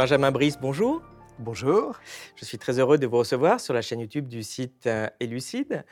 [0.00, 1.02] Benjamin Brice, bonjour.
[1.38, 2.00] Bonjour.
[2.34, 4.88] Je suis très heureux de vous recevoir sur la chaîne YouTube du site
[5.20, 5.72] Elucide.
[5.72, 5.82] Euh,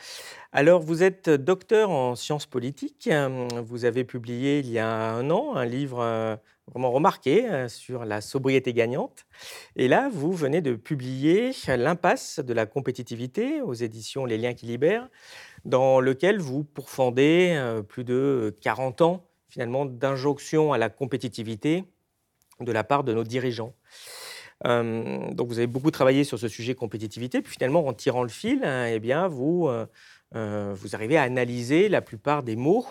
[0.50, 3.10] Alors, vous êtes docteur en sciences politiques.
[3.66, 6.36] Vous avez publié il y a un an un livre euh,
[6.68, 9.26] vraiment remarqué euh, sur la sobriété gagnante.
[9.76, 14.64] Et là, vous venez de publier L'impasse de la compétitivité aux éditions Les Liens qui
[14.64, 15.10] libèrent,
[15.66, 21.84] dans lequel vous pourfendez plus de 40 ans finalement d'injonction à la compétitivité
[22.60, 23.74] de la part de nos dirigeants.
[24.66, 28.28] Euh, donc vous avez beaucoup travaillé sur ce sujet compétitivité, puis finalement en tirant le
[28.28, 29.86] fil, hein, eh bien vous euh,
[30.34, 32.86] euh, vous arrivez à analyser la plupart des maux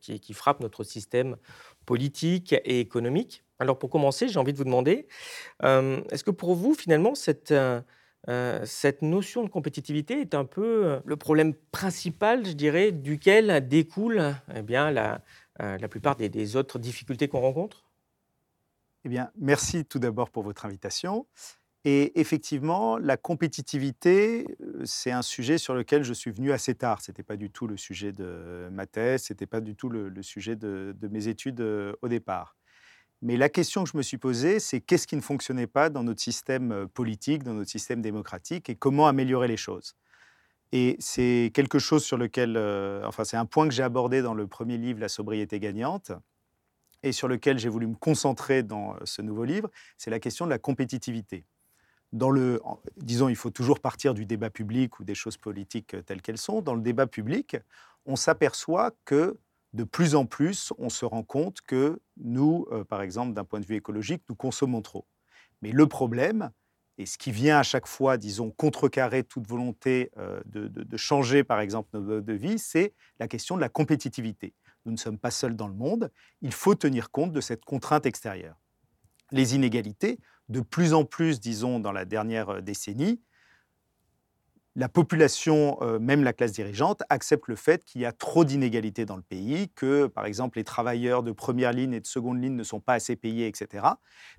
[0.00, 1.36] qui, frappent notre système
[1.86, 3.44] politique et économique.
[3.60, 5.06] Alors pour commencer, j'ai envie de vous demander,
[5.62, 7.54] est-ce que pour vous finalement cette
[8.64, 14.62] cette notion de compétitivité est un peu le problème principal, je dirais, duquel découle eh
[14.62, 15.20] bien, la,
[15.60, 17.84] la plupart des autres difficultés qu'on rencontre?
[19.04, 21.26] Eh bien, merci tout d'abord pour votre invitation.
[21.86, 27.02] Et effectivement, la compétitivité, euh, c'est un sujet sur lequel je suis venu assez tard.
[27.02, 29.90] Ce n'était pas du tout le sujet de ma thèse, ce n'était pas du tout
[29.90, 32.56] le, sujet de, mes études euh, au départ.
[33.20, 36.02] Mais la question que je me suis posée, c'est qu'est-ce qui ne fonctionnait pas dans
[36.02, 39.94] notre système euh, politique, dans notre système démocratique, et comment améliorer les choses?
[40.72, 42.56] Et c'est quelque chose sur lequel,
[43.06, 46.10] enfin, c'est un point que j'ai abordé dans le premier livre, La sobriété gagnante,
[47.04, 50.46] et sur lequel j'ai voulu me concentrer dans euh, ce nouveau livre, c'est la question
[50.46, 51.44] de la compétitivité.
[52.12, 52.60] Dans le,
[52.96, 56.38] disons, il faut toujours partir du débat public ou des choses politiques euh, telles qu'elles
[56.38, 56.62] sont.
[56.62, 57.56] Dans le débat public,
[58.06, 59.36] on s'aperçoit que
[59.74, 63.60] de plus en plus, on se rend compte que nous, euh, par exemple, d'un point
[63.60, 65.04] de vue écologique, nous consommons trop.
[65.60, 66.52] Mais le problème,
[66.96, 70.12] et ce qui vient à chaque fois, disons, contrecarrer toute volonté
[70.44, 74.54] de, de, changer, par exemple, nos modes de vie, c'est la question de la compétitivité.
[74.84, 76.10] Nous ne sommes pas seuls dans le monde.
[76.42, 78.56] Il faut tenir compte de cette contrainte extérieure.
[79.30, 80.18] Les inégalités,
[80.48, 83.22] de plus en plus, disons, dans la dernière euh, décennie,
[84.76, 89.04] la population, euh, même la classe dirigeante, accepte le fait qu'il y a trop d'inégalités
[89.04, 92.56] dans le pays, que, par exemple, les travailleurs de première ligne et de seconde ligne
[92.56, 93.86] ne sont pas assez payés, etc.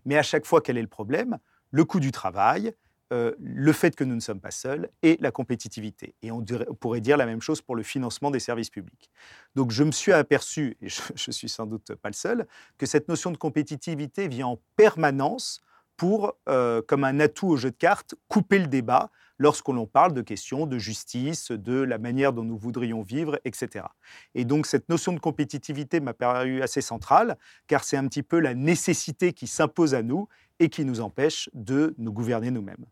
[0.04, 1.38] Mais à chaque fois, quel est le problème
[1.72, 2.74] Le coût du travail,
[3.14, 6.16] euh, le fait que nous ne sommes pas seuls et la compétitivité.
[6.24, 6.44] Et on,
[6.80, 9.12] pourrait dire la même chose pour le financement des services publics.
[9.56, 12.48] Donc je me suis aperçu, et je, ne suis sans doute pas le seul,
[12.80, 15.62] que cette notion de compétitivité vient en permanence
[15.98, 20.22] pour, euh, comme un atout au jeu de cartes, couper le débat lorsqu'on parle de
[20.22, 23.86] questions de justice, de la manière dont nous voudrions vivre, etc.
[24.34, 28.40] Et donc cette notion de compétitivité m'a paru assez centrale, car c'est un petit peu
[28.40, 30.28] la nécessité qui s'impose à nous
[30.60, 32.86] et qui nous empêche de nous gouverner nous-mêmes.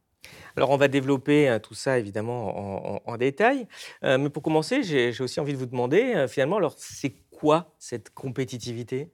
[0.56, 3.68] Alors, on va développer euh, tout ça évidemment en, détail.
[4.04, 7.76] Euh, mais pour commencer, j'ai aussi envie de vous demander, euh, finalement, alors c'est quoi
[7.80, 9.12] cette compétitivité?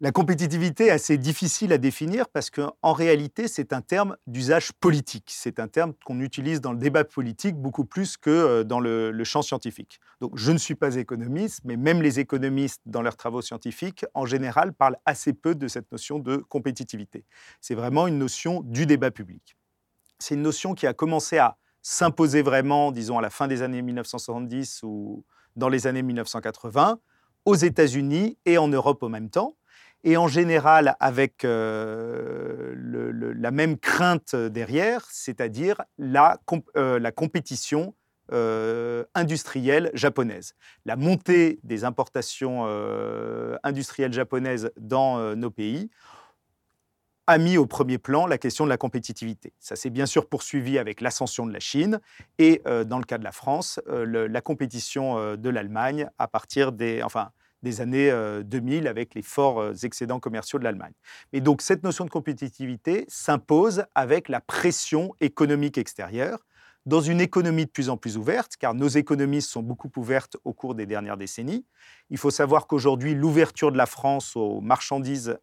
[0.00, 5.30] La compétitivité est assez difficile à définir parce qu'en réalité, c'est un terme d'usage politique.
[5.34, 9.24] C'est un terme qu'on utilise dans le débat politique beaucoup plus que euh, dans le,
[9.24, 9.98] champ scientifique.
[10.20, 14.26] Donc, je ne suis pas économiste, mais même les économistes, dans leurs travaux scientifiques, en
[14.26, 17.24] général, parlent assez peu de cette notion de compétitivité.
[17.62, 19.56] C'est vraiment une notion du débat public.
[20.18, 23.80] C'est une notion qui a commencé à s'imposer vraiment, disons, à la fin des années
[23.80, 25.24] 1970 ou
[25.56, 26.98] dans les années 1980,
[27.46, 29.56] aux États-Unis et en Europe au même temps
[30.06, 32.74] et en général avec euh,
[33.36, 36.40] la même crainte derrière, c'est-à-dire la,
[36.76, 37.92] euh, la, compétition
[38.32, 40.54] euh, industrielle japonaise.
[40.84, 42.64] La montée des importations
[43.64, 45.90] industrielles japonaises dans nos pays
[47.26, 49.52] a mis au premier plan la question de la compétitivité.
[49.58, 51.98] Ça s'est bien sûr poursuivi avec l'ascension de la Chine
[52.38, 57.02] et, dans le cas de la France, la compétition de l'Allemagne à partir des...
[57.02, 58.10] Enfin, des années
[58.44, 60.92] 2000 euh, avec les forts euh, excédents commerciaux de l'Allemagne.
[61.32, 66.46] Et donc cette notion de compétitivité s'impose avec la pression économique extérieure
[66.86, 70.52] dans une économie de plus en plus ouverte, car nos économies sont beaucoup ouvertes au
[70.52, 71.66] cours des dernières décennies.
[72.10, 75.36] Il faut savoir qu'aujourd'hui, l'ouverture de la France aux marchandises,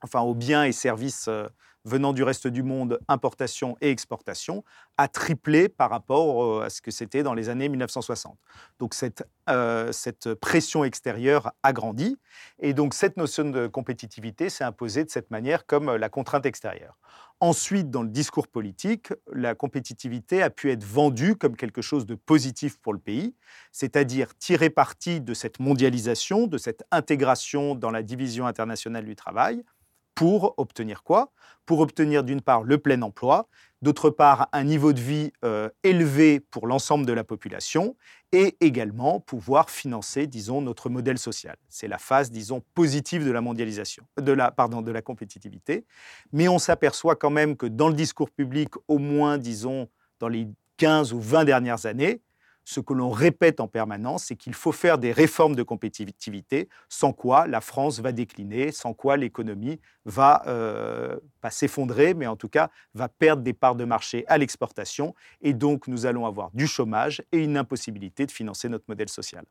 [0.00, 1.46] enfin aux biens et services euh,
[1.84, 4.64] venant du reste du monde, importation et exportation,
[4.96, 8.38] a triplé par rapport à ce que c'était dans les années 1960.
[8.78, 12.16] Donc cette, euh, cette pression extérieure a grandi
[12.60, 16.98] et donc cette notion de compétitivité s'est imposée de cette manière comme la contrainte extérieure.
[17.40, 22.14] Ensuite, dans le discours politique, la compétitivité a pu être vendue comme quelque chose de
[22.14, 23.34] positif pour le pays,
[23.72, 29.64] c'est-à-dire tirer parti de cette mondialisation, de cette intégration dans la division internationale du travail,
[30.14, 31.32] pour obtenir quoi?
[31.66, 33.48] Pour obtenir d'une part le plein emploi,
[33.82, 37.96] d'autre part un niveau de vie euh, élevé pour l'ensemble de la population
[38.32, 41.56] et également pouvoir financer, disons, notre modèle social.
[41.68, 45.84] C'est la phase, disons, positive de la mondialisation, de la, pardon, de la compétitivité.
[46.32, 49.88] Mais on s'aperçoit quand même que dans le discours public, au moins, disons,
[50.18, 50.48] dans les
[50.78, 52.22] 15 ou 20 dernières années,
[52.64, 57.12] ce que l'on répète en permanence, c'est qu'il faut faire des réformes de compétitivité, sans
[57.12, 61.18] quoi la France va décliner, sans quoi l'économie va, euh,
[61.50, 65.88] s'effondrer, mais en tout cas va perdre des parts de marché à l'exportation, et donc
[65.88, 69.44] nous allons avoir du chômage et une impossibilité de financer notre modèle social.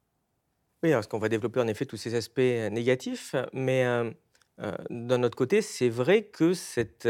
[0.83, 4.11] Oui, parce qu'on va développer en effet tous ces aspects euh, négatifs, mais euh,
[4.89, 7.07] d'un autre côté, c'est vrai que cette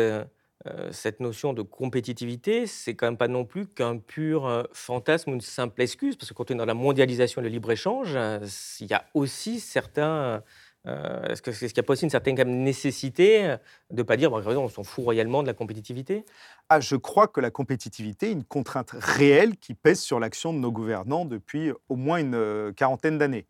[0.91, 5.33] cette notion de compétitivité, c'est quand même pas non plus qu'un pur euh, fantasme ou
[5.33, 8.39] une simple excuse, parce que quand on est dans la mondialisation et le libre-échange, euh,
[8.79, 10.43] il y a aussi certains...
[10.83, 13.55] Est-ce qu'il n'y a pas aussi une certaine nécessité
[13.91, 16.25] de ne pas dire, bon, on s'en fout royalement de la compétitivité?
[16.69, 20.57] Ah, Je crois que la compétitivité est une contrainte réelle qui pèse sur l'action de
[20.57, 23.45] nos gouvernants depuis au moins une quarantaine d'années.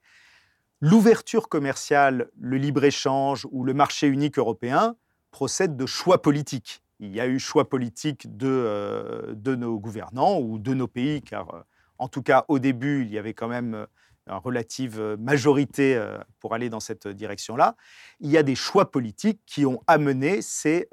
[0.81, 4.97] L'ouverture commerciale, le libre-échange ou le marché unique européen
[5.31, 10.39] procèdent de choix politiques il y a eu choix politique de, euh, de nos gouvernants
[10.39, 11.61] ou de nos pays, car euh,
[11.97, 13.85] en tout cas au début, il y avait quand même euh,
[14.27, 15.99] une relative majorité
[16.39, 17.75] pour aller dans cette direction-là.
[18.19, 20.91] Il y a des choix politiques qui ont amené cette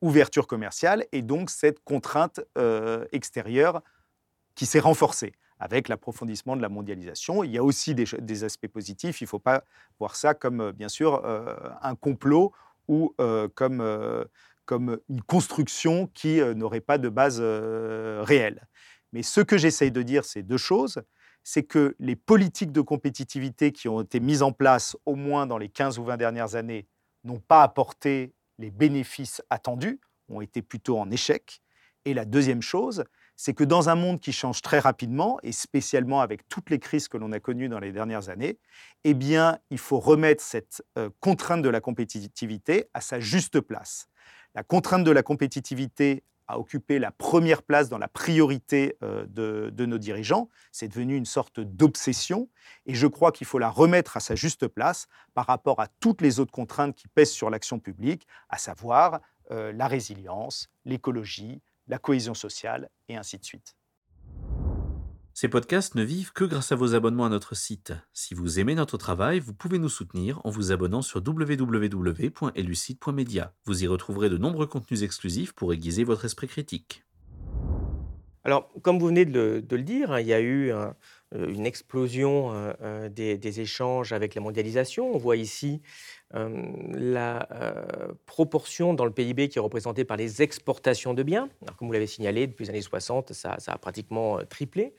[0.00, 2.40] ouverture commerciale et donc cette contrainte
[3.12, 3.82] extérieure
[4.56, 7.44] qui s'est renforcée avec l'approfondissement de la mondialisation.
[7.44, 9.20] Il y a aussi des, des aspects positifs.
[9.20, 9.62] Il ne faut pas
[10.00, 12.52] voir ça comme, bien sûr, un complot
[12.88, 13.14] ou
[13.54, 14.26] comme,
[14.64, 18.66] comme une construction qui n'aurait pas de base réelle.
[19.12, 21.02] Mais ce que j'essaye de dire, c'est deux choses.
[21.42, 25.58] C'est que les politiques de compétitivité qui ont été mises en place au moins dans
[25.58, 26.88] les 15 ou 20 dernières années
[27.22, 31.60] n'ont pas apporté les bénéfices attendus, ont été plutôt en échec.
[32.06, 33.04] Et la deuxième chose,
[33.36, 37.08] c'est que dans un monde qui change très rapidement, et spécialement avec toutes les crises
[37.08, 38.58] que l'on a connues dans les dernières années,
[39.04, 44.08] eh bien, il faut remettre cette euh, contrainte de la compétitivité à sa juste place.
[44.54, 49.86] La contrainte de la compétitivité a occupé la première place dans la priorité euh, de,
[49.86, 50.48] nos dirigeants.
[50.72, 52.48] C'est devenu une sorte d'obsession
[52.86, 56.20] et je crois qu'il faut la remettre à sa juste place par rapport à toutes
[56.20, 59.20] les autres contraintes qui pèsent sur l'action publique, à savoir
[59.50, 63.74] euh, la résilience, l'écologie, la cohésion sociale, et ainsi de suite.
[65.36, 67.92] Ces podcasts ne vivent que grâce à vos abonnements à notre site.
[68.12, 73.52] Si vous aimez notre travail, vous pouvez nous soutenir en vous abonnant sur www.elucide.media.
[73.64, 77.02] Vous y retrouverez de nombreux contenus exclusifs pour aiguiser votre esprit critique.
[78.44, 80.86] Alors, comme vous venez de le, dire, il y a eu euh,
[81.34, 85.14] une explosion euh, euh, des, échanges avec la mondialisation.
[85.14, 85.82] On voit ici
[86.32, 87.46] la
[88.26, 91.48] proportion dans le PIB qui est représentée par les exportations de biens.
[91.76, 94.94] comme vous l'avez signalé, depuis les années 60, ça, a pratiquement triplé.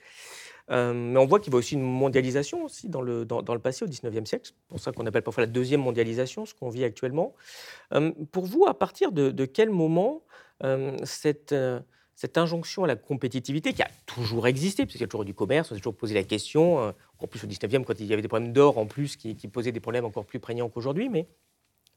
[0.69, 3.83] mais on voit qu'il y a aussi une mondialisation aussi dans le, dans, le passé,
[3.83, 4.45] au 19e siècle.
[4.45, 7.35] C'est pour ça qu'on appelle parfois la deuxième mondialisation, ce qu'on vit actuellement.
[8.31, 10.23] pour vous, à partir de quel moment
[11.03, 11.53] cette
[12.15, 15.71] cette injonction à la compétitivité qui a toujours existé, puisqu'il y a toujours du commerce,
[15.71, 18.21] on s'est toujours posé la question, euh, encore plus au 19e, quand il y avait
[18.21, 21.27] des problèmes d'or en plus qui, qui, posaient des problèmes encore plus prégnants qu'aujourd'hui, mais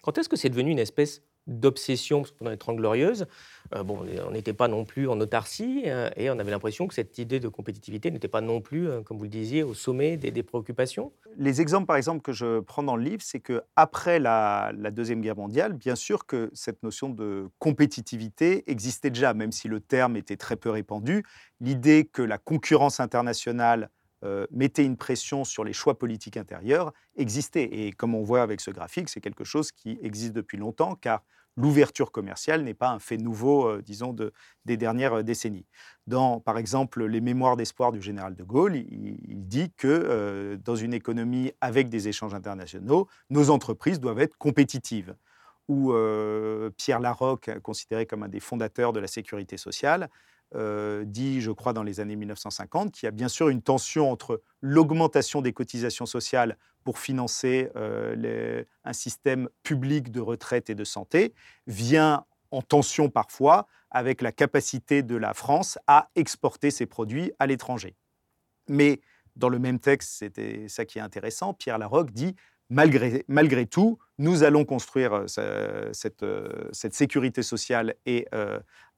[0.02, 3.26] quand est-ce que c'est devenu une espèce d'obsession, parce les Trente Glorieuses,
[3.74, 6.94] euh, bon, on n'était pas non plus en autarcie, euh, et on avait l'impression que
[6.94, 10.16] cette idée de compétitivité n'était pas non plus, euh, comme vous le disiez, au sommet
[10.16, 11.12] des, préoccupations.
[11.36, 15.20] Les exemples, par exemple, que je prends dans le livre, c'est qu'après la, la Deuxième
[15.20, 20.16] Guerre mondiale, bien sûr que cette notion de compétitivité existait déjà, même si le terme
[20.16, 21.24] était très peu répandu.
[21.60, 23.90] L'idée que la concurrence internationale
[24.50, 27.62] mettait une pression sur les choix politiques intérieurs existait.
[27.62, 31.22] Et comme on voit avec ce graphique, c'est quelque chose qui existe depuis longtemps, car
[31.58, 34.32] l'ouverture commerciale n'est pas un fait nouveau, euh, disons, de,
[34.64, 35.66] des dernières euh, décennies.
[36.06, 40.76] Dans, par exemple, les Mémoires d'espoir du général de Gaulle, il, dit que euh, dans
[40.76, 45.14] une économie avec des échanges internationaux, nos entreprises doivent être compétitives.
[45.68, 45.92] Ou
[46.78, 50.08] Pierre Larocque, considéré comme un des fondateurs de la sécurité sociale,
[50.54, 54.10] euh, dit, je crois, dans les années 1950, qu'il y a bien sûr une tension
[54.10, 60.84] entre l'augmentation des cotisations sociales pour financer euh, un système public de retraite et de
[60.84, 61.34] santé,
[61.66, 67.46] vient en tension parfois avec la capacité de la France à exporter ses produits à
[67.46, 67.94] l'étranger.
[68.68, 69.02] Mais
[69.36, 72.34] dans le même texte, c'était ça qui est intéressant, Pierre Larocque dit
[72.70, 76.24] malgré, malgré tout, nous allons construire euh, cette,
[76.72, 78.26] cette, sécurité sociale et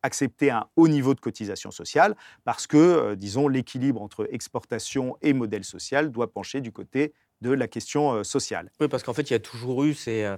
[0.03, 5.33] accepter un haut niveau de cotisation sociale parce que, euh, disons, l'équilibre entre exportation et
[5.33, 8.71] modèle social doit pencher du côté de la question euh, sociale.
[8.81, 10.29] Oui, parce qu'en fait, il y a toujours eu ces,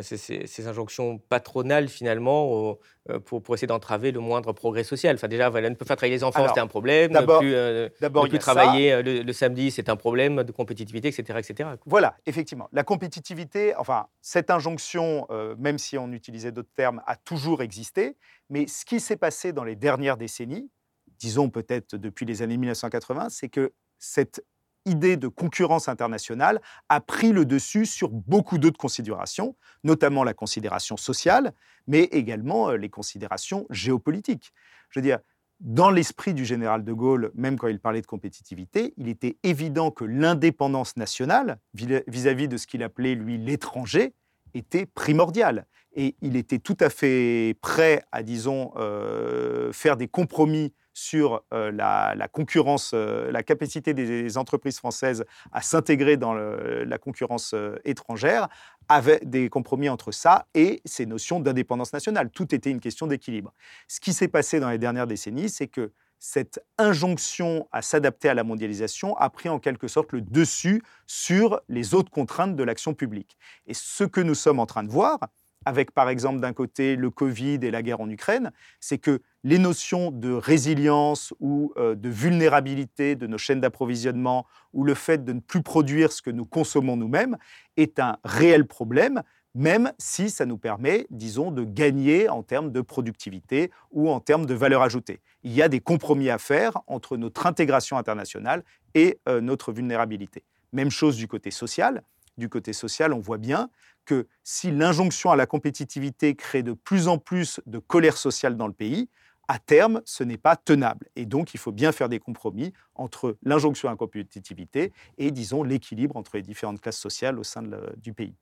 [0.00, 2.78] ces, injonctions patronales finalement
[3.24, 5.14] pour, pour, essayer d'entraver le moindre progrès social.
[5.16, 7.12] Enfin déjà, voilà, ne peut pas travailler les enfants, c'était un problème.
[7.12, 11.70] D'abord, ne plus, travailler le, samedi, c'est un problème de compétitivité, etc., etc.
[11.86, 15.26] Voilà, effectivement, la compétitivité, enfin cette injonction,
[15.58, 18.16] même si on utilisait d'autres termes, a toujours existé.
[18.50, 20.70] Mais ce qui s'est passé dans les dernières décennies,
[21.18, 24.44] disons peut-être depuis les années 1980, c'est que cette
[24.86, 30.96] idée de concurrence internationale a pris le dessus sur beaucoup d'autres considérations, notamment la considération
[30.96, 31.52] sociale,
[31.86, 34.52] mais également euh, les considérations géopolitiques.
[34.90, 35.18] Je veux dire,
[35.60, 39.92] dans l'esprit du général de Gaulle, même quand il parlait de compétitivité, il était évident
[39.92, 44.12] que l'indépendance nationale, vis-à-vis de ce qu'il appelait, lui, l'étranger,
[44.54, 45.66] était primordiale.
[45.94, 52.28] Et il était tout à fait prêt à, disons, euh, faire des compromis sur la,
[52.30, 57.54] concurrence, la capacité des entreprises françaises à s'intégrer dans la concurrence
[57.86, 58.48] étrangère,
[58.90, 62.28] avec des compromis entre ça et ces notions d'indépendance nationale.
[62.28, 63.54] Tout était une question d'équilibre.
[63.88, 65.92] Ce qui s'est passé dans les dernières décennies, c'est que
[66.24, 71.60] cette injonction à s'adapter à la mondialisation a pris en quelque sorte le dessus sur
[71.68, 73.36] les autres contraintes de l'action publique.
[73.66, 75.18] Et ce que nous sommes en train de voir,
[75.64, 79.58] avec par exemple d'un côté le Covid et la guerre en Ukraine, c'est que les
[79.58, 85.32] notions de résilience ou euh, de vulnérabilité de nos chaînes d'approvisionnement ou le fait de
[85.32, 87.36] ne plus produire ce que nous consommons nous-mêmes
[87.76, 92.80] est un réel problème, même si ça nous permet, disons, de gagner en termes de
[92.80, 95.20] productivité ou en termes de valeur ajoutée.
[95.42, 100.44] Il y a des compromis à faire entre notre intégration internationale et euh, notre vulnérabilité.
[100.72, 102.02] Même chose du côté social.
[102.38, 103.68] Du côté social, on voit bien
[104.06, 108.66] que si l'injonction à la compétitivité crée de plus en plus de colère sociale dans
[108.66, 109.08] le pays,
[109.48, 111.08] à terme, ce n'est pas tenable.
[111.14, 115.62] Et donc, il faut bien faire des compromis entre l'injonction à la compétitivité et, disons,
[115.62, 117.62] l'équilibre entre les différentes classes sociales au sein
[117.96, 118.34] du pays.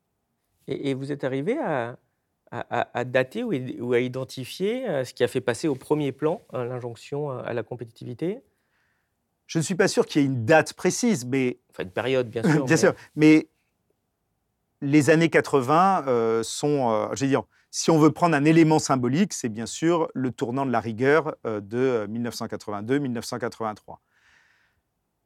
[0.69, 5.69] Et, vous êtes arrivé à, dater ou, à identifier euh, ce qui a fait passer
[5.69, 8.43] au premier plan euh, l'injonction à la compétitivité?
[9.47, 11.59] Je ne suis pas sûr qu'il y ait une date précise, mais...
[11.71, 12.65] Enfin, une période, bien sûr.
[12.65, 13.49] bien sûr, mais
[14.81, 19.33] les années 80 euh, sont, euh, je dire, si on veut prendre un élément symbolique,
[19.33, 23.97] c'est bien sûr le tournant de la rigueur euh, de 1982-1983.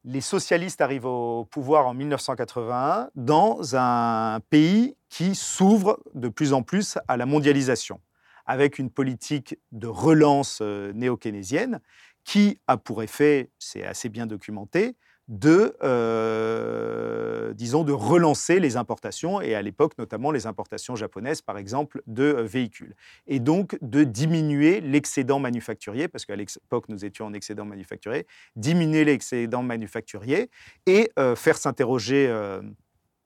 [0.07, 6.63] Les socialistes arrivent au pouvoir en 1981 dans un pays qui s'ouvre de plus en
[6.63, 8.01] plus à la mondialisation,
[8.45, 11.81] avec une politique de relance néo-keynésienne
[12.25, 14.97] qui a pour effet, c'est assez bien documenté,
[15.29, 21.57] de, euh, disons, de relancer les importations, et à l'époque notamment les importations japonaises, par
[21.57, 22.95] exemple, de euh, véhicules.
[23.27, 28.27] Et donc de diminuer l'excédent manufacturier, parce qu'à l'époque nous étions en excédent manufacturier,
[28.57, 30.51] diminuer l'excédent manufacturier
[30.87, 32.15] et euh, faire s'interroger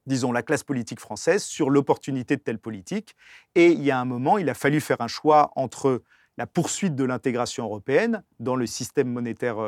[0.06, 3.14] disons, la classe politique française sur l'opportunité de telle politique.
[3.54, 6.02] Et il y a un moment, il a fallu faire un choix entre
[6.38, 9.58] la poursuite de l'intégration européenne dans le système monétaire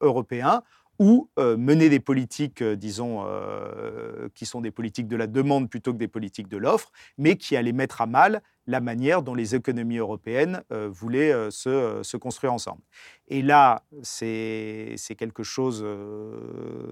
[0.00, 0.62] européen
[0.98, 5.68] ou euh, mener des politiques, euh, disons, euh, qui sont des politiques de la demande
[5.68, 9.34] plutôt que des politiques de l'offre, mais qui allaient mettre à mal la manière dont
[9.34, 12.80] les économies européennes voulaient se, se, construire ensemble.
[13.28, 15.84] Et là, c'est quelque chose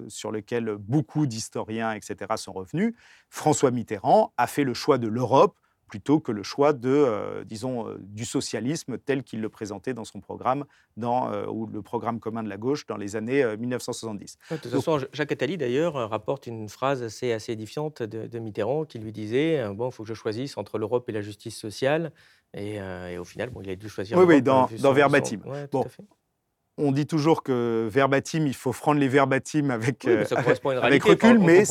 [0.09, 2.93] sur lequel beaucoup d'historiens, etc., sont revenus.
[3.31, 5.57] François Mitterrand a fait le choix de l'Europe
[5.93, 10.07] plutôt que le choix de, euh, disons, euh, du socialisme tel qu'il le présentait dans
[10.07, 10.65] son programme,
[10.97, 14.39] dans, euh, ou le programme commun de la gauche dans les années 1970.
[14.51, 18.99] de toute façon, Jacques Attali, d'ailleurs, rapporte une phrase assez, assez édifiante de, Mitterrand qui
[19.01, 22.11] lui disait Bon, il faut que je choisisse entre l'Europe et la justice sociale.
[22.55, 22.81] Et,
[23.19, 24.17] au final, bon, il a dû choisir.
[24.17, 25.41] Oui, oui, dans, dans Verbatim.
[25.71, 25.85] bon,
[26.79, 30.25] on dit toujours que verbatim, il faut prendre les verbatim avec, euh,
[30.83, 31.65] avec recul, mais,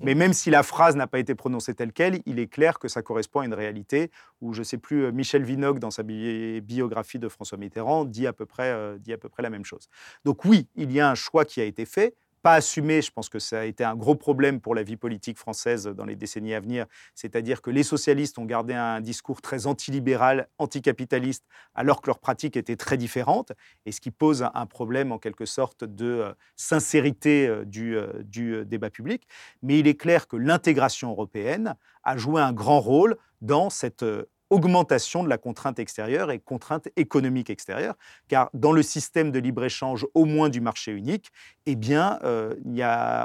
[0.00, 2.88] mais même si la phrase n'a pas été prononcée telle qu'elle, il est clair que
[2.88, 4.10] ça correspond à une réalité
[4.42, 8.26] où, je ne sais plus, euh, Michel Vinocq, dans sa biographie de François Mitterrand, dit
[8.26, 9.88] à, peu près, euh, dit à peu près la même chose.
[10.24, 12.14] Donc oui, il y a un choix qui a été fait,
[12.46, 13.02] pas assumé.
[13.02, 16.04] Je pense que ça a été un gros problème pour la vie politique française dans
[16.04, 16.86] les décennies à venir.
[17.16, 22.56] C'est-à-dire que les socialistes ont gardé un discours très antilibéral, anticapitaliste, alors que leurs pratiques
[22.56, 23.50] étaient très différentes,
[23.84, 28.22] et ce qui pose un problème en quelque sorte de euh, sincérité euh, du, euh,
[28.22, 29.26] du débat public.
[29.62, 31.74] Mais il est clair que l'intégration européenne
[32.04, 34.04] a joué un grand rôle dans cette
[34.50, 37.94] augmentation de la contrainte extérieure et contrainte économique extérieure,
[38.28, 41.30] car dans le système de libre-échange, au moins du marché unique,
[41.66, 42.54] eh bien, euh,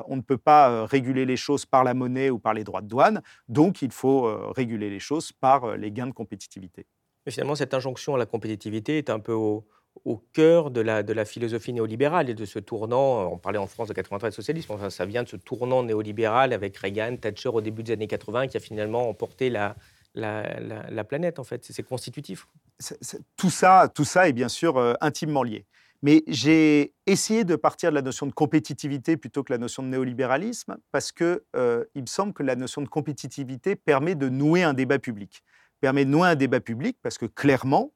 [0.08, 2.82] on ne peut pas euh, réguler les choses par la monnaie ou par les droits
[2.82, 6.86] de douane, donc il faut euh, réguler les choses par les gains de compétitivité.
[7.26, 9.64] Mais finalement, cette injonction à la compétitivité est un peu au,
[10.34, 13.94] cœur de la, de philosophie néolibérale et de ce tournant, on parlait en France de
[13.94, 17.94] 93 socialisme, enfin, ça vient de ce tournant néolibéral avec Reagan, Thatcher au début des
[17.94, 19.76] années 80 qui a finalement emporté la,
[20.14, 21.66] la, planète, en fait.
[21.66, 22.48] C'est constitutif.
[23.38, 25.66] tout, ça, tout ça est bien sûr euh, intimement lié.
[26.04, 29.88] Mais j'ai essayé de partir de la notion de compétitivité plutôt que la notion de
[29.88, 34.64] néolibéralisme, parce que euh, il me semble que la notion de compétitivité permet de nouer
[34.64, 35.44] un débat public.
[35.80, 37.94] Permet de nouer un débat public parce que clairement,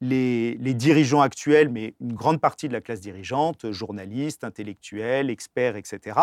[0.00, 5.74] les, les, dirigeants actuels, mais une grande partie de la classe dirigeante, journalistes, intellectuels, experts,
[5.74, 6.20] etc.,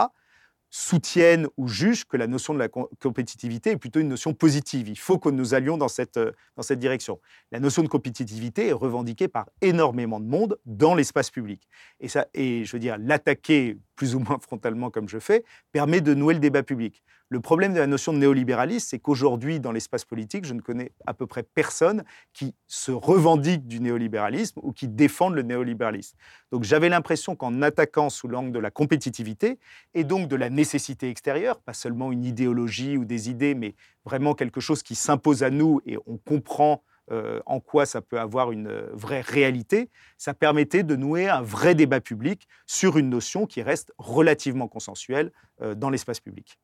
[0.78, 4.90] soutiennent ou jugent que la notion de la compétitivité est plutôt une notion positive.
[4.90, 7.22] Il faut que nous allions dans cette, euh, dans cette direction.
[7.54, 11.66] La notion de compétitivité est revendiquée par énormément de monde dans l'espace public.
[12.02, 16.02] Et, ça, et je veux dire, l'attaquer plus ou moins frontalement comme je fais, permet
[16.02, 17.04] de nouer le débat public.
[17.30, 20.92] Le problème de la notion de néolibéralisme, c'est qu'aujourd'hui, dans l'espace politique, je ne connais
[21.08, 26.18] à peu près personne qui se revendique du néolibéralisme ou qui défende le néolibéralisme.
[26.52, 29.60] Donc j'avais l'impression qu'en attaquant sous l'angle de la compétitivité
[29.96, 33.76] et donc de la nécessité extérieure, pas seulement une idéologie ou des idées, mais
[34.06, 38.20] vraiment quelque chose qui s'impose à nous et on comprend euh, en quoi ça peut
[38.20, 43.10] avoir une euh, vraie réalité, ça permettait de nouer un vrai débat public sur une
[43.10, 45.32] notion qui reste relativement consensuelle
[45.62, 46.58] euh, dans l'espace public.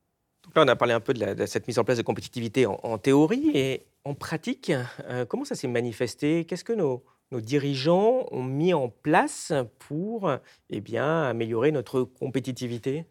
[0.44, 2.98] Donc là, on a parlé un peu de, cette mise en place de compétitivité en,
[2.98, 4.72] théorie et en pratique.
[5.28, 6.46] comment ça s'est manifesté?
[6.46, 10.32] Qu'est-ce que nos, dirigeants ont mis en place pour
[10.72, 13.06] eh bien, améliorer notre compétitivité?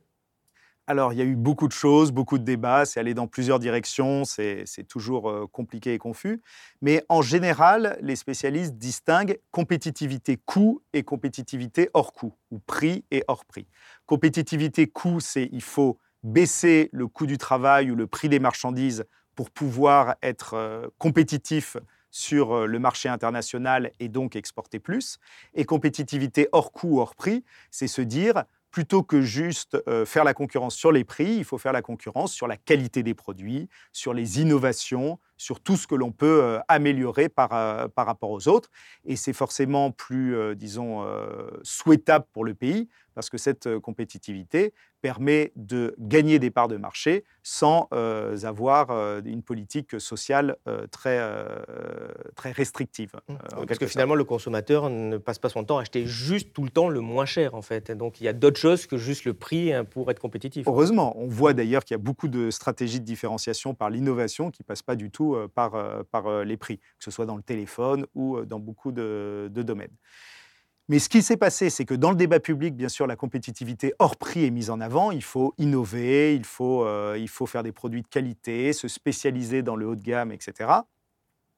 [0.91, 3.61] Alors, il y a eu beaucoup de choses, beaucoup de débats, c'est allé dans plusieurs
[3.61, 6.43] directions, c'est toujours euh, compliqué et confus.
[6.83, 13.23] Mais en général, les spécialistes distinguent compétitivité coût et compétitivité hors coût, ou prix et
[13.29, 13.69] hors prix.
[14.07, 19.05] Compétitivité coût, c'est il faut baisser le coût du travail ou le prix des marchandises
[19.37, 21.77] pour pouvoir être euh, compétitif
[22.11, 25.19] sur euh, le marché international et donc exporter plus.
[25.55, 30.35] Et compétitivité hors coût, hors prix, c'est se dire plutôt que juste euh, faire la
[30.35, 34.15] concurrence sur les prix, il faut faire la concurrence sur la qualité des produits, sur
[34.15, 38.47] les innovations, sur tout ce que l'on peut euh, améliorer par, euh, par rapport aux
[38.47, 38.71] autres.
[39.07, 41.07] Et c'est forcément plus, disons,
[41.63, 46.77] souhaitable pour le pays parce que cette euh, compétitivité permet de gagner des parts de
[46.77, 50.57] marché sans euh, avoir euh, une politique sociale
[50.91, 51.19] très,
[52.37, 53.13] très restrictive.
[53.67, 56.71] Parce que finalement, le consommateur ne passe pas son temps à acheter juste tout le
[56.71, 57.91] temps le moins cher, en fait.
[57.91, 60.67] Donc il y a d'autres choses que juste le prix hein, pour être compétitif.
[60.67, 64.63] Heureusement, on voit d'ailleurs qu'il y a beaucoup de stratégies de différenciation par l'innovation qui
[64.63, 68.07] ne passent pas du tout par, par les prix, que ce soit dans le téléphone
[68.15, 69.97] ou dans beaucoup de, domaines.
[70.91, 73.95] Mais ce qui s'est passé, c'est que dans le débat public, bien sûr, la compétitivité
[74.01, 75.13] hors prix est mise en avant.
[75.13, 79.63] Il faut innover, il faut, euh, il faut faire des produits de qualité, se spécialiser
[79.63, 80.69] dans le haut de gamme, etc.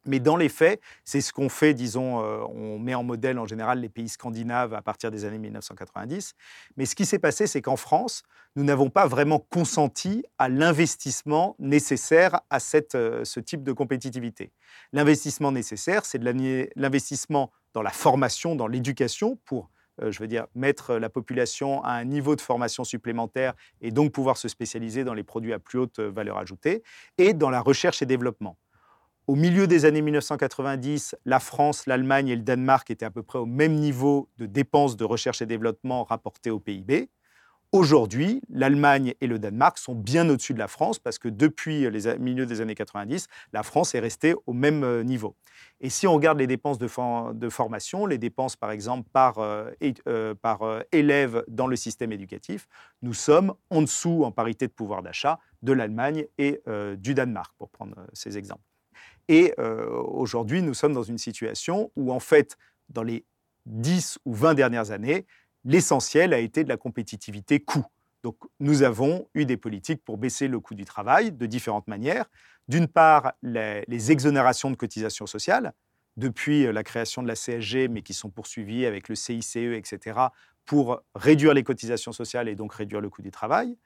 [0.05, 3.47] Mais dans les faits, c'est ce qu'on fait, disons, euh, on met en modèle en
[3.47, 6.35] général les pays scandinaves à partir des années 1990.
[6.77, 8.25] Mais ce qui s'est passé, c'est qu'en France,
[8.57, 14.53] nous n'avons pas vraiment consenti à l'investissement nécessaire à cette, euh, ce type de compétitivité.
[14.93, 19.71] L'investissement nécessaire, c'est l'investissement dans la formation, dans l'éducation, pour,
[20.03, 24.11] euh, je veux dire, mettre la population à un niveau de formation supplémentaire et donc
[24.11, 26.83] pouvoir se spécialiser dans les produits à plus haute valeur ajoutée,
[27.19, 28.59] et dans la recherche et développement.
[29.33, 33.39] Au milieu des années 1990, la France, l'Allemagne et le Danemark étaient à peu près
[33.39, 37.09] au même niveau de dépenses de recherche et développement rapportées au PIB.
[37.73, 42.19] Aujourd'hui, l'Allemagne et le Danemark sont bien au-dessus de la France parce que depuis le
[42.19, 45.35] milieu des années 90, la France est restée au même euh, niveau.
[45.81, 49.71] Et si on regarde les dépenses de, formation, les dépenses par exemple par, euh,
[50.09, 50.61] euh, par
[50.93, 52.69] élève dans le système éducatif,
[53.01, 56.61] nous sommes en dessous en parité de pouvoir d'achat de l'Allemagne et
[56.99, 58.72] du Danemark, pour prendre ces exemples.
[59.29, 62.57] Et aujourd'hui, nous sommes dans une situation où en fait,
[62.89, 63.25] dans les
[63.67, 65.27] 10 ou 20 dernières années,
[65.65, 67.87] l'essentiel a été de la compétitivité coût.
[68.23, 72.27] Donc nous avons eu des politiques pour baisser le coût du travail de différentes manières.
[72.69, 75.73] D'une part, les, exonérations de cotisations sociales,
[76.17, 80.21] depuis euh, la création de la CSG, mais qui sont poursuivies avec le CICE, etc.,
[80.65, 83.77] pour réduire les cotisations sociales et donc réduire le coût du travail.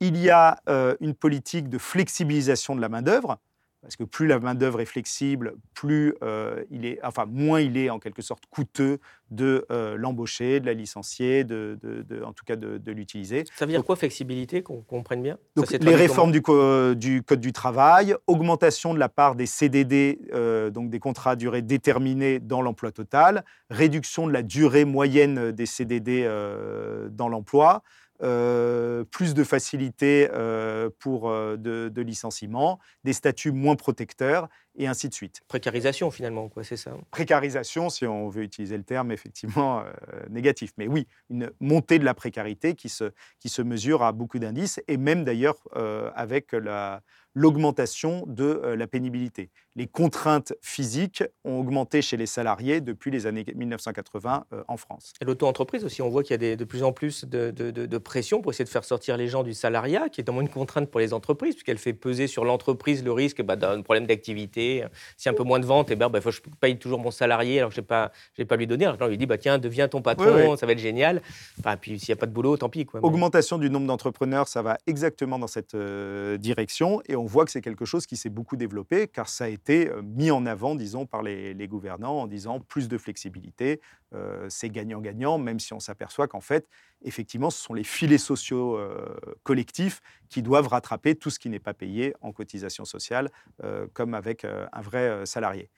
[0.00, 3.38] Il y a euh, une politique de flexibilisation de la main-d'œuvre,
[3.86, 7.88] parce que plus la main-d'œuvre est flexible, plus euh, il est, enfin, moins il est
[7.88, 8.98] en quelque sorte coûteux
[9.30, 11.78] de euh, l'embaucher, de la licencier, de,
[12.24, 13.44] en tout cas de, l'utiliser.
[13.54, 15.38] Ça veut dire quoi flexibilité, qu'on comprenne bien?
[15.54, 16.42] Donc, Les réformes du,
[16.96, 21.36] du, Code du travail, augmentation de la part des CDD, euh, donc des contrats à
[21.36, 26.28] durée déterminée dans l'emploi total, réduction de la durée moyenne des CDD
[27.10, 27.84] dans l'emploi.
[28.22, 34.48] Euh, plus de facilité euh, pour euh, de, licenciement, des statuts moins protecteurs,
[34.78, 35.42] et ainsi de suite.
[35.48, 39.82] Précarisation finalement, quoi, c'est ça Précarisation, si on veut utiliser le terme effectivement
[40.28, 40.72] négatif.
[40.76, 44.80] Mais oui, une montée de la précarité qui se, qui se mesure à beaucoup d'indices,
[44.86, 45.56] et même d'ailleurs
[46.14, 47.00] avec la,
[47.34, 49.50] l'augmentation de la pénibilité.
[49.76, 55.12] Les contraintes physiques ont augmenté chez les salariés depuis les années 1980 en France.
[55.20, 58.52] Et l'auto-entreprise aussi, on voit qu'il y a de plus en plus de, pression pour
[58.52, 61.12] essayer de faire sortir les gens du salariat, qui est moins une contrainte pour les
[61.12, 64.84] entreprises, puisqu'elle fait peser sur l'entreprise le risque bah, d'un problème d'activité.
[65.18, 66.78] S'il y a un peu moins de ventes, eh ben, bah, faut que je paye
[66.78, 68.12] toujours mon salarié alors que je n'ai pas,
[68.48, 68.86] pas lui donné.
[68.86, 71.20] Alors on lui dit, bah, tiens, deviens ton patron, ça va être génial.
[71.58, 72.86] Enfin, puis s'il n'y a pas de boulot, tant pis.
[72.86, 73.00] Quoi.
[73.04, 77.02] Augmentation du nombre d'entrepreneurs, ça va exactement dans cette euh, direction.
[77.08, 79.65] Et on voit que c'est quelque chose qui s'est beaucoup développé, car ça a été
[79.70, 83.80] euh, mis en avant, disons, par les, gouvernants en disant plus de flexibilité,
[84.14, 86.68] euh, c'est gagnant-gagnant, même si on s'aperçoit qu'en fait,
[87.02, 88.78] effectivement, ce sont les filets sociaux
[89.42, 93.30] collectifs qui doivent rattraper tout ce qui n'est pas payé en cotisation sociale,
[93.92, 95.70] comme avec un vrai salarié.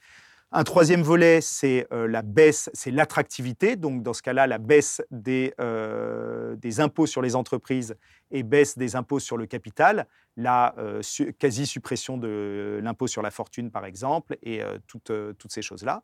[0.51, 3.77] Un troisième volet, c'est euh, la baisse, c'est l'attractivité.
[3.77, 7.97] Donc, dans ce cas-là, la baisse des, euh, des, impôts sur les entreprises
[8.31, 10.07] et baisse des impôts sur le capital,
[10.39, 11.03] la euh,
[11.39, 16.03] quasi-suppression de l'impôt sur la fortune, par exemple, et toutes, toutes ces choses-là.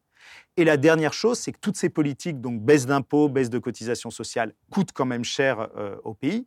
[0.58, 4.10] Et la dernière chose, c'est que toutes ces politiques, donc baisse d'impôts, baisse de cotisations
[4.10, 5.70] sociales, coûtent quand même cher
[6.04, 6.46] au pays.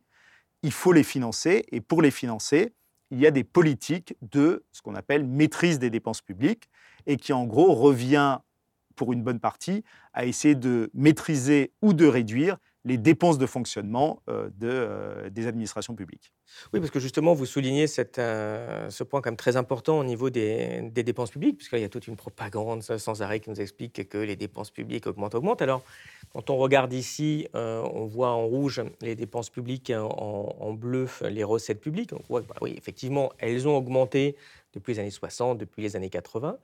[0.62, 2.74] Il faut les financer, et pour les financer,
[3.10, 6.68] il y a des politiques de ce qu'on appelle maîtrise des dépenses publiques
[7.06, 8.38] et qui en gros revient
[8.96, 14.22] pour une bonne partie à essayer de maîtriser ou de réduire les dépenses de fonctionnement
[14.28, 16.32] euh, de, euh, des administrations publiques.
[16.72, 17.86] Oui, parce que justement, vous soulignez
[18.18, 21.84] euh, ce point quand même très important au niveau des, des dépenses publiques, puisqu'il y
[21.84, 25.62] a toute une propagande sans arrêt qui nous explique que les dépenses publiques augmentent, augmentent.
[25.62, 25.82] Alors,
[26.32, 31.44] quand on regarde ici, on voit en rouge les dépenses publiques, en, en bleu les
[31.44, 32.12] recettes publiques.
[32.12, 34.36] On voit que, bah oui, effectivement, elles ont augmenté
[34.78, 36.58] depuis les années 60, depuis les années 80.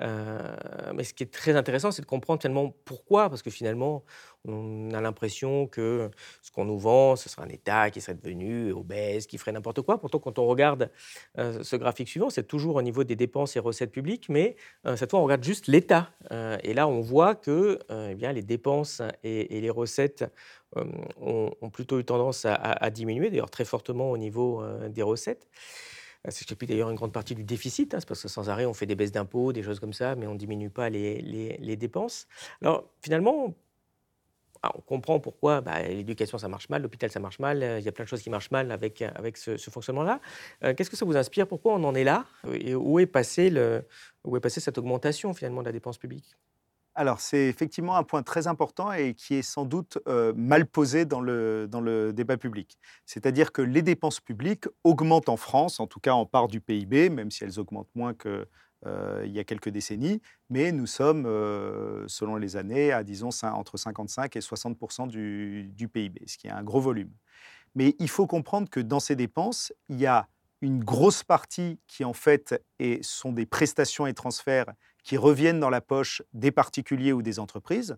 [0.00, 0.56] Euh,
[0.94, 4.04] mais ce qui est très intéressant, c'est de comprendre finalement pourquoi, parce que finalement,
[4.46, 6.10] on a l'impression que
[6.42, 9.82] ce qu'on nous vend, ce serait un État qui serait devenu obèse, qui ferait n'importe
[9.82, 9.98] quoi.
[9.98, 10.90] Pourtant, quand on regarde
[11.38, 14.96] euh, ce graphique suivant, c'est toujours au niveau des dépenses et recettes publiques, mais euh,
[14.96, 16.10] cette fois, on regarde juste l'État.
[16.62, 20.24] et là, on voit que eh bien, les dépenses et, les recettes
[21.20, 25.46] ont, plutôt eu tendance à, à diminuer, d'ailleurs très fortement au niveau des recettes.
[26.26, 28.72] Ah, c'est explique d'ailleurs une grande partie du déficit, hein, parce que sans arrêt, on
[28.72, 31.76] fait des baisses d'impôts, des choses comme ça, mais on ne diminue pas les, les,
[31.76, 32.26] dépenses.
[32.62, 33.54] Alors finalement,
[34.62, 37.88] ah, on comprend pourquoi bah, l'éducation, ça marche mal, l'hôpital, ça marche mal, il y
[37.88, 40.20] a plein de choses qui marchent mal avec, avec ce, fonctionnement-là.
[40.62, 41.46] Euh, qu'est-ce que ça vous inspire?
[41.46, 42.24] Pourquoi on en est là?
[42.54, 43.52] Et où est, passé
[44.24, 46.36] où est passée cette augmentation finalement de la dépense publique?
[46.96, 51.04] Alors, c'est effectivement un point très important et qui est sans doute euh, mal posé
[51.04, 52.78] dans le, dans le débat public.
[53.04, 57.10] C'est-à-dire que les dépenses publiques augmentent en France, en tout cas en part du PIB,
[57.10, 58.46] même si elles augmentent moins qu'il
[58.86, 63.76] euh, y a quelques décennies, mais nous sommes, euh, selon les années, à disons entre
[63.76, 67.10] 55 et 60 du, du PIB, ce qui est un gros volume.
[67.74, 70.28] Mais il faut comprendre que dans ces dépenses, il y a
[70.60, 72.62] une grosse partie qui en fait
[73.02, 74.72] sont des prestations et transferts
[75.04, 77.96] qui reviennent dans la poche des particuliers ou des entreprises.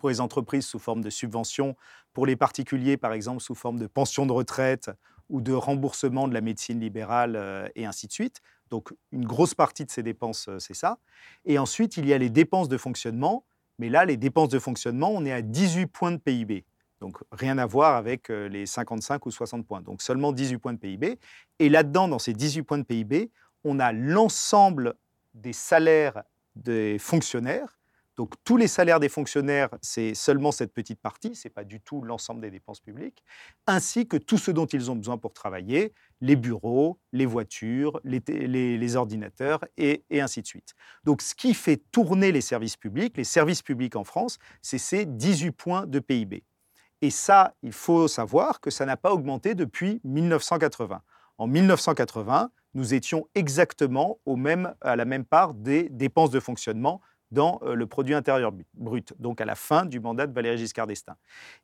[0.00, 1.76] Pour les entreprises sous forme de subventions,
[2.12, 4.90] pour les particuliers par exemple sous forme de pension de retraite
[5.30, 8.40] ou de remboursement de la médecine libérale euh, et ainsi de suite.
[8.70, 10.98] Donc une grosse partie de ces dépenses, euh, c'est ça.
[11.44, 13.44] Et ensuite, il y a les dépenses de fonctionnement.
[13.78, 16.64] Mais là, les dépenses de fonctionnement, on est à 18 points de PIB.
[17.00, 19.82] Donc rien à voir avec euh, les 55 ou 60 points.
[19.82, 21.18] Donc seulement 18 points de PIB.
[21.60, 23.30] Et là-dedans, dans ces 18 points de PIB,
[23.62, 24.94] on a l'ensemble
[25.34, 26.22] des salaires
[26.54, 27.78] des fonctionnaires.
[28.16, 31.80] Donc tous les salaires des fonctionnaires, c'est seulement cette petite partie, ce n'est pas du
[31.80, 33.24] tout l'ensemble des dépenses publiques,
[33.66, 38.96] ainsi que tout ce dont ils ont besoin pour travailler, les bureaux, les voitures, les,
[38.96, 40.74] ordinateurs, et, ainsi de suite.
[41.02, 45.06] Donc ce qui fait tourner les services publics, les services publics en France, c'est ces
[45.06, 46.44] 18 points de PIB.
[47.02, 51.02] Et ça, il faut savoir que ça n'a pas augmenté depuis 1980.
[51.36, 57.00] En 1980, nous étions exactement au même, à la même part des dépenses de fonctionnement
[57.34, 60.86] dans euh, le produit intérieur brut, donc à la fin du mandat de Valéry Giscard
[60.86, 61.16] d'Estaing.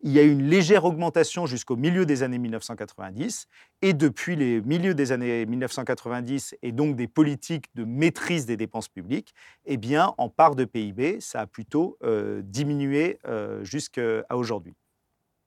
[0.02, 3.46] Il y a eu une légère augmentation jusqu'au milieu des années 1990,
[3.82, 8.88] et depuis les milieux des années 1990, et donc des politiques de maîtrise des dépenses
[8.88, 9.32] publiques,
[9.64, 14.74] eh bien, en part de PIB, ça a plutôt euh, diminué euh, jusqu'à aujourd'hui.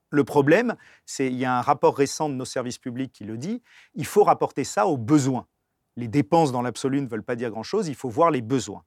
[0.09, 0.75] Le problème,
[1.07, 3.63] c'est il y a un rapport récent de nos services publics qui le dit,
[3.95, 5.47] il faut rapporter ça aux besoins.
[5.95, 8.83] Les dépenses dans l'absolu ne veulent pas dire grand-chose, il faut voir les besoins.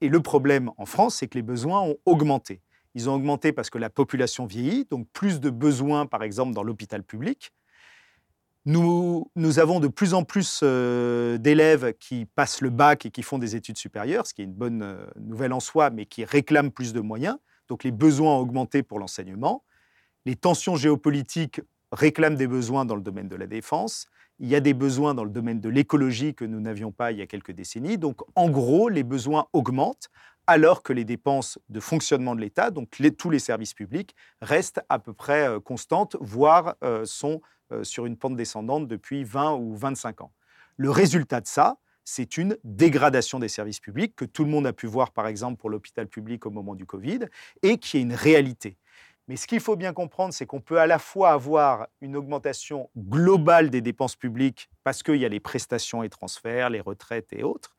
[0.00, 2.60] Et le problème en France, c'est que les besoins ont augmenté.
[2.94, 6.62] Ils ont augmenté parce que la population vieillit, donc plus de besoins, par exemple, dans
[6.62, 7.52] l'hôpital public.
[8.64, 13.38] Nous, avons de plus en plus euh, d'élèves qui passent le bac et qui font
[13.38, 16.70] des études supérieures, ce qui est une bonne euh, nouvelle en soi, mais qui réclament
[16.70, 17.38] plus de moyens.
[17.68, 19.64] Donc les besoins ont augmenté pour l'enseignement
[20.28, 24.06] les tensions géopolitiques réclame des besoins dans le domaine de la défense,
[24.40, 27.18] il y a des besoins dans le domaine de l'écologie que nous n'avions pas il
[27.18, 27.98] y a quelques décennies.
[27.98, 30.10] Donc, en gros, les besoins augmentent
[30.46, 34.98] alors que les dépenses de fonctionnement de l'État, donc tous les services publics, restent à
[34.98, 39.76] peu près euh, constantes, voire euh, sont euh, sur une pente descendante depuis 20 ou
[39.76, 40.32] 25 ans.
[40.78, 44.72] Le résultat de ça, c'est une dégradation des services publics que tout le monde a
[44.72, 47.26] pu voir, par exemple, pour l'hôpital public au moment du Covid,
[47.60, 48.78] et qui est une réalité.
[49.28, 52.88] Mais ce qu'il faut bien comprendre, c'est qu'on peut à la fois avoir une augmentation
[52.96, 57.42] globale des dépenses publiques parce qu'il y a les prestations et transferts, les retraites et
[57.42, 57.76] autres,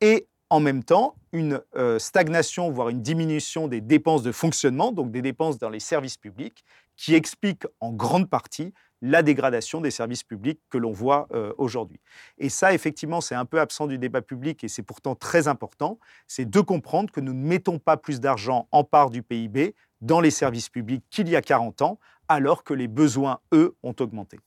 [0.00, 5.12] et en même temps une euh, stagnation, voire une diminution des dépenses de fonctionnement, donc
[5.12, 6.64] des dépenses dans les services publics,
[6.96, 12.00] qui explique en grande partie la dégradation des services publics que l'on voit euh, aujourd'hui.
[12.38, 15.98] Et ça, effectivement, c'est un peu absent du débat public et c'est pourtant très important,
[16.26, 20.20] c'est de comprendre que nous ne mettons pas plus d'argent en part du PIB dans
[20.20, 24.38] les services publics qu'il y a 40 ans, alors que les besoins, eux, ont augmenté.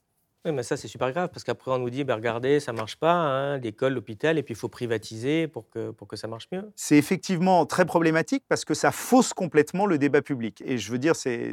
[0.44, 2.76] Oui, mais ça, c'est super grave, parce qu'après, on nous dit, bah, regardez, ça ne
[2.76, 6.26] marche pas, hein, l'école, l'hôpital, et puis il faut privatiser pour que, pour que ça
[6.26, 6.68] marche mieux.
[6.74, 10.60] C'est effectivement très problématique, parce que ça fausse complètement le débat public.
[10.66, 11.52] Et je veux dire, c'est,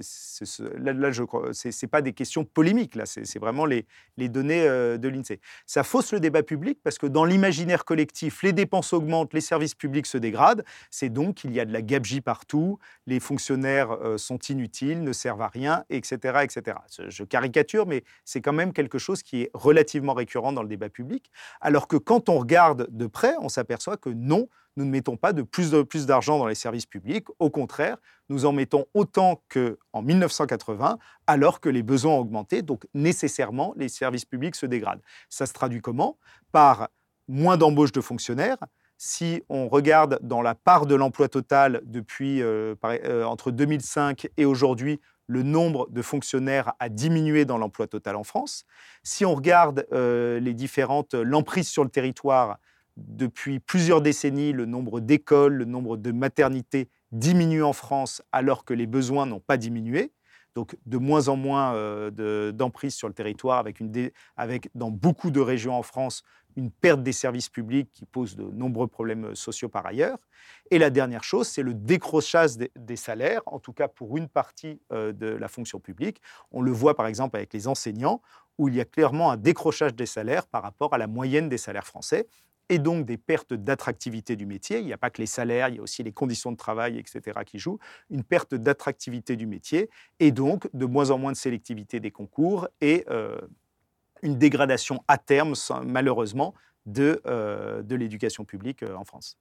[0.76, 1.22] là, là, je
[1.52, 3.86] c'est, pas des questions polémiques, là, c'est, vraiment les,
[4.18, 5.40] les données euh, de l'INSEE.
[5.68, 9.76] Ça fausse le débat public, parce que dans l'imaginaire collectif, les dépenses augmentent, les services
[9.76, 14.18] publics se dégradent, c'est donc qu'il y a de la gabegie partout, les fonctionnaires euh,
[14.18, 16.40] sont inutiles, ne servent à rien, etc.
[16.42, 16.78] etc.
[17.08, 20.88] Je caricature, mais c'est quand même quelque chose qui est relativement récurrent dans le débat
[20.88, 25.18] public, alors que quand on regarde de près, on s'aperçoit que non, nous ne mettons
[25.18, 27.28] pas de plus, de plus d'argent dans les services publics.
[27.40, 27.98] Au contraire,
[28.30, 32.62] nous en mettons autant qu'en 1980, alors que les besoins ont augmenté.
[32.62, 35.02] Donc nécessairement, les services publics se dégradent.
[35.28, 36.18] Ça se traduit comment?
[36.54, 36.88] Par
[37.28, 38.60] moins d'embauches de fonctionnaires,
[38.98, 44.46] si on regarde dans la part de l'emploi total depuis euh, euh, entre 2005 et
[44.46, 48.66] aujourd'hui, le nombre de fonctionnaires a diminué dans l'emploi total en France.
[49.04, 52.58] Si on regarde euh, les différentes l'emprise sur le territoire,
[52.98, 58.74] depuis plusieurs décennies, le nombre d'écoles, le nombre de maternités diminue en France alors que
[58.74, 60.12] les besoins n'ont pas diminué.
[60.56, 63.66] Donc de moins en moins euh, d'emprise sur le territoire,
[64.38, 66.24] avec, dans beaucoup de régions en France
[66.56, 70.18] une perte des services publics qui pose de nombreux problèmes euh, sociaux par ailleurs.
[70.72, 74.82] Et la dernière chose, c'est le décrochage des, salaires, en tout cas pour une partie
[74.92, 76.22] euh, de la fonction publique.
[76.52, 78.22] On le voit par exemple avec les enseignants,
[78.58, 81.58] où il y a clairement un décrochage des salaires par rapport à la moyenne des
[81.58, 82.28] salaires français
[82.70, 84.80] et donc des pertes d'attractivité du métier.
[84.80, 86.98] Il n'y a pas que les salaires, il y a aussi les conditions de travail,
[86.98, 87.80] etc., qui jouent.
[88.10, 92.68] Une perte d'attractivité du métier et donc de moins en moins de sélectivité des concours
[92.80, 93.40] et euh,
[94.22, 95.54] une dégradation à terme,
[95.86, 96.54] malheureusement,
[96.86, 99.38] de, euh, de l'éducation publique euh, en France.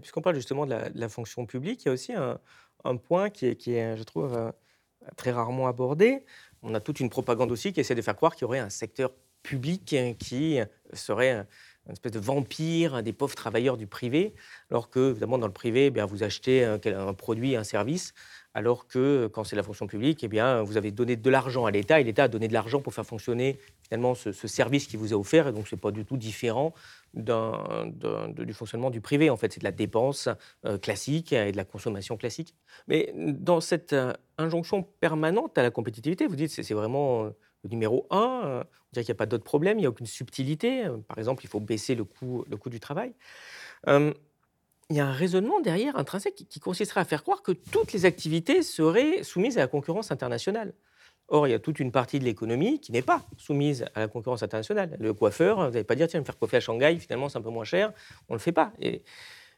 [0.00, 3.96] Puisqu'on parle justement de la, fonction publique, il y a aussi un, point qui est,
[3.96, 4.52] je trouve,
[5.16, 6.24] très rarement abordé.
[6.62, 8.70] On a toute une propagande aussi qui essaie de faire croire qu'il y aurait un
[8.70, 9.10] secteur
[9.42, 10.60] public qui
[10.92, 11.44] serait
[11.90, 14.34] une espèce de vampire des pauvres travailleurs du privé,
[14.70, 18.14] alors que, évidemment, dans le privé, eh bien, vous achetez un, produit, un service,
[18.54, 21.70] alors que quand c'est la fonction publique, eh bien, vous avez donné de l'argent à
[21.70, 25.12] l'État et l'État a donné de l'argent pour faire fonctionner finalement ce, service qui vous
[25.12, 25.48] est offert.
[25.48, 26.74] Et donc, ce n'est pas du tout différent
[27.14, 29.30] du fonctionnement du privé.
[29.30, 30.28] En fait, c'est de la dépense
[30.64, 32.54] euh, classique et de la consommation classique.
[32.88, 37.30] Mais dans cette euh, injonction permanente à la compétitivité, vous dites c'est vraiment euh,
[37.64, 38.62] le numéro un.
[38.64, 40.86] on dirait qu'il n'y a pas d'autre problème, il n'y a aucune subtilité.
[41.08, 43.12] Par exemple, il faut baisser le coût, du travail
[44.90, 47.92] il y a un raisonnement derrière intrinsèque qui, qui consisterait à faire croire que toutes
[47.92, 50.74] les activités seraient soumises à la concurrence internationale.
[51.28, 54.08] Or, il y a toute une partie de l'économie qui n'est pas soumise à la
[54.08, 54.96] concurrence internationale.
[54.98, 57.42] Le coiffeur, vous n'allez pas dire, tiens, me faire coiffer à Shanghai, finalement, c'est un
[57.42, 57.92] peu moins cher.
[58.28, 58.72] On ne le fait pas.
[58.80, 59.02] Et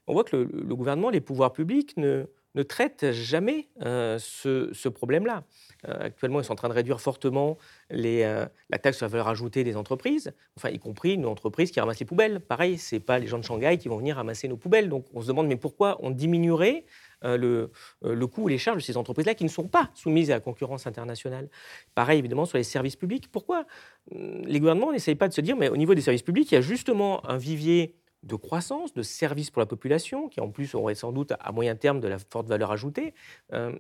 [0.07, 5.45] on voit que le gouvernement, les pouvoirs publics ne, ne traite jamais euh, ce, problème-là.
[5.89, 7.57] Euh, actuellement, ils sont en train de réduire fortement
[7.93, 11.81] euh, la taxe sur la valeur ajoutée des entreprises, enfin, y compris une entreprise qui
[11.81, 12.41] ramasse les poubelles.
[12.41, 14.89] Pareil, ce n'est pas les gens de Shanghai qui vont venir ramasser nos poubelles.
[14.89, 16.85] Donc, on se demande, mais pourquoi on diminuerait
[17.25, 17.71] le,
[18.03, 20.41] le coût ou les charges de ces entreprises-là qui ne sont pas soumises à la
[20.41, 21.49] concurrence internationale?
[21.95, 23.31] Pareil, évidemment, sur les services publics.
[23.31, 23.65] Pourquoi
[24.11, 26.59] les gouvernements n'essayent pas de se dire, mais au niveau des services publics, il y
[26.59, 30.95] a justement un vivier de croissance, de services pour la population, qui en plus aurait
[30.95, 33.15] sans doute à moyen terme de la forte valeur ajoutée
[33.53, 33.73] euh,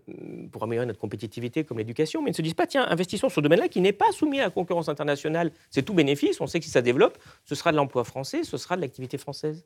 [0.50, 3.40] pour améliorer notre compétitivité comme l'éducation, mais ne se disent pas, tiens, investissons sur ce
[3.40, 6.64] domaine-là qui n'est pas soumis à la concurrence internationale, c'est tout bénéfice, on sait que
[6.64, 9.64] si ça développe, ce sera de l'emploi français, ce sera de l'activité française.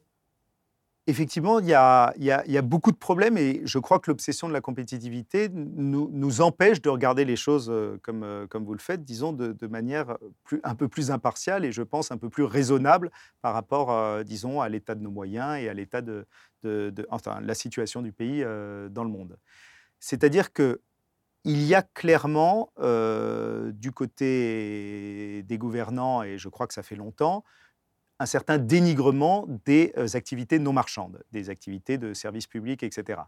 [1.08, 5.48] Effectivement, il y, a, beaucoup de problèmes et je crois que l'obsession de la compétitivité
[5.52, 10.18] nous, empêche de regarder les choses euh, euh, comme, vous le faites, disons, de, manière
[10.64, 14.60] un peu plus impartiale et je pense un peu plus raisonnable par rapport, euh, disons,
[14.60, 16.26] à l'état de nos moyens et à l'état de,
[16.64, 19.38] la situation du pays dans le monde.
[20.00, 20.80] C'est-à-dire que
[21.44, 22.72] il y a clairement,
[23.70, 27.44] du côté des gouvernants, et je crois que ça fait longtemps,
[28.18, 33.20] un certain dénigrement des euh, activités non marchandes, des activités de services publics, etc.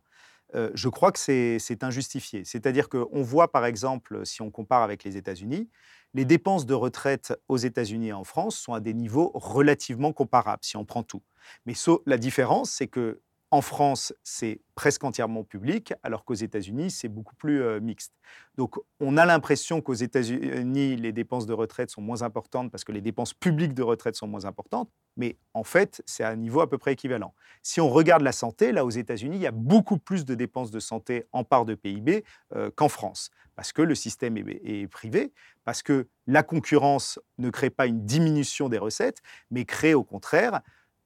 [0.55, 2.45] Euh, je crois que c'est injustifié.
[2.45, 5.69] C'est-à-dire qu'on voit, par exemple, si on compare avec les États-Unis,
[6.15, 10.65] les dépenses de retraite aux États-Unis et en France sont à des niveaux relativement comparables,
[10.65, 11.23] si on prend tout.
[11.67, 11.75] Mais
[12.07, 17.35] la différence, c'est que en France, c'est presque entièrement public, alors qu'aux États-Unis, c'est beaucoup
[17.35, 18.13] plus euh, mixte.
[18.57, 22.93] Donc, on a l'impression qu'aux États-Unis, les dépenses de retraite sont moins importantes parce que
[22.93, 26.61] les dépenses publiques de retraite sont moins importantes, mais en fait, c'est à un niveau
[26.61, 27.35] à peu près équivalent.
[27.63, 30.71] Si on regarde la santé, là, aux États-Unis, il y a beaucoup plus de dépenses
[30.71, 35.33] de santé en part de PIB euh, qu'en France, parce que le système est privé,
[35.65, 40.61] parce que la concurrence ne crée pas une diminution des recettes, mais crée au contraire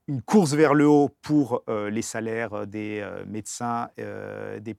[0.08, 4.76] une course vers le haut pour euh, les salaires euh, des euh, médecins, des,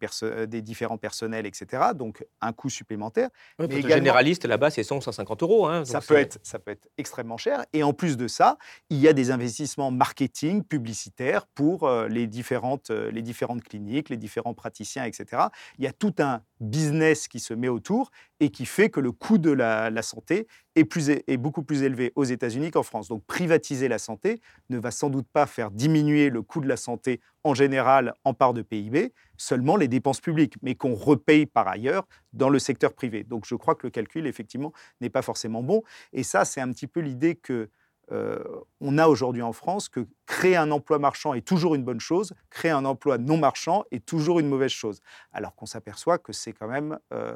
[0.48, 1.84] des, différents personnels, etc.
[1.96, 3.30] Donc un coût supplémentaire.
[3.58, 5.68] mais également, généraliste, là-bas, c'est 100, 150 euros.
[5.68, 7.64] Hein, ça, peut être, ça peut être extrêmement cher.
[7.72, 8.58] Et en plus de ça,
[8.90, 14.54] il y a des investissements marketing, publicitaires pour les, différentes, les différentes cliniques, les différents
[14.54, 15.44] praticiens, etc.
[15.78, 19.12] Il y a tout un business qui se met autour et qui fait que le
[19.12, 23.08] coût de la, santé est, beaucoup plus élevé aux États-Unis qu'en France.
[23.08, 26.78] Donc privatiser la santé ne va sans doute pas faire diminuer le coût de la
[26.78, 31.68] santé en général en part de PIB, seulement les dépenses publiques, mais qu'on repaye par
[31.68, 33.24] ailleurs dans le secteur privé.
[33.24, 35.84] Donc je crois que le calcul, effectivement, n'est pas forcément bon.
[36.14, 37.70] Et ça, c'est un petit peu l'idée que
[38.12, 38.44] euh,
[38.82, 42.34] on a aujourd'hui en France que créer un emploi marchand est toujours une bonne chose,
[42.50, 45.02] créer un emploi non marchand est toujours une mauvaise chose.
[45.32, 47.34] Alors qu'on s'aperçoit que c'est quand même, euh,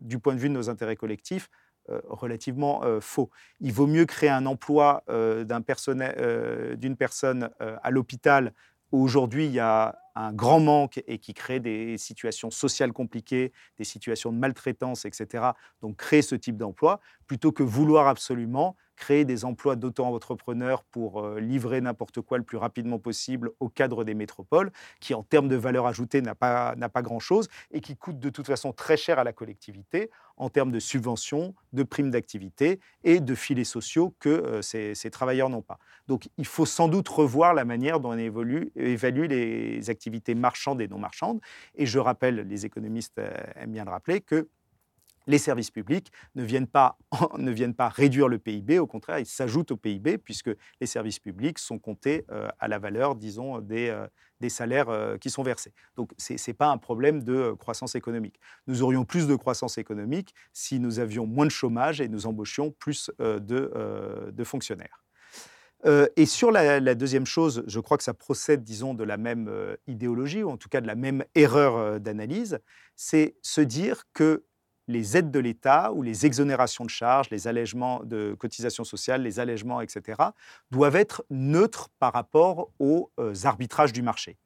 [0.00, 1.48] du point de vue de nos intérêts collectifs,
[1.88, 3.30] relativement faux.
[3.60, 8.52] Il vaut mieux créer un emploi d'une personne à l'hôpital
[8.92, 13.52] où aujourd'hui il y a un grand manque et qui crée des situations sociales compliquées,
[13.78, 15.44] des situations de maltraitance, etc.
[15.82, 21.38] Donc créer ce type d'emploi, plutôt que vouloir absolument créer des emplois d'auto-entrepreneurs pour euh,
[21.38, 25.56] livrer n'importe quoi le plus rapidement possible au cadre des métropoles, qui en termes de
[25.56, 29.24] valeur ajoutée n'a pas, pas grand-chose et qui coûte de toute façon très cher à
[29.24, 34.62] la collectivité en termes de subventions, de primes d'activité et de filets sociaux que euh,
[34.62, 35.78] ces, travailleurs n'ont pas.
[36.08, 40.88] Donc il faut sans doute revoir la manière dont on évalue les activités marchandes et
[40.88, 41.40] non marchandes.
[41.74, 44.48] Et je rappelle, les économistes euh, aiment bien le rappeler, que
[45.28, 46.96] les services publics ne viennent, pas,
[47.38, 51.18] ne viennent pas réduire le PIB, au contraire, ils s'ajoutent au PIB puisque les services
[51.18, 54.06] publics sont comptés euh, à la valeur, disons, des, euh,
[54.40, 55.72] des salaires qui sont versés.
[55.96, 58.38] Donc, ce n'est pas un problème de croissance économique.
[58.68, 62.70] Nous aurions plus de croissance économique si nous avions moins de chômage et nous embauchions
[62.70, 65.05] plus de, de, fonctionnaires.
[65.84, 69.48] Et sur la, deuxième chose, je crois que ça procède, disons, de la même
[69.86, 72.58] idéologie, ou en tout cas de la même erreur d'analyse,
[72.96, 74.44] c'est se dire que
[74.88, 79.40] les aides de l'État ou les exonérations de charges, les allègements de cotisations sociales, les
[79.40, 80.22] allègements, etc.,
[80.70, 84.38] doivent être neutres par rapport aux euh, arbitrages du marché.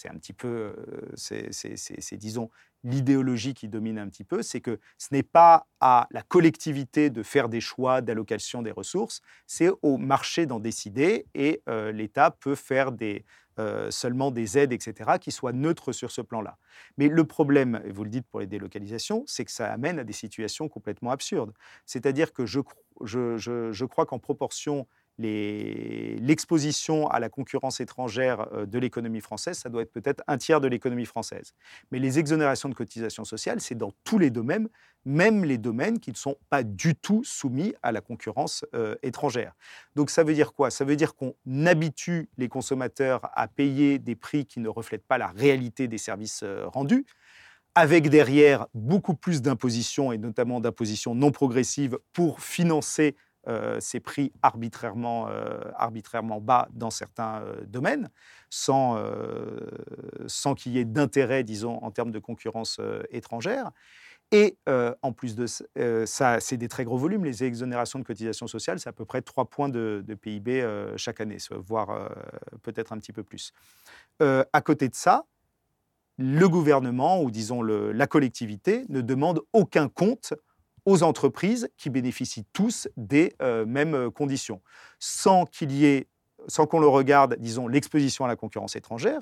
[0.00, 2.48] C'est un petit peu, euh, c'est, disons,
[2.84, 7.22] l'idéologie qui domine un petit peu, c'est que ce n'est pas à la collectivité de
[7.22, 12.54] faire des choix d'allocation des ressources, c'est au marché d'en décider et euh, l'État peut
[12.54, 13.26] faire des,
[13.58, 16.56] euh, seulement des aides, etc., qui soient neutres sur ce plan-là.
[16.96, 20.04] Mais le problème, et vous le dites pour les délocalisations, c'est que ça amène à
[20.04, 21.52] des situations complètement absurdes.
[21.84, 22.60] C'est-à-dire que je,
[23.04, 24.86] je crois qu'en proportion
[25.20, 30.60] l'exposition à la concurrence étrangère euh, de l'économie française, ça doit être peut-être un tiers
[30.60, 31.52] de l'économie française.
[31.90, 34.68] Mais les exonérations de cotisations sociales, c'est dans tous les domaines,
[35.04, 39.54] même les domaines qui ne sont pas du tout soumis à la concurrence euh, étrangère.
[39.96, 40.70] Donc ça veut dire quoi?
[40.70, 41.34] Ça veut dire qu'on
[41.66, 46.42] habitue les consommateurs à payer des prix qui ne reflètent pas la réalité des services
[46.42, 47.06] euh, rendus
[47.74, 53.14] avec derrière beaucoup plus d'impositions et notamment d'impositions non progressives pour financer
[53.80, 58.10] ces prix arbitrairement, euh, arbitrairement bas dans certains euh, domaines,
[58.50, 58.98] sans,
[60.26, 63.70] sans qu'il y ait d'intérêt, disons, en termes de concurrence étrangère.
[64.32, 65.46] Et en plus de
[66.06, 67.24] ça, c'est des très gros volumes.
[67.24, 71.38] Les exonérations de cotisations sociales, c'est à peu près 3 points de, PIB chaque année,
[71.50, 72.10] voire
[72.62, 73.52] peut-être un petit peu plus.
[74.20, 75.26] à côté de ça,
[76.18, 80.34] le gouvernement, ou disons la collectivité, ne demande aucun compte
[80.84, 84.60] aux entreprises qui bénéficient tous des euh, mêmes euh, conditions,
[84.98, 86.08] sans qu'il y ait,
[86.48, 89.20] sans qu'on le regarde, disons, l'exposition à la concurrence étrangère,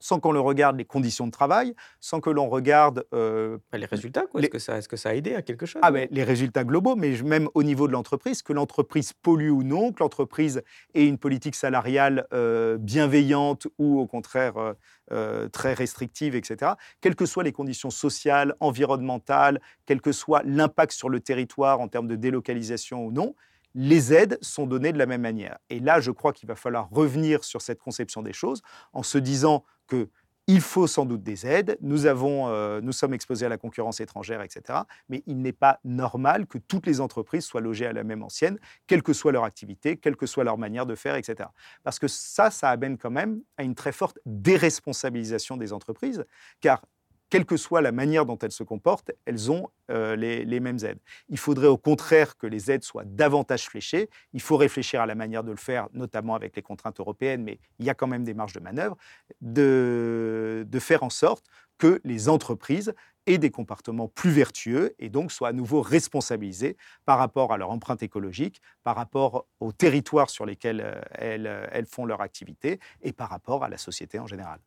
[0.00, 3.86] sans qu'on le regarde les conditions de travail, sans que l'on regarde euh, bah, les
[3.86, 4.24] résultats.
[4.36, 7.20] Est-ce que, ça, que a aidé à quelque chose ah, ben, Les résultats globaux, mais
[7.22, 10.62] même au niveau de l'entreprise, que l'entreprise pollue ou non, que l'entreprise
[10.94, 14.74] ait une politique salariale euh, bienveillante ou au contraire
[15.10, 16.72] euh, très restrictive, etc.
[17.00, 21.88] Quelles que soient les conditions sociales, environnementales, quel que soit l'impact sur le territoire en
[21.88, 23.34] termes de délocalisation ou non,
[23.74, 25.58] les aides sont données de la même manière.
[25.70, 29.18] Et là, je crois qu'il va falloir revenir sur cette conception des choses en se
[29.18, 30.08] disant que
[30.48, 34.00] il faut sans doute des aides, nous, avons, euh, nous sommes exposés à la concurrence
[34.00, 34.80] étrangère, etc.
[35.10, 38.58] Mais il n'est pas normal que toutes les entreprises soient logées à la même ancienne,
[38.86, 41.50] quelle que soit leur activité, quelle que soit leur manière de faire, etc.
[41.84, 46.24] Parce que ça, ça amène quand même à une très forte déresponsabilisation des entreprises,
[46.62, 46.80] car
[47.30, 50.98] quelle que soit la manière dont elles se comportent, elles ont euh, les, mêmes aides.
[51.28, 54.08] Il faudrait au contraire que les aides soient davantage fléchées.
[54.32, 57.58] Il faut réfléchir à la manière de le faire, notamment avec les contraintes européennes, mais
[57.78, 58.96] il y a quand même des marges de manœuvre,
[59.40, 61.44] de, faire en sorte
[61.76, 62.94] que les entreprises
[63.26, 67.70] aient des comportements plus vertueux et donc soient à nouveau responsabilisées par rapport à leur
[67.70, 73.12] empreinte écologique, par rapport aux territoires sur lesquels euh, elles, elles font leur activité et
[73.12, 74.60] par rapport à la société en général.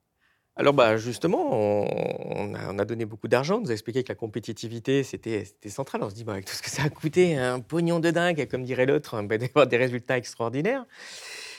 [0.57, 5.03] Alors bah, justement, on, a, donné beaucoup d'argent, on nous a expliqué que la compétitivité,
[5.03, 6.03] c'était central.
[6.03, 8.47] On se dit, bah, avec tout ce que ça a coûté, un pognon de dingue,
[8.49, 10.85] comme dirait l'autre, d'avoir des résultats extraordinaires.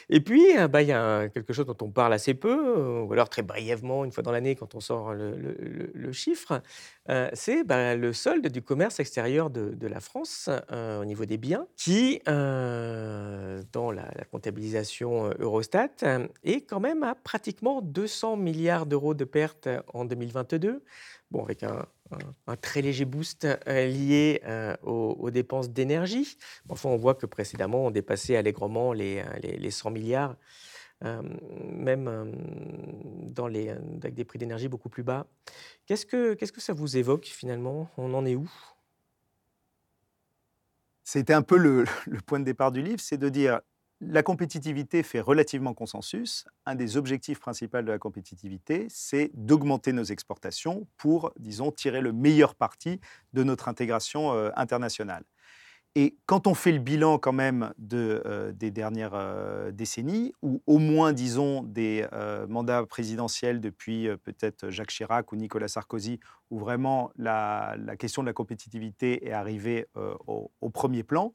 [0.09, 3.03] Et puis, euh, bah, il y a quelque chose dont on parle assez peu, euh,
[3.03, 6.63] ou alors très brièvement, une fois dans l'année, quand on sort le, chiffre,
[7.09, 11.67] euh, c'est bah, le solde du commerce extérieur de, la France au niveau des biens,
[11.77, 15.89] qui, dans la, comptabilisation Eurostat,
[16.45, 20.83] est quand même à pratiquement 200 milliards d'euros de pertes en 2022.
[21.31, 21.87] Bon, avec un,
[22.47, 26.37] un, très léger boost euh, lié euh, aux, dépenses d'énergie.
[26.69, 30.37] Enfin, on voit que précédemment, on dépassait allègrement les, euh, les, 100 milliards,
[31.03, 32.09] même
[34.03, 35.27] avec des prix d'énergie beaucoup plus bas.
[35.87, 37.91] Qu'est-ce que, que ça vous évoque finalement?
[37.97, 38.49] On en est où?
[41.03, 41.85] C'était un peu le,
[42.27, 43.61] point de départ du livre, c'est de dire
[44.05, 46.45] la compétitivité fait relativement consensus.
[46.67, 52.13] Un des objectifs principaux de la compétitivité, c'est d'augmenter nos exportations pour, disons, tirer le
[52.13, 53.01] meilleur parti
[53.33, 55.23] de notre intégration euh, internationale.
[55.95, 60.79] Et quand on fait le bilan quand même euh, des dernières euh, décennies, ou au
[60.79, 62.05] moins, disons, des
[62.49, 66.19] mandats présidentiels depuis peut-être Jacques Chirac ou Nicolas Sarkozy,
[66.51, 69.87] où vraiment la, question de la compétitivité est arrivée
[70.27, 71.35] au, premier plan,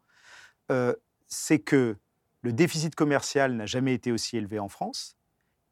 [1.28, 1.98] c'est que
[2.42, 5.16] le déficit commercial n'a jamais été aussi élevé en France.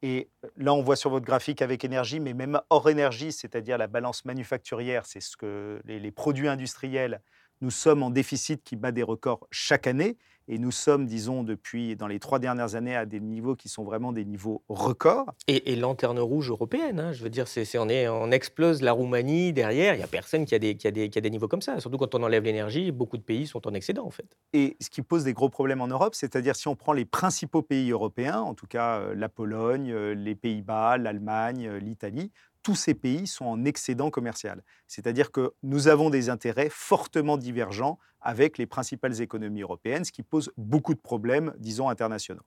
[0.02, 3.86] Et là, on voit sur votre graphique avec énergie, mais même hors énergie, c'est-à-dire la
[3.86, 7.22] balance manufacturière, c'est ce que les, produits industriels,
[7.60, 10.16] nous sommes en déficit qui bat des records chaque année.
[10.48, 13.82] Et nous sommes, disons, depuis dans les trois dernières années à des niveaux qui sont
[13.82, 15.32] vraiment des niveaux records.
[15.48, 19.52] Et, lanterne rouge européenne, hein, je veux dire, c'est, on, est, on explose la Roumanie
[19.52, 21.48] derrière, il n'y a personne qui a, des, qui, a des, qui a des niveaux
[21.48, 21.80] comme ça.
[21.80, 24.36] Surtout quand on enlève l'énergie, beaucoup de pays sont en excédent en fait.
[24.52, 27.62] Et ce qui pose des gros problèmes en Europe, c'est-à-dire si on prend les principaux
[27.62, 32.30] pays européens, en tout cas euh, la Pologne, euh, les Pays-Bas, l'Allemagne, euh, l'Italie,
[32.66, 34.60] tous ces pays sont en excédent commercial.
[34.88, 40.24] C'est-à-dire que nous avons des intérêts fortement divergents avec les principales économies européennes, ce qui
[40.24, 42.42] pose beaucoup de problèmes, disons, internationaux.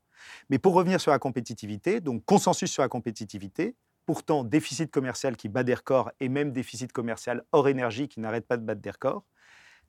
[0.50, 5.48] Mais pour revenir sur la compétitivité, donc consensus sur la compétitivité, pourtant déficit commercial qui
[5.48, 8.92] bat des records et même déficit commercial hors énergie qui n'arrête pas de battre des
[8.92, 9.24] records,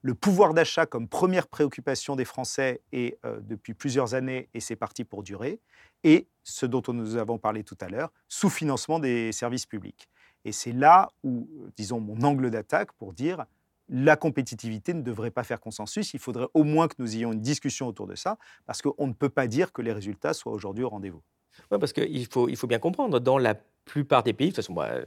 [0.02, 4.76] le pouvoir d'achat comme première préoccupation des Français est euh, depuis plusieurs années, et c'est
[4.76, 5.60] parti pour durer,
[6.04, 10.08] et ce dont nous avons parlé tout à l'heure, sous-financement des services publics.
[10.44, 13.44] Et c'est là où, disons, mon angle d'attaque pour dire
[13.90, 16.14] la compétitivité ne devrait pas faire consensus.
[16.14, 19.12] Il faudrait au moins que nous ayons une discussion autour de ça, parce qu'on ne
[19.12, 21.22] peut pas dire que les résultats soient aujourd'hui au rendez-vous.
[21.70, 24.64] Oui, parce qu'il faut, il faut bien comprendre, dans la plupart des pays, de toute
[24.64, 25.04] façon, euh,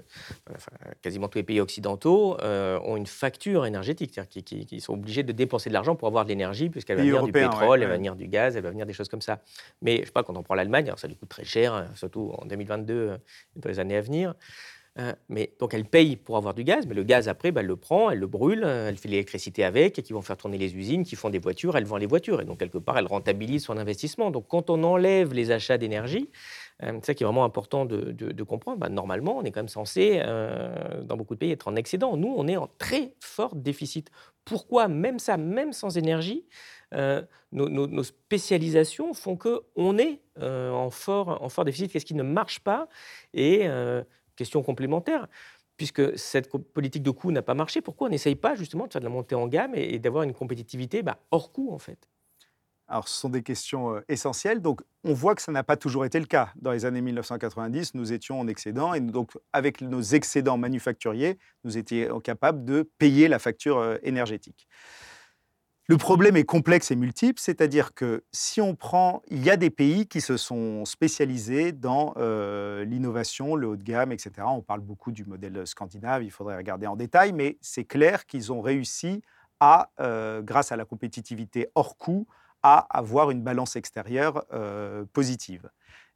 [1.01, 5.31] quasiment tous les pays occidentaux euh, ont une facture énergétique, c'est-à-dire qu'ils sont obligés de
[5.31, 8.15] dépenser de l'argent pour avoir de l'énergie, puisqu'elle va venir du pétrole, elle va venir
[8.17, 9.41] du gaz, elle va venir des choses comme ça.
[9.81, 12.33] Mais je sais pas, quand on prend l'Allemagne, ça lui coûte très cher, hein, surtout
[12.37, 13.17] en 2022, euh,
[13.55, 14.33] dans les années à venir.
[14.95, 15.15] Hein,
[15.59, 18.11] donc elle paye pour avoir du gaz, mais le gaz après, bah, elle le prend,
[18.11, 21.03] elle le brûle, euh, elle fait l'électricité avec, et qui vont faire tourner les usines,
[21.03, 22.41] qui font des voitures, elle vend les voitures.
[22.41, 24.29] Et donc quelque part, elle rentabilise son investissement.
[24.29, 26.29] Donc quand on enlève les achats d'énergie,
[26.83, 28.77] euh, c'est ça qui est vraiment important de, comprendre.
[28.77, 32.15] Bah, normalement, on est quand même censé, euh, dans beaucoup de pays, être en excédent.
[32.15, 34.11] Nous, on est en très fort déficit.
[34.45, 34.87] Pourquoi?
[34.87, 36.45] Même ça, même sans énergie,
[37.51, 42.87] nos, spécialisations font qu'on est en, fort, déficit Qu'est-ce qui ne marche pas?
[44.35, 45.27] Question complémentaire.
[45.75, 49.01] Puisque cette politique de coût n'a pas marché, pourquoi on n'essaye pas justement de faire
[49.01, 52.07] de la montée en gamme et, d'avoir une compétitivité bah, hors coût en fait?
[52.87, 54.61] Alors, ce sont des questions essentielles.
[54.61, 56.51] Donc, on voit que ça n'a pas toujours été le cas.
[56.57, 61.77] Dans les années 1990, nous étions en excédent et donc, avec nos excédents manufacturiers, nous
[61.77, 64.67] étions capables de payer la facture énergétique.
[65.87, 69.69] Le problème est complexe et multiple, c'est-à-dire que si on prend, il y a des
[69.69, 72.13] pays qui se sont spécialisés dans
[72.85, 74.31] l'innovation, le haut de gamme, etc.
[74.45, 78.53] On parle beaucoup du modèle scandinave, il faudrait regarder en détail, mais c'est clair qu'ils
[78.53, 79.21] ont réussi
[79.59, 79.89] à,
[80.41, 82.27] grâce à la compétitivité hors coût,
[82.63, 85.69] à avoir une balance extérieure euh, positive.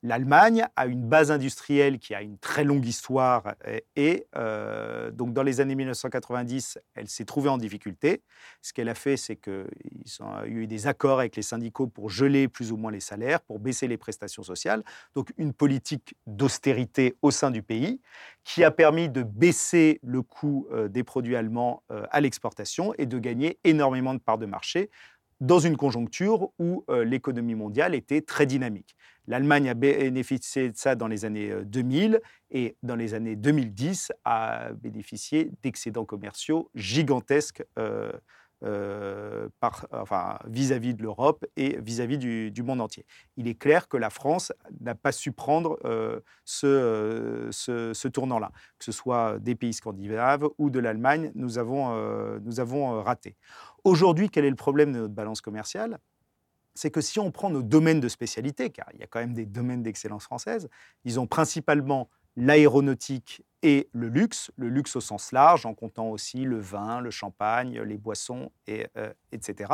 [0.04, 3.56] L'Allemagne a une base industrielle qui a une très longue histoire
[3.95, 8.22] et, euh, donc dans les années 1990, elle s'est trouvée en difficulté.
[8.62, 9.66] Ce qu'elle a fait, c'est qu'il
[10.06, 13.41] y a eu des accords avec les syndicats pour geler plus ou moins les salaires,
[13.41, 14.84] pour baisser les prestations sociales.
[15.16, 18.00] Donc une politique d'austérité au sein du pays
[18.43, 23.18] qui a permis de baisser le coût euh, des produits allemands à l'exportation et de
[23.18, 24.89] gagner énormément de parts de marché
[25.39, 28.95] dans une conjoncture où euh, l'économie mondiale était très dynamique.
[29.27, 32.19] L'Allemagne a bénéficié de ça dans les années 2000 euh,
[32.49, 38.11] et dans les années 2010 a bénéficié d'excédents commerciaux gigantesques euh,
[40.45, 43.05] vis-à-vis de l'Europe et vis-à-vis du, monde entier.
[43.36, 44.51] Il est clair que la France
[44.82, 45.80] n'a pas su prendre
[46.43, 52.60] ce, ce, tournant-là, que ce soit des pays scandinaves ou de l'Allemagne, nous avons, nous
[52.60, 53.36] avons raté.
[53.84, 55.99] Aujourd'hui, quel est le problème de notre balance commerciale?
[56.76, 59.34] C'est que si on prend nos domaines de spécialité, car il y a quand même
[59.34, 60.70] des domaines d'excellence française,
[61.05, 66.43] ils ont principalement l'aéronautique et le luxe, le luxe au sens large, en comptant aussi
[66.43, 69.73] le vin, le champagne, les boissons, et, euh, etc.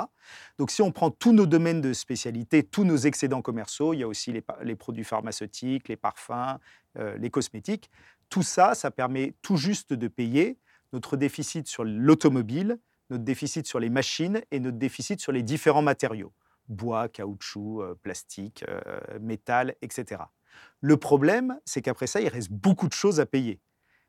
[0.57, 4.03] Donc si on prend tous nos domaines de spécialité, tous nos excédents commerciaux, il y
[4.03, 6.57] a aussi les, produits pharmaceutiques, les parfums,
[6.97, 7.91] euh, les cosmétiques,
[8.29, 10.57] tout ça, ça permet tout juste de payer
[10.93, 15.81] notre déficit sur l'automobile, notre déficit sur les machines et notre déficit sur les différents
[15.81, 16.31] matériaux,
[16.69, 18.63] bois, caoutchouc, euh, plastique,
[19.19, 20.21] métal, etc.
[20.81, 23.59] Le problème, c'est qu'après ça, il reste beaucoup de choses à payer.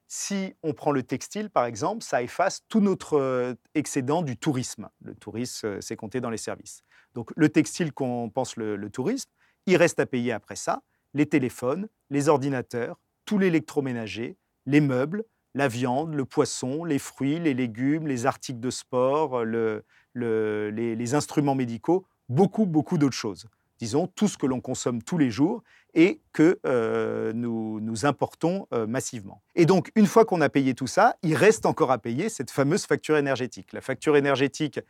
[0.07, 4.89] Si on prend le textile, par exemple, ça efface tout notre euh, excédent du tourisme.
[5.03, 6.83] Le tourisme, c'est compté dans les services.
[7.15, 9.31] Donc le textile qu'on pense le, le tourisme,
[9.67, 10.83] il reste à payer après ça
[11.15, 14.37] les téléphones, les ordinateurs, tout l'électroménager,
[14.67, 15.25] les meubles,
[15.55, 19.81] la viande, le poisson, les fruits, les légumes, les articles de sport, les,
[20.15, 23.47] les, instruments médicaux, beaucoup, beaucoup d'autres choses
[23.79, 25.63] disons, tout ce que l'on consomme tous les jours
[25.95, 29.43] et que euh, nous, nous, importons euh, massivement.
[29.55, 32.51] Et donc, une fois qu'on a payé tout ça, il reste encore à payer cette
[32.51, 33.73] fameuse facture énergétique.
[33.73, 34.81] La facture énergétique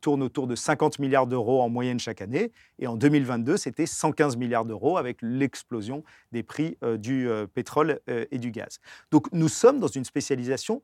[0.00, 2.50] tourne autour de 50 milliards d'euros en moyenne chaque année.
[2.80, 6.02] Et en 2022, c'était 115 milliards d'euros avec l'explosion
[6.32, 8.80] des prix euh, du pétrole et du gaz.
[9.10, 10.82] Donc, nous sommes dans une spécialisation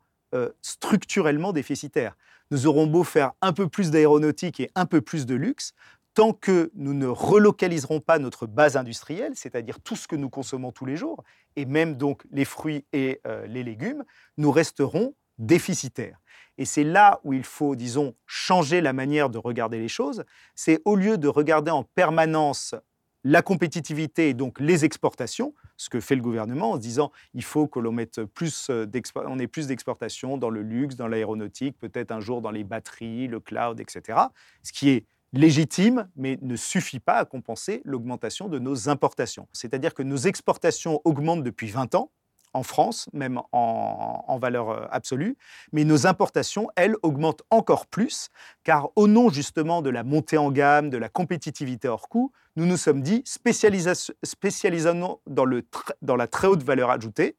[0.63, 2.15] structurellement déficitaire.
[2.51, 5.73] Nous aurons beau faire un peu plus d'aéronautique et un peu plus de luxe,
[6.19, 10.73] tant que nous ne relocaliserons pas notre base industrielle, c'est-à-dire tout ce que nous consommons
[10.73, 11.23] tous les jours,
[11.55, 14.03] et même donc les fruits et euh, les légumes,
[14.37, 16.19] nous resterons déficitaires.
[16.57, 20.25] Et c'est là où il faut, disons, changer la manière de regarder les choses.
[20.57, 22.75] C'est au lieu de regarder en permanence
[23.23, 27.45] la compétitivité et donc les exportations, ce que fait le gouvernement en se disant il
[27.45, 32.11] faut que l'on mette plus euh, ait plus d'exportations dans le luxe, dans l'aéronautique, peut-être
[32.11, 34.19] un jour dans les batteries, le cloud, etc.
[34.65, 39.49] Ce qui est légitime, mais ne suffit pas à compenser l'augmentation de nos importations.
[39.53, 42.11] C'est-à-dire que nos exportations augmentent depuis 20 ans,
[42.55, 45.37] en France, même en, valeur euh, absolue,
[45.73, 48.29] mais nos importations, elles, augmentent encore plus,
[48.65, 52.67] car au nom justement de la montée en gamme, de la compétitivité hors coût, nous
[52.67, 55.63] nous sommes dit spécialisons dans, le,
[56.03, 57.37] dans la très haute valeur ajoutée,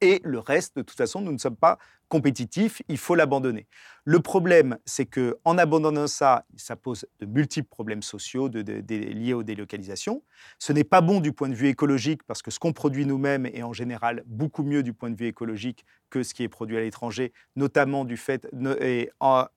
[0.00, 1.78] et le reste, de toute façon, nous ne sommes pas
[2.12, 3.66] compétitifs, il faut l'abandonner.
[4.04, 9.42] Le problème, c'est que en abandonnant ça, ça pose de multiples problèmes sociaux liés aux
[9.42, 10.22] délocalisations.
[10.58, 13.46] Ce n'est pas bon du point de vue écologique parce que ce qu'on produit nous-mêmes
[13.46, 16.76] est en général beaucoup mieux du point de vue écologique que ce qui est produit
[16.76, 18.46] à l'étranger, notamment du fait,
[18.82, 19.10] et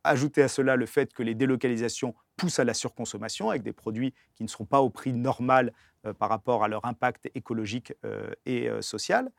[0.05, 4.13] ajouter à cela le fait que les délocalisations poussent à la surconsommation avec des produits
[4.33, 5.73] qui ne seront pas au prix normal
[6.05, 9.29] euh, par rapport à leur impact écologique euh, et euh, social.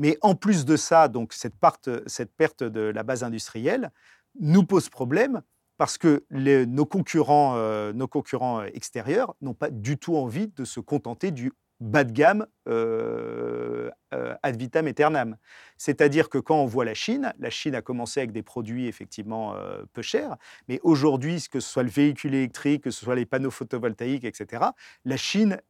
[0.00, 3.92] Mais en plus de ça, donc cette, perte de la base industrielle
[4.40, 5.42] nous pose problème
[5.76, 10.80] parce que nos, concurrents, euh, nos concurrents extérieurs n'ont pas du tout envie de se
[10.80, 15.36] contenter du bas de gamme euh, euh, ad vitam aeternam.
[15.76, 19.54] C'est-à-dire que quand on voit la Chine, la Chine a commencé avec des produits effectivement
[19.92, 20.36] peu chers,
[20.66, 24.64] mais aujourd'hui, que ce soit le véhicule électrique, que ce soit les panneaux photovoltaïques, etc.,
[25.04, 25.60] la Chine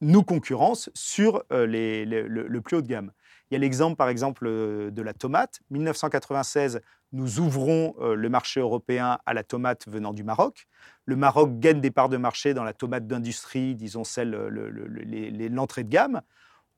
[0.00, 3.12] nous concurrence sur le, plus haut de gamme.
[3.50, 5.60] Il y a l'exemple, par exemple, de la tomate.
[5.70, 6.80] 1996,
[7.12, 10.66] nous ouvrons le marché européen à la tomate venant du Maroc.
[11.04, 15.88] Le Maroc gagne des parts de marché dans la tomate d'industrie, disons celle, l'entrée de
[15.88, 16.22] gamme.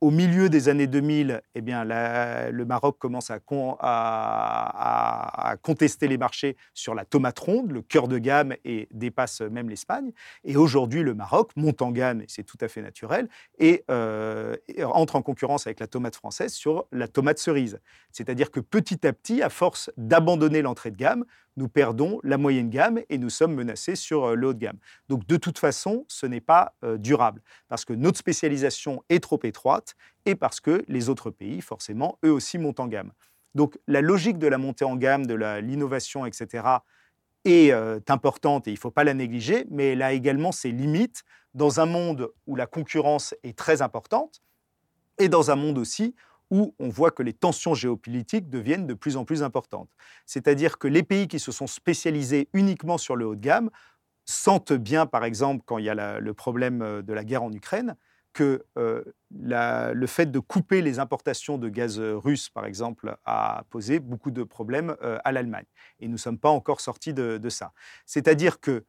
[0.01, 3.40] Au milieu des années 2000, eh bien, le Maroc commence à,
[5.62, 10.12] contester les marchés sur la tomate ronde, le cœur de gamme, et dépasse même l'Espagne.
[10.44, 13.28] Et aujourd'hui, le Maroc monte en gamme, et c'est tout à fait naturel,
[13.59, 17.80] et, euh, et, entre en concurrence avec la tomate française sur la tomate cerise.
[18.12, 21.24] C'est-à-dire que petit à petit, à force d'abandonner l'entrée de gamme,
[21.59, 24.78] nous perdons la moyenne gamme et nous sommes menacés sur euh, le haut de gamme.
[25.09, 29.40] Donc de toute façon, ce n'est pas euh, durable parce que notre spécialisation est trop
[29.42, 29.94] étroite
[30.24, 33.12] et parce que les autres pays, forcément, eux aussi montent en gamme.
[33.54, 36.64] Donc la logique de la montée en gamme, de l'innovation, etc.,
[37.44, 40.70] est euh, importante et il ne faut pas la négliger, mais elle a également ses
[40.70, 44.42] limites dans un monde où la concurrence est très importante
[45.18, 46.14] et dans un monde aussi
[46.51, 49.90] où on voit que les tensions géopolitiques deviennent de plus en plus importantes.
[50.26, 53.70] C'est-à-dire que les pays qui se sont spécialisés uniquement sur le haut de gamme
[54.24, 57.53] sentent bien, par exemple, quand il y a le problème euh, de la guerre en
[57.53, 57.96] Ukraine,
[58.34, 64.01] que euh, le fait de couper les importations de gaz russe, par exemple, a posé
[64.01, 65.64] beaucoup de problèmes euh, à l'Allemagne.
[65.99, 67.72] Et nous ne sommes pas encore sortis de, de ça.
[68.07, 68.84] C'est-à-dire que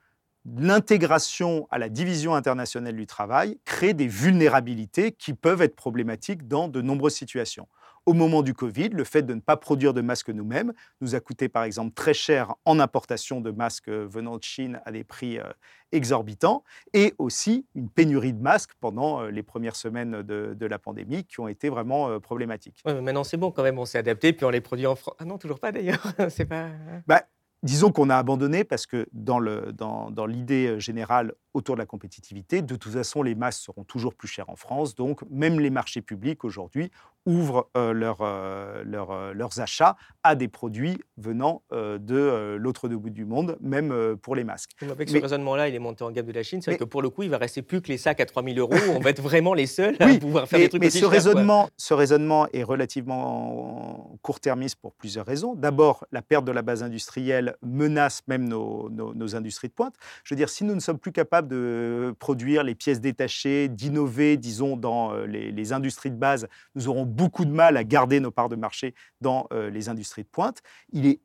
[0.45, 6.67] l'intégration à la division internationale du travail crée des vulnérabilités qui peuvent être problématiques dans
[6.67, 7.67] de nombreuses situations.
[8.05, 11.19] Au moment du Covid, le fait de ne pas produire de masques nous-mêmes nous a
[11.19, 15.37] coûté par exemple très cher en importation de masques venant de Chine à des prix
[15.37, 15.43] euh,
[15.91, 16.63] exorbitants
[16.93, 21.39] et aussi une pénurie de masques pendant euh, les premières semaines de, la pandémie qui
[21.39, 22.81] ont été vraiment euh, problématiques.
[22.85, 25.15] maintenant c'est bon quand même, on s'est adapté puis on les produit en France.
[25.19, 26.01] Ah non, toujours pas d'ailleurs.
[26.29, 26.65] c'est pas.
[26.65, 27.03] Hein.
[27.05, 27.25] Bah,
[27.61, 32.75] Disons qu'on a abandonné parce que dans l'idée dans générale autour de la compétitivité, de
[32.77, 34.95] toute façon, les masses seront toujours plus chères en France.
[34.95, 36.89] Donc, même les marchés publics aujourd'hui
[37.25, 43.57] ouvrent euh, euh, euh, leurs achats à des produits venant de l'autre bout du monde,
[43.61, 44.71] même pour les masques.
[44.81, 46.61] Avec ce raisonnement-là, il est monté en gamme de la Chine.
[46.61, 48.43] C'est vrai que pour le coup, il va rester plus que les sacs à 3
[48.43, 48.75] 000 euros.
[48.95, 51.93] On va être vraiment les seuls à pouvoir faire des trucs mais ce raisonnement, ce
[51.93, 55.55] raisonnement est relativement court-termiste pour plusieurs raisons.
[55.55, 59.95] D'abord, la perte de la base industrielle menace même nos, nos industries de pointe.
[60.23, 64.37] Je veux dire, si nous ne sommes plus capables de produire les pièces détachées, d'innover,
[64.37, 68.31] disons, dans euh, les, industries de base, nous aurons beaucoup de mal à garder nos
[68.31, 70.61] parts de marché dans euh, les industries de pointe.
[70.91, 71.19] Il est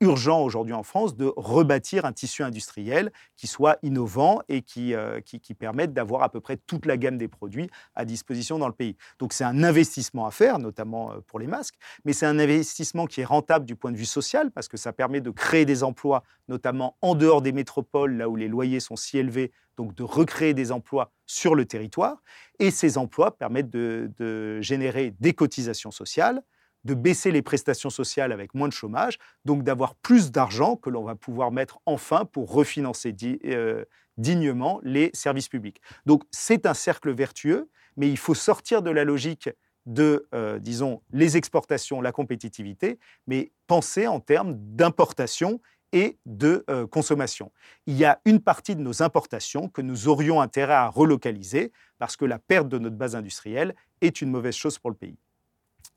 [0.00, 5.20] urgent aujourd'hui en France de rebâtir un tissu industriel qui soit innovant et qui, euh,
[5.20, 8.74] qui, permette d'avoir à peu près toute la gamme des produits à disposition dans le
[8.74, 8.96] pays.
[9.18, 13.06] Donc c'est un investissement à faire, notamment euh, pour les masques, mais c'est un investissement
[13.06, 15.82] qui est rentable du point de vue social parce que ça permet de créer des
[15.82, 20.02] emplois, notamment en dehors des métropoles, là où les loyers sont si élevés, donc de
[20.02, 22.22] recréer des emplois sur le territoire.
[22.58, 26.42] Et ces emplois permettent de, générer des cotisations sociales,
[26.84, 31.02] de baisser les prestations sociales avec moins de chômage, donc d'avoir plus d'argent que l'on
[31.02, 33.14] va pouvoir mettre enfin pour refinancer
[33.46, 33.84] euh,
[34.18, 35.80] dignement les services publics.
[36.04, 39.48] Donc c'est un cercle vertueux, mais il faut sortir de la logique
[39.86, 45.60] de, euh, disons, les exportations, la compétitivité, mais penser en termes d'importation
[45.94, 47.52] et de euh, consommation.
[47.86, 52.16] Il y a une partie de nos importations que nous aurions intérêt à relocaliser parce
[52.16, 55.16] que la perte de notre base industrielle est une mauvaise chose pour le pays.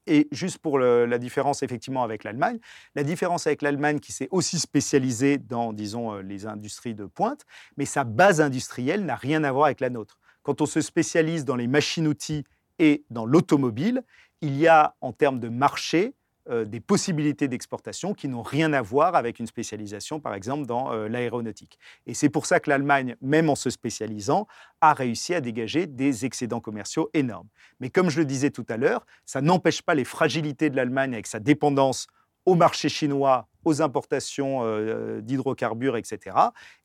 [0.06, 2.60] Et juste pour la différence effectivement avec l'Allemagne,
[2.96, 7.46] la différence avec l'Allemagne qui s'est aussi spécialisée dans, disons, euh, les industries de pointe,
[7.76, 10.20] mais sa base industrielle n'a rien à voir avec la nôtre.
[10.44, 12.46] Quand on se spécialise dans les machines-outils
[12.78, 14.04] et dans l'automobile,
[14.42, 16.14] il y a en termes de marché
[16.50, 20.94] euh, des possibilités d'exportation qui n'ont rien à voir avec une spécialisation, par exemple, dans
[20.94, 21.78] euh, l'aéronautique.
[22.06, 24.48] Et c'est pour ça que l'Allemagne, même en se spécialisant,
[24.82, 27.48] a réussi à dégager des excédents commerciaux énormes.
[27.80, 31.14] Mais comme je le disais tout à l'heure, ça n'empêche pas les fragilités de l'Allemagne
[31.14, 32.08] avec sa dépendance
[32.46, 36.36] au marché chinois, aux importations euh, d'hydrocarbures, etc.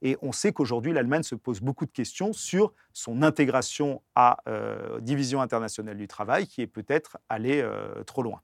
[0.03, 4.39] Et on sait qu'aujourd'hui, l'Allemagne se pose beaucoup de questions sur son intégration à
[5.01, 7.65] Division internationale du travail, qui est peut-être allée
[8.07, 8.41] trop loin.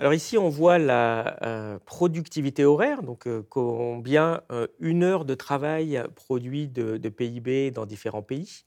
[0.00, 5.34] Alors ici, on voit la euh, productivité horaire, donc euh, combien euh, une heure de
[5.34, 8.64] travail produit de, PIB dans différents pays.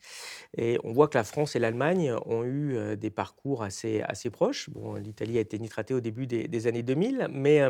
[0.55, 4.69] Et on voit que la France et l'Allemagne ont eu des parcours assez, proches.
[4.69, 7.63] Bon, l'Italie a été nitratée au début des, années 2000, mais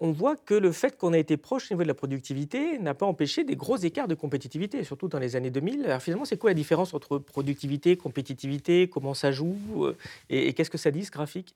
[0.00, 2.94] on voit que le fait qu'on ait été proche au niveau de la productivité n'a
[2.94, 5.84] pas empêché des gros écarts de compétitivité, surtout dans les années 2000.
[5.84, 9.92] Alors finalement, c'est quoi la différence entre productivité, compétitivité Comment ça joue
[10.28, 11.54] et qu'est-ce que ça dit, ce graphique?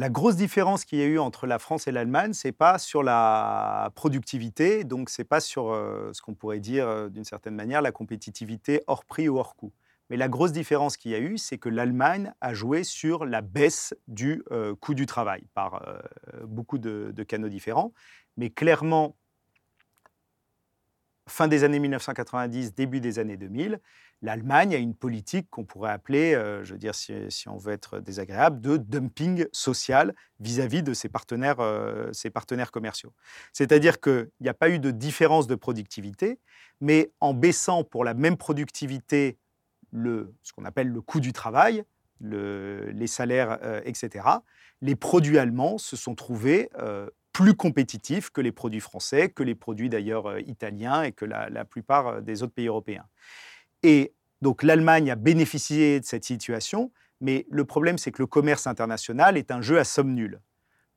[0.00, 3.02] La grosse différence qu'il y a eu entre la France et l'Allemagne, c'est pas sur
[3.02, 7.82] la productivité, donc c'est pas sur euh, ce qu'on pourrait dire euh, d'une certaine manière
[7.82, 9.74] la compétitivité hors prix ou hors coût.
[10.08, 13.42] Mais la grosse différence qu'il y a eu, c'est que l'Allemagne a joué sur la
[13.42, 15.86] baisse du euh, coût du travail par
[16.44, 17.92] beaucoup de, de, canaux différents.
[18.38, 19.16] Mais clairement,
[21.30, 23.80] fin des années 1990, début des années 2000,
[24.22, 28.00] l'Allemagne a une politique qu'on pourrait appeler, euh, je veux dire, si, on veut être
[28.00, 33.12] désagréable, de dumping social vis-à-vis de ses partenaires, euh, ses partenaires commerciaux.
[33.52, 36.38] C'est-à-dire qu'il n'y a pas eu de différence de productivité,
[36.80, 39.38] mais en baissant pour la même productivité
[39.92, 41.84] le, ce qu'on appelle le coût du travail,
[42.20, 44.26] le, les salaires, euh, etc.,
[44.82, 46.70] les produits allemands se sont trouvés
[47.40, 51.64] plus compétitifs que les produits français, que les produits d'ailleurs italiens et que la, la
[51.64, 53.06] plupart des autres pays européens.
[53.82, 54.12] Et
[54.42, 59.38] donc l'Allemagne a bénéficié de cette situation, mais le problème, c'est que le commerce international
[59.38, 60.42] est un jeu à somme nulle.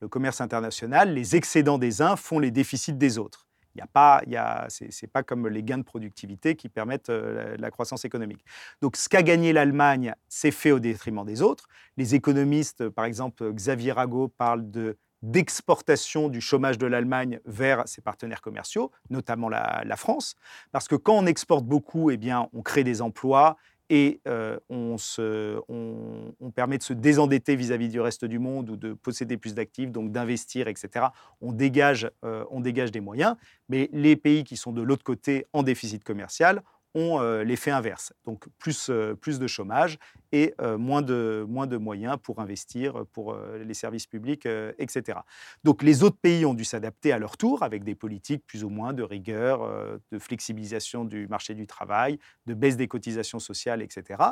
[0.01, 3.47] Le commerce international, les excédents des uns font les déficits des autres.
[3.75, 7.55] Il y a pas, il c'est, pas comme les gains de productivité qui permettent euh,
[7.57, 8.43] la, croissance économique.
[8.81, 11.69] Donc, ce qu'a gagné l'Allemagne, c'est fait au détriment des autres.
[11.95, 18.01] Les économistes, par exemple, Xavier Rago parle de d'exportation du chômage de l'Allemagne vers ses
[18.01, 20.35] partenaires commerciaux, notamment la, France,
[20.71, 23.55] parce que quand on exporte beaucoup, eh bien, on crée des emplois
[23.89, 28.75] et euh, on, se, on, permet de se désendetter vis-à-vis du reste du monde ou
[28.75, 31.07] de posséder plus d'actifs, donc d'investir, etc.
[31.41, 33.35] On dégage, euh, on dégage des moyens,
[33.69, 36.63] mais les pays qui sont de l'autre côté en déficit commercial
[36.95, 38.13] ont euh, l'effet inverse.
[38.25, 39.97] Donc plus, euh, plus de chômage
[40.31, 44.47] et euh, moins, de, moins de moyens pour investir pour les services publics,
[44.79, 45.19] etc.
[45.63, 48.69] Donc les autres pays ont dû s'adapter à leur tour avec des politiques plus ou
[48.69, 49.69] moins de rigueur,
[50.11, 52.17] de flexibilisation du marché du travail,
[52.47, 54.23] de baisse des cotisations sociales, etc.,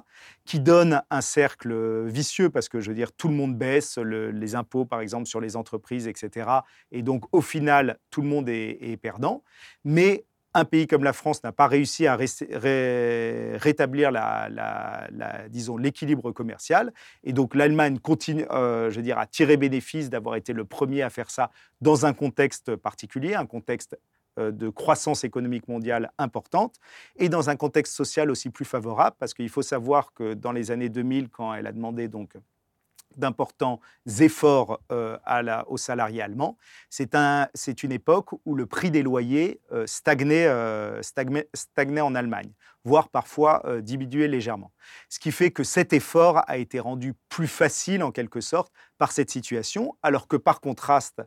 [0.44, 4.56] qui donnent un cercle vicieux parce que, je veux dire, tout le monde baisse, les
[4.56, 6.50] impôts, par exemple, sur les entreprises, etc.
[6.92, 9.44] Et donc, au final, tout le monde est, est perdant.
[9.84, 15.08] Mais un pays comme la France n'a pas réussi à rétablir la,
[15.50, 16.94] disons l'équilibre commercial,
[17.24, 21.30] et donc l'Allemagne continue, euh, je à tirer bénéfice d'avoir été le premier à faire
[21.30, 23.98] ça dans un contexte particulier, un contexte
[24.40, 26.76] euh, de croissance économique mondiale importante
[27.18, 29.16] et dans un contexte social aussi plus favorable.
[29.20, 32.38] Parce qu'il faut savoir que dans les années 2000 quand elle a demandé donc
[33.16, 33.80] d'importants
[34.20, 36.58] efforts euh, à la, aux salariés allemands.
[36.90, 37.48] C'est un,
[37.84, 42.52] une époque où le prix des loyers euh, stagnait, euh, stagnait, stagnait, en Allemagne,
[42.84, 44.72] voire parfois diminuait légèrement.
[45.10, 49.12] Ce qui fait que cet effort a été rendu plus facile en quelque sorte par
[49.12, 51.22] cette situation, alors que par contraste,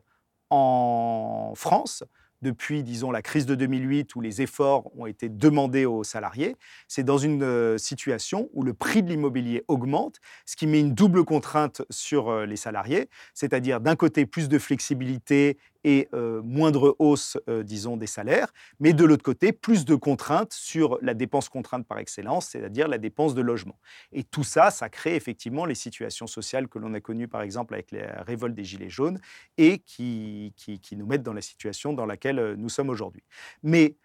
[0.49, 2.03] en France,
[2.45, 6.55] depuis, disons, la crise de 2008 où les efforts ont été demandés aux salariés,
[6.87, 10.93] c'est dans une euh, situation où le prix de l'immobilier augmente, ce qui met une
[10.93, 16.95] double contrainte sur euh, les salariés, c'est-à-dire d'un côté plus de flexibilité et euh, moindre
[16.97, 21.47] hausse, euh, disons, des salaires, mais de l'autre côté, plus de contraintes sur la dépense
[21.47, 23.77] contrainte par excellence, c'est-à-dire la dépense de logement.
[24.11, 27.75] Et tout ça, ça crée effectivement les situations sociales que l'on a connues, par exemple,
[27.75, 29.19] avec les révoltes des Gilets jaunes,
[29.59, 33.23] et qui, qui, qui nous mettent dans la situation dans laquelle euh, nous sommes aujourd'hui.
[33.61, 33.95] Mais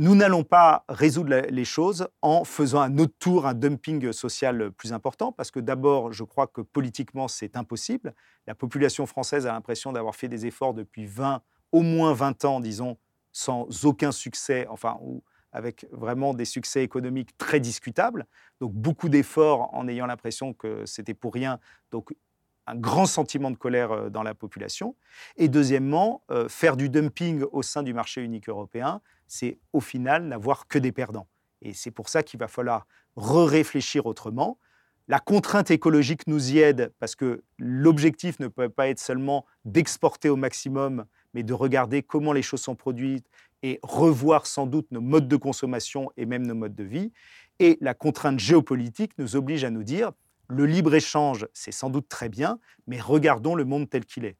[0.00, 4.94] nous n'allons pas résoudre les choses en faisant un autre tour, un dumping social plus
[4.94, 8.14] important, parce que d'abord, je crois que politiquement, c'est impossible.
[8.46, 11.42] La population française a l'impression d'avoir fait des efforts depuis 20,
[11.72, 12.96] au moins 20 ans, disons,
[13.30, 15.22] sans aucun succès, enfin, ou
[15.52, 18.26] avec vraiment des succès économiques très discutables.
[18.58, 21.58] Donc beaucoup d'efforts en ayant l'impression que c'était pour rien.
[21.90, 22.14] Donc
[22.66, 24.94] un grand sentiment de colère euh, dans la population.
[25.36, 30.24] Et deuxièmement, euh, faire du dumping au sein du marché unique européen, c'est au final
[30.24, 31.26] n'avoir que des perdants.
[31.62, 32.86] Et c'est pour ça qu'il va falloir
[33.16, 34.58] réfléchir autrement.
[35.08, 40.28] La contrainte écologique nous y aide parce que l'objectif ne peut pas être seulement d'exporter
[40.28, 41.04] au maximum,
[41.34, 43.26] mais de regarder comment les choses sont produites
[43.62, 47.12] et revoir sans doute nos modes de consommation et même nos modes de vie.
[47.58, 50.12] Et la contrainte géopolitique nous oblige à nous dire,
[50.50, 54.36] le libre-échange, c'est sans doute très bien, mais regardons le monde tel qu'il est.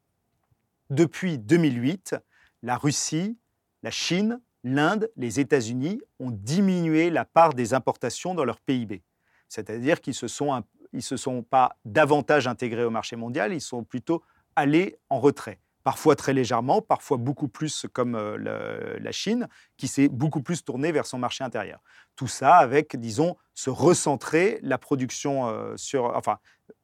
[0.89, 2.15] Depuis 2008,
[2.63, 3.37] la Russie,
[3.81, 9.01] la Chine, l'Inde, les États-Unis ont diminué la part des importations dans leur PIB.
[9.47, 14.21] C'est-à-dire qu'ils ne se, sont pas davantage intégrés au marché mondial, ils sont plutôt
[14.55, 15.59] allés en retrait.
[15.83, 20.91] Parfois très légèrement, parfois beaucoup plus comme euh, la Chine, qui s'est beaucoup plus tournée
[20.91, 21.81] vers son marché intérieur.
[22.15, 26.37] Tout ça avec, disons, se recentrer la production euh, sur, enfin,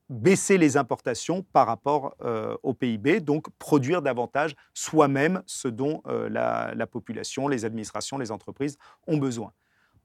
[0.10, 6.88] baisser les importations par rapport euh, au PIB, donc produire davantage soi-même ce dont la,
[6.90, 9.52] population, les administrations, les entreprises ont besoin.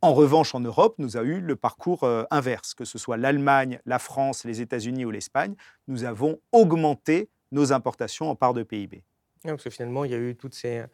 [0.02, 4.00] En revanche, en Europe, nous avons eu le parcours inverse, que ce soit l'Allemagne, la
[4.00, 5.54] France, les États-Unis ou l'Espagne,
[5.86, 9.04] nous avons augmenté nos importations en part de PIB.
[9.44, 10.84] parce que finalement, il y a eu toutes ces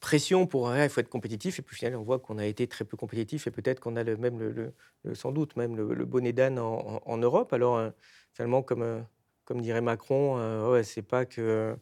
[0.00, 1.58] pression pour il faut être compétitif.
[1.58, 4.04] Et puis finalement, on voit qu'on a été très peu compétitif et peut-être qu'on a
[4.04, 7.52] le, même, le, sans doute, même le, bonnet d'âne en, Europe.
[7.52, 7.90] Alors,
[8.32, 9.04] finalement, comme,
[9.44, 11.76] comme dirait Macron, ouais, c'est pas que.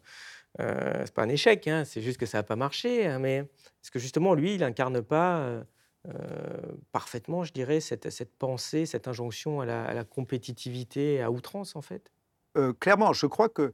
[0.57, 3.05] c'est pas un échec, hein, c'est juste que ça n'a pas marché.
[3.05, 5.63] Hein, mais est-ce que justement, lui, il n'incarne pas
[6.91, 11.75] parfaitement, je dirais, cette, cette, pensée, cette injonction à la, à la compétitivité à outrance,
[11.75, 12.11] en fait?
[12.79, 13.73] Clairement, je crois que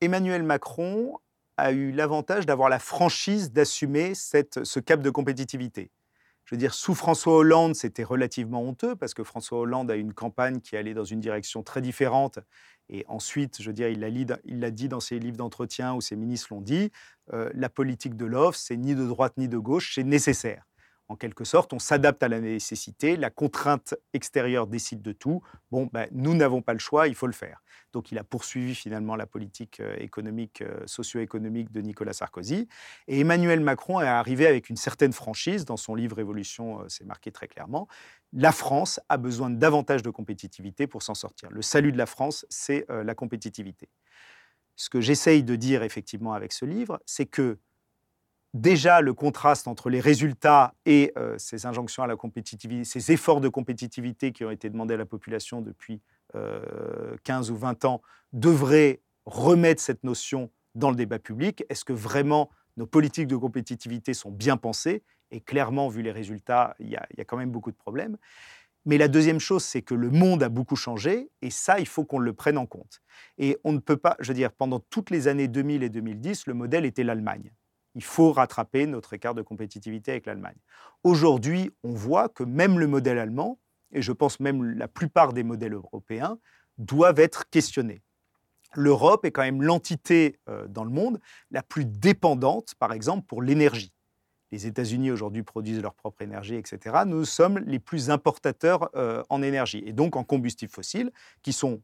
[0.00, 1.18] Emmanuel Macron
[1.56, 5.90] a eu l'avantage d'avoir la franchise d'assumer ce cap de compétitivité.
[6.44, 10.14] Je veux dire, sous François Hollande, c'était relativement honteux parce que François Hollande a une
[10.14, 12.38] campagne qui allait dans une direction très différente.
[12.88, 14.00] Et ensuite, je veux dire, il
[14.60, 16.90] l'a dit dans ses livres d'entretien où ses ministres l'ont dit,
[17.32, 20.64] la politique de l'offre, c'est ni de droite ni de gauche, c'est nécessaire
[21.08, 25.42] en quelque sorte, on s'adapte à la nécessité, la contrainte extérieure décide de tout.
[25.70, 27.62] Bon, ben, nous n'avons pas le choix, il faut le faire.
[27.92, 32.68] Donc il a poursuivi finalement la politique euh, économique, euh, socio-économique de Nicolas Sarkozy.
[33.06, 37.06] Et Emmanuel Macron est arrivé avec une certaine franchise, dans son livre Révolution, euh, c'est
[37.06, 37.88] marqué très clairement,
[38.34, 41.48] la France a besoin de davantage de compétitivité pour s'en sortir.
[41.50, 43.88] Le salut de la France, c'est la compétitivité.
[44.76, 47.58] Ce que j'essaye de dire effectivement avec ce livre, c'est que
[48.54, 53.40] déjà le contraste entre les résultats et euh, ces injonctions à la compétitivité, ces efforts
[53.40, 56.00] de compétitivité qui ont été demandés à la population depuis
[56.32, 61.64] 15 euh, ou 20 ans, devrait remettre cette notion dans le débat public.
[61.68, 65.02] Est-ce que vraiment nos politiques de compétitivité sont bien pensées?
[65.30, 68.16] Et clairement, vu les résultats, il y, a, quand même beaucoup de problèmes.
[68.86, 72.04] Mais la deuxième chose, c'est que le monde a beaucoup changé, et ça, il faut
[72.04, 73.02] qu'on le prenne en compte.
[73.36, 76.46] Et on ne peut pas, je veux dire, pendant toutes les années 2000 et 2010,
[76.46, 77.52] le modèle était l'Allemagne
[77.94, 80.56] il faut rattraper notre écart de compétitivité avec l'Allemagne.
[81.04, 83.58] Aujourd'hui, on voit que même le modèle allemand,
[83.92, 86.38] et je pense même la plupart des modèles européens,
[86.76, 88.02] doivent être questionnés.
[88.74, 91.20] L'Europe est quand même l'entité euh, dans le monde
[91.50, 93.92] la plus dépendante, par exemple, pour l'énergie.
[94.50, 97.02] Les États-Unis aujourd'hui produisent leur propre énergie, etc.
[97.06, 101.10] Nous sommes les plus importateurs euh, en énergie et donc en combustibles fossiles,
[101.42, 101.82] qui sont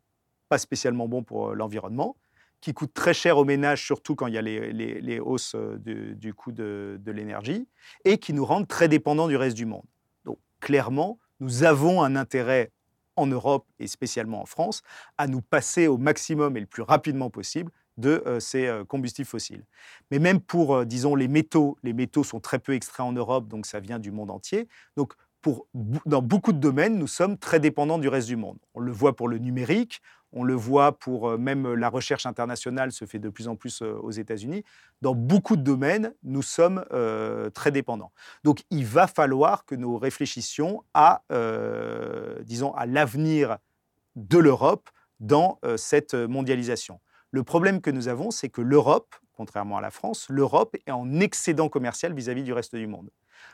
[0.48, 2.16] pas spécialement bons pour euh, l'environnement,
[2.64, 6.32] qui coûtent très cher aux ménages, surtout quand il y a les, hausses euh, du
[6.32, 7.68] coût de, l'énergie,
[8.06, 9.84] et qui nous rendent très dépendants du reste du monde.
[10.24, 12.72] Donc clairement, nous avons un intérêt
[13.16, 14.80] en Europe et spécialement en France
[15.18, 19.28] à nous passer au maximum et le plus rapidement possible de euh, ces euh, combustibles
[19.28, 19.66] fossiles.
[20.10, 23.66] Mais même pour, disons, les métaux, les métaux sont très peu extraits en Europe, donc
[23.66, 24.68] ça vient du monde entier.
[24.96, 25.12] Donc
[26.06, 28.58] dans beaucoup de domaines, nous sommes très dépendants du reste du monde.
[28.74, 30.00] On le voit pour le numérique,
[30.36, 33.82] on le voit pour euh, même la recherche internationale se fait de plus en plus
[33.82, 34.64] euh, aux États-Unis.
[35.00, 38.10] Dans beaucoup de domaines, nous sommes euh, très dépendants.
[38.42, 41.22] Donc, il va falloir que nous réfléchissions à,
[42.42, 43.58] disons, à l'avenir
[44.16, 44.90] de l'Europe
[45.20, 47.00] dans cette mondialisation.
[47.30, 51.20] Le problème que nous avons, c'est que l'Europe, contrairement à la France, l'Europe est en
[51.20, 53.10] excédent commercial vis à -vis du reste du monde.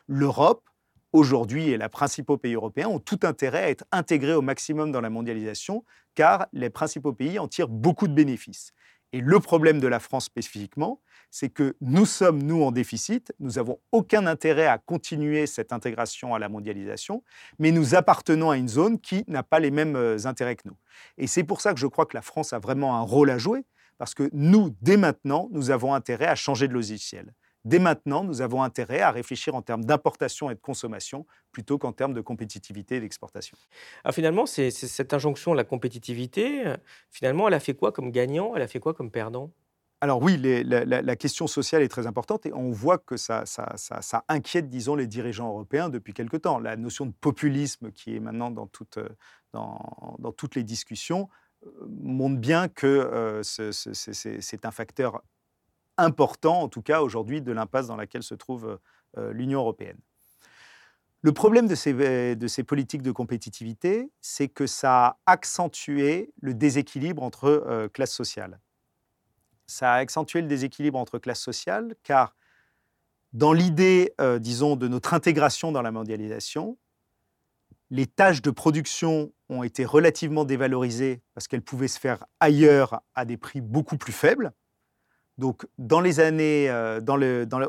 [0.07, 0.70] L'Europe
[1.13, 5.01] aujourd'hui et les principaux pays européens ont tout intérêt à être intégrés au maximum dans
[5.01, 5.85] la mondialisation,
[6.15, 8.73] car les principaux pays en tirent beaucoup de bénéfices.
[9.13, 11.01] Et le problème de la France spécifiquement,
[11.31, 16.35] c'est que nous sommes, nous, en déficit, nous n'avons aucun intérêt à continuer cette intégration
[16.35, 17.25] à la mondialisation,
[17.59, 20.77] mais nous appartenons à une zone qui n'a pas les mêmes euh, intérêts que nous.
[21.19, 23.39] Et c'est pour ça que je crois que la France a vraiment un rôle à
[23.39, 23.65] jouer,
[23.99, 27.35] parce que nous, dès maintenant, nous avons intérêt à changer de logiciel.
[27.65, 31.93] Dès maintenant, nous avons intérêt à réfléchir en termes d'importation et de consommation plutôt qu'en
[31.93, 33.57] termes de compétitivité et d'exportation.
[34.05, 36.77] Alors finalement, c'est cette injonction la compétitivité, euh,
[37.11, 39.51] finalement, elle a fait quoi comme gagnant Elle a fait quoi comme perdant?
[40.03, 43.45] Alors oui, la, question sociale est très importante et on voit que ça,
[44.29, 46.59] inquiète, disons, les dirigeants européens depuis quelque temps.
[46.59, 48.67] La notion de populisme qui est maintenant dans,
[49.53, 51.29] dans, toutes les discussions
[51.67, 55.21] euh, montre bien que euh, c'est un facteur
[56.01, 58.79] important, en tout cas aujourd'hui, de l'impasse dans laquelle se trouve
[59.19, 59.99] euh, l'Union européenne.
[61.23, 67.45] Le problème de ces, politiques de compétitivité, c'est que ça a accentué le déséquilibre entre
[67.45, 68.59] euh, classes sociales.
[69.67, 72.35] Ça a accentué le déséquilibre entre classes sociales, car
[73.35, 76.79] dans l'idée, euh, disons, de notre intégration dans la mondialisation,
[77.91, 83.25] les tâches de production ont été relativement dévalorisées parce qu'elles pouvaient se faire ailleurs à
[83.25, 84.53] des prix beaucoup plus faibles.
[85.41, 87.01] Donc, dans les années, euh,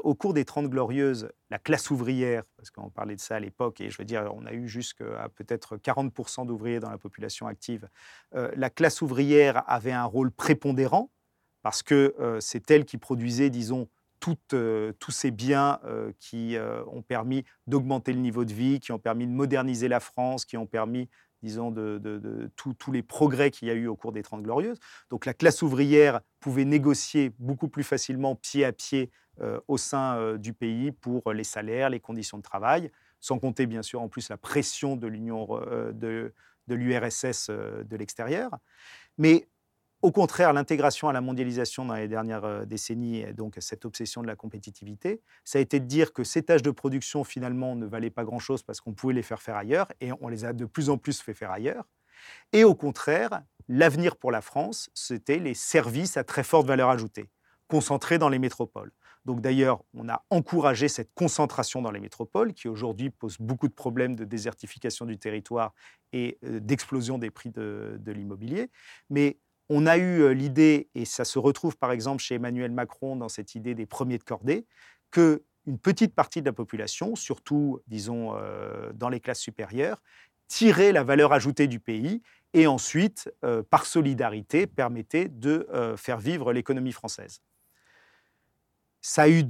[0.03, 3.79] au cours des Trente Glorieuses, la classe ouvrière, parce qu'on parlait de ça à l'époque,
[3.79, 7.87] et je veux dire, on a eu jusqu'à peut-être 40% d'ouvriers dans la population active,
[8.35, 11.11] euh, la classe ouvrière avait un rôle prépondérant,
[11.61, 13.87] parce que euh, c'est elle qui produisait, disons,
[14.19, 15.79] tous ces biens
[16.19, 16.55] qui
[16.85, 20.57] ont permis d'augmenter le niveau de vie, qui ont permis de moderniser la France, qui
[20.57, 21.09] ont permis
[21.43, 24.79] disons, de, tous les progrès qu'il y a eu au cours des Trente Glorieuses.
[25.09, 29.11] Donc la classe ouvrière pouvait négocier beaucoup plus facilement pied à pied
[29.67, 34.01] au sein du pays pour les salaires, les conditions de travail, sans compter bien sûr
[34.01, 35.47] en plus la pression de l'Union
[35.93, 36.33] de
[36.67, 38.57] l'URSS de l'extérieur.
[39.17, 39.47] Mais
[40.01, 44.21] au contraire, l'intégration à la mondialisation dans les dernières euh, décennies, et donc cette obsession
[44.21, 47.85] de la compétitivité, ça a été de dire que ces tâches de production, finalement, ne
[47.85, 50.65] valaient pas grand-chose parce qu'on pouvait les faire faire ailleurs, et on les a de
[50.65, 51.85] plus en plus fait faire ailleurs.
[52.53, 57.29] Et au contraire, l'avenir pour la France, c'était les services à très forte valeur ajoutée,
[57.67, 58.91] concentrés dans les métropoles.
[59.25, 63.73] Donc d'ailleurs, on a encouragé cette concentration dans les métropoles, qui aujourd'hui pose beaucoup de
[63.73, 65.73] problèmes de désertification du territoire
[66.11, 68.69] et euh, d'explosion des prix de, l'immobilier.
[69.09, 69.37] Mais
[69.73, 73.55] on a eu l'idée, et ça se retrouve par exemple chez Emmanuel Macron dans cette
[73.55, 74.65] idée des premiers de cordée,
[75.11, 78.33] que une petite partie de la population, surtout, disons,
[78.93, 80.01] dans les classes supérieures,
[80.47, 82.21] tirait la valeur ajoutée du pays
[82.53, 83.31] et ensuite,
[83.69, 87.41] par solidarité, permettait de faire vivre l'économie française.
[89.03, 89.43] Ça a eu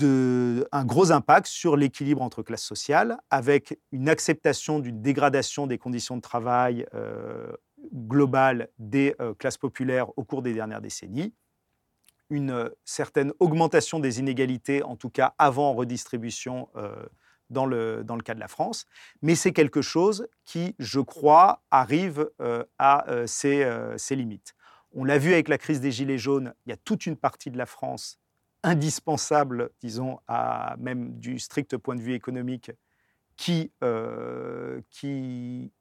[0.72, 6.15] un gros impact sur l'équilibre entre classes sociales, avec une acceptation d'une dégradation des conditions
[6.15, 6.86] de travail
[7.93, 11.34] globale des euh, classes populaires au cours des dernières décennies,
[12.29, 17.05] une euh, certaine augmentation des inégalités, en tout cas avant redistribution euh,
[17.49, 18.86] dans, le, dans le cas de la France,
[19.21, 22.29] mais c'est quelque chose qui, je crois, arrive
[22.79, 24.55] à ses, ses limites.
[24.93, 27.51] On l'a vu avec la crise des Gilets jaunes, il y a toute une partie
[27.51, 28.19] de la France
[28.63, 32.71] indispensable, disons, à même du strict point de vue économique,
[33.36, 33.73] qui,
[34.89, 35.73] qui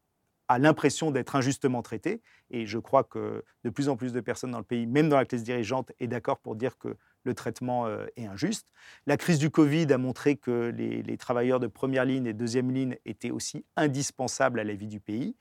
[0.50, 2.20] a l'impression d'être injustement traité.
[2.50, 5.16] Et je crois que de plus en plus de personnes dans le pays, même dans
[5.16, 8.66] la classe dirigeante, est d'accord pour dire que le traitement euh, est injuste.
[9.06, 12.96] La crise du Covid a montré que les, travailleurs de première ligne et deuxième ligne
[13.06, 15.36] étaient aussi indispensables à la vie du pays.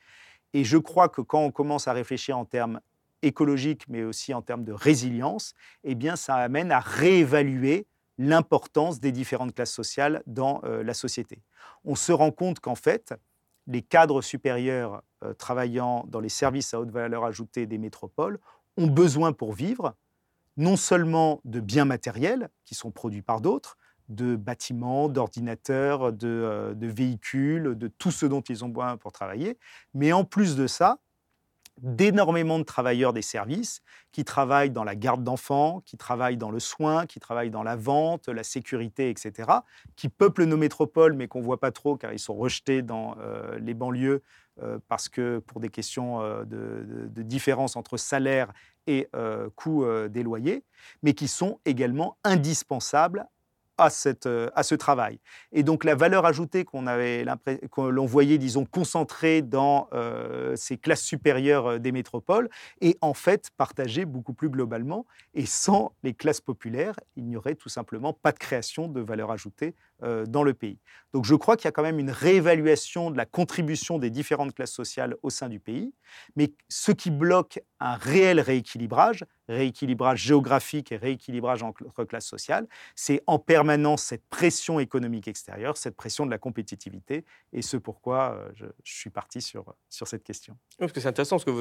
[0.53, 2.80] Et je crois que quand on commence à réfléchir en termes
[3.24, 7.88] écologiques, mais aussi en termes de résilience, eh bien, ça amène à réévaluer
[8.20, 11.41] l'importance des différentes classes sociales dans euh, la société.
[11.84, 13.16] On se rend compte qu'en fait,
[13.70, 18.40] les cadres supérieurs euh, travaillant dans les services à haute valeur ajoutée des métropoles
[18.78, 19.96] ont besoin pour vivre
[20.58, 23.78] non seulement de biens matériels qui sont produits par d'autres,
[24.10, 29.12] de bâtiments, d'ordinateurs, de, euh, de, véhicules, de tout ce dont ils ont besoin pour
[29.12, 29.58] travailler,
[29.94, 31.00] mais en plus de ça,
[31.82, 36.60] d'énormément de travailleurs des services qui travaillent dans la garde d'enfants, qui travaillent dans le
[36.60, 39.50] soin, qui travaillent dans la vente, la sécurité, etc.,
[39.96, 43.16] qui peuplent nos métropoles, mais qu'on ne voit pas trop car ils sont rejetés dans
[43.20, 44.22] euh, les banlieues
[44.62, 48.52] euh, parce que pour des questions euh, de, de, différence entre salaire
[48.88, 49.08] et
[49.56, 50.64] coût des loyers,
[51.04, 53.28] mais qui sont également indispensables
[53.80, 55.20] à, cette, euh, à ce travail.
[55.52, 57.26] Et donc la valeur ajoutée qu'on avait
[57.86, 62.50] voyait, disons, concentrée dans euh, ces classes supérieures euh, des métropoles,
[62.82, 65.06] est en fait partagée beaucoup plus globalement.
[65.34, 69.32] Et sans les classes populaires, il n'y aurait tout simplement pas de création de valeur
[69.32, 69.76] ajoutée
[70.28, 70.78] dans le pays.
[71.12, 74.54] Donc je crois qu'il y a quand même une réévaluation de la contribution des différentes
[74.56, 75.94] classes sociales au sein du pays.
[76.38, 83.22] Mais ce qui bloque un réel rééquilibrage, rééquilibrage géographique et rééquilibrage entre classes sociales, c'est
[83.28, 88.50] en permanence cette pression économique extérieure, cette pression de la compétitivité, et ce pourquoi euh,
[88.56, 90.56] je, suis parti sur, sur cette question.
[90.78, 91.52] parce que c'est intéressant, parce que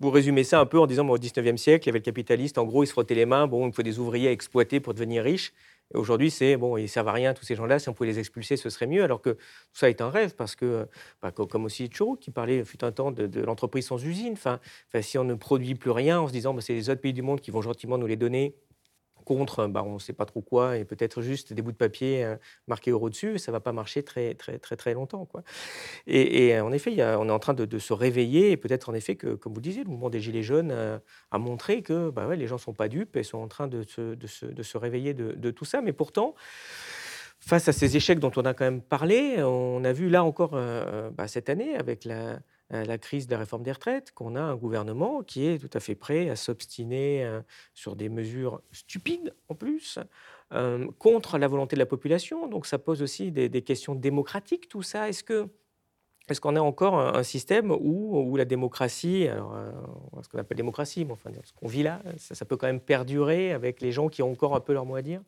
[0.00, 2.04] vous, résumez ça un peu en disant, bon, au 19e siècle, il y avait le
[2.04, 4.80] capitaliste, en gros, il se frottait les mains, bon, il faut des ouvriers à exploiter
[4.80, 5.52] pour devenir riche.
[5.92, 7.78] Aujourd'hui, c'est bon, ils servent à rien, tous ces gens-là.
[7.78, 9.04] Si on pouvait les expulser, ce serait mieux.
[9.04, 9.38] Alors que tout
[9.74, 10.88] ça est un rêve, parce que,
[11.22, 14.32] bah, comme aussi Choro, qui parlait, fut un temps, de, l'entreprise sans usine.
[14.32, 14.60] Enfin,
[15.02, 17.22] si on ne produit plus rien en se disant, bah, c'est les autres pays du
[17.22, 18.56] monde qui vont gentiment nous les donner,
[19.24, 22.24] contre, bah, on ne sait pas trop quoi, et peut-être juste des bouts de papier
[22.24, 25.24] euh, marqués euro dessus, ça ne va pas marcher très, très, très, très longtemps.
[25.24, 25.42] Quoi.
[26.06, 29.34] Et, en effet, on est en train de, se réveiller, et peut-être en effet que,
[29.34, 30.98] comme vous disiez, le mouvement des Gilets jaunes euh,
[31.30, 33.82] a montré que bah les gens ne sont pas dupes et sont en train de
[33.82, 35.80] se, réveiller de, tout ça.
[35.80, 36.34] Mais pourtant,
[37.40, 40.52] face à ces échecs dont on a quand même parlé, on a vu là encore
[40.54, 42.38] euh, bah, cette année avec la, euh,
[42.82, 45.80] la crise de la réforme des retraites, qu'on a un gouvernement qui est tout à
[45.80, 47.40] fait prêt à s'obstiner euh,
[47.74, 49.98] sur des mesures stupides en plus,
[50.52, 52.48] euh, contre la volonté de la population.
[52.48, 55.08] Donc ça pose aussi des, questions démocratiques, tout ça.
[55.08, 55.48] Est-ce que
[56.28, 59.54] est-ce qu'on a encore un, système où, où, la démocratie, alors,
[60.22, 63.52] ce qu'on appelle démocratie, mais enfin, ce qu'on vit là, ça, peut quand même perdurer
[63.52, 65.20] avec les gens qui ont encore un peu leur mot à dire?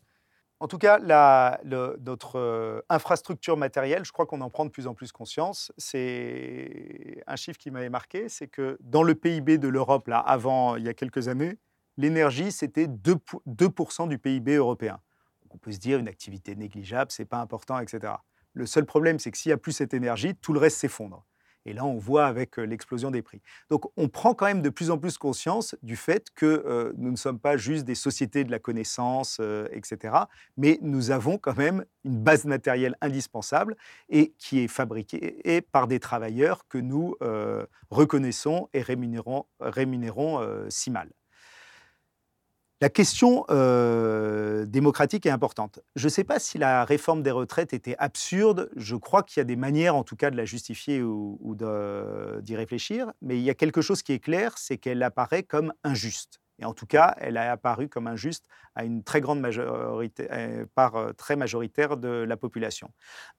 [0.58, 4.94] En tout cas, notre euh, infrastructure matérielle, je crois qu'on en prend de plus en
[4.94, 5.70] plus conscience.
[5.76, 10.76] C'est un chiffre qui m'avait marqué, c'est que dans le PIB de l'Europe, là, avant,
[10.76, 11.58] il y a quelques années,
[11.98, 15.00] l'énergie, c'était 2%, du PIB européen.
[15.50, 18.14] on peut se dire, une activité négligeable, c'est pas important, etc.
[18.54, 21.26] Le seul problème, c'est que s'il n'y a plus cette énergie, tout le reste s'effondre.
[21.66, 23.42] Et là, on voit avec l'explosion des prix.
[23.68, 27.16] Donc, on prend quand même de plus en plus conscience du fait que nous ne
[27.16, 29.40] sommes pas juste des sociétés de la connaissance,
[29.72, 30.14] etc.,
[30.56, 33.76] mais nous avons quand même une base matérielle indispensable
[34.08, 37.16] et qui est fabriquée par des travailleurs que nous
[37.90, 41.10] reconnaissons et rémunérons, rémunérons si mal.
[42.82, 45.80] La question euh, démocratique est importante.
[45.94, 48.68] Je ne sais pas si la réforme des retraites était absurde.
[48.76, 51.56] Je crois qu'il y a des manières, en tout cas, de la justifier ou,
[52.42, 53.10] d'y réfléchir.
[53.22, 56.38] Mais il y a quelque chose qui est clair, c'est qu'elle apparaît comme injuste.
[56.58, 60.28] Et en tout cas, elle a apparu comme injuste à une très grande majorité,
[60.74, 62.90] part euh, très majoritaire de la population.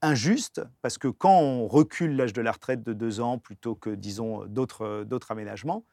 [0.02, 3.92] Injuste parce que quand on recule l'âge de la retraite de deux ans plutôt que,
[3.92, 5.86] disons, d'autres aménagements,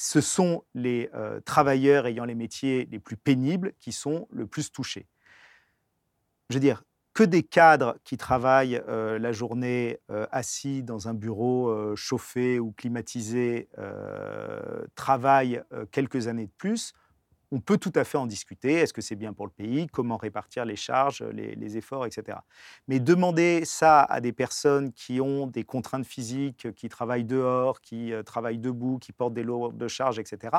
[0.00, 4.70] ce sont les euh, travailleurs ayant les métiers les plus pénibles qui sont le plus
[4.70, 5.08] touchés.
[6.50, 6.84] Je veux dire,
[7.14, 12.70] que des cadres qui travaillent euh, la journée euh, assis dans un bureau chauffé ou
[12.70, 13.68] climatisé
[14.94, 16.94] travaillent quelques années de plus
[17.50, 18.74] on peut tout à fait en discuter.
[18.74, 19.86] Est-ce que c'est bien pour le pays?
[19.86, 22.38] Comment répartir les charges, les, efforts, etc.
[22.88, 28.12] Mais demander ça à des personnes qui ont des contraintes physiques, qui travaillent dehors, qui
[28.12, 30.56] euh, travaillent debout, qui portent des lourdes charges, etc.,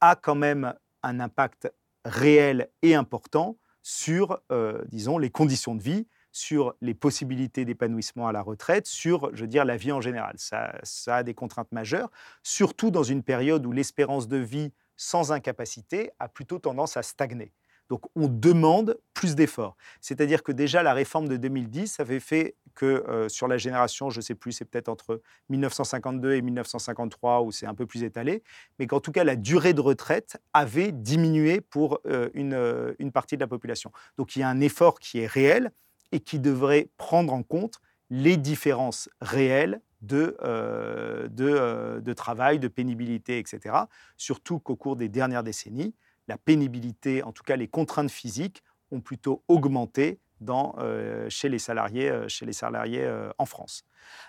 [0.00, 1.72] a quand même un impact
[2.04, 8.32] réel et important sur, euh, disons, les conditions de vie, sur les possibilités d'épanouissement à
[8.32, 10.34] la retraite, sur, je veux dire, la vie en général.
[10.38, 10.72] ça
[11.16, 12.10] a des contraintes majeures,
[12.42, 14.72] surtout dans une période où l'espérance de vie
[15.02, 17.52] sans incapacité a plutôt tendance à stagner.
[17.88, 19.76] Donc on demande plus d'efforts.
[20.00, 24.18] C'est-à-dire que déjà la réforme de 2010 avait fait que euh, sur la génération, je
[24.18, 28.44] ne sais plus, c'est peut-être entre 1952 et 1953 où c'est un peu plus étalé,
[28.78, 33.34] mais qu'en tout cas la durée de retraite avait diminué pour euh, euh, une partie
[33.36, 33.90] de la population.
[34.16, 35.72] Donc il y a un effort qui est réel
[36.12, 42.68] et qui devrait prendre en compte les différences réelles de, euh, euh, de, travail, de
[42.68, 43.76] pénibilité, etc.
[44.16, 45.94] Surtout qu'au cours des dernières décennies,
[46.28, 51.58] la pénibilité, en tout cas les contraintes physiques, ont plutôt augmenté dans, euh, chez les
[51.58, 53.84] salariés, chez les salariés en France.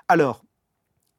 [0.08, 0.44] Alors,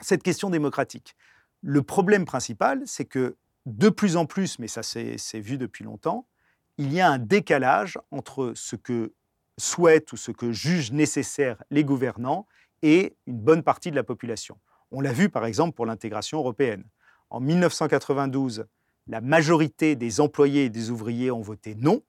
[0.01, 1.17] cette question démocratique,
[1.63, 3.37] le problème principal, c'est que
[3.67, 6.27] de plus en plus, mais ça c'est vu depuis longtemps,
[6.79, 9.13] il y a un décalage entre ce que
[9.57, 12.47] souhaitent ou ce que jugent nécessaire les gouvernants
[12.85, 14.59] et une bonne partie de la population.
[14.91, 16.85] On l'a vu par exemple pour l'intégration européenne.
[17.31, 18.67] En 1992,
[19.07, 22.03] la majorité des employés et des ouvriers ont voté non,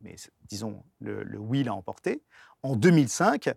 [0.00, 0.16] mais
[0.48, 2.22] disons le, oui l'a emporté.
[2.62, 3.52] En 2005,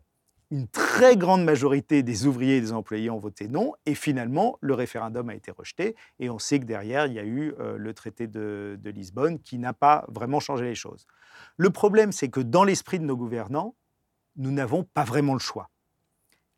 [0.51, 4.74] une très grande majorité des ouvriers et des employés ont voté non, et finalement, le
[4.74, 7.93] référendum a été rejeté, et on sait que derrière, il y a eu euh, le
[7.93, 11.07] traité de Lisbonne qui n'a pas vraiment changé les choses.
[11.55, 13.76] Le problème, c'est que dans l'esprit de nos gouvernants,
[14.36, 15.70] nous n'avons pas vraiment le choix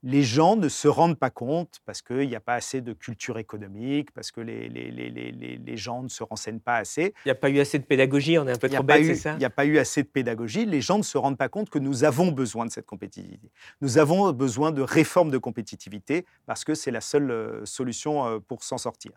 [0.04, 3.38] les gens ne se rendent pas compte parce qu'il n'y a pas assez de culture
[3.38, 7.14] économique, parce que les, les, gens ne se renseignent pas assez.
[7.26, 9.16] Il n'y a pas eu assez de pédagogie, on est un peu trop bête, c'est
[9.16, 9.34] ça?
[9.34, 10.66] Il n'y a pas eu assez de pédagogie.
[10.66, 13.52] Les gens ne se rendent pas compte que nous avons besoin de cette compétitivité.
[13.82, 18.40] Nous avons besoin de réformes de compétitivité parce que c'est la seule euh, solution euh,
[18.40, 19.12] pour s'en sortir.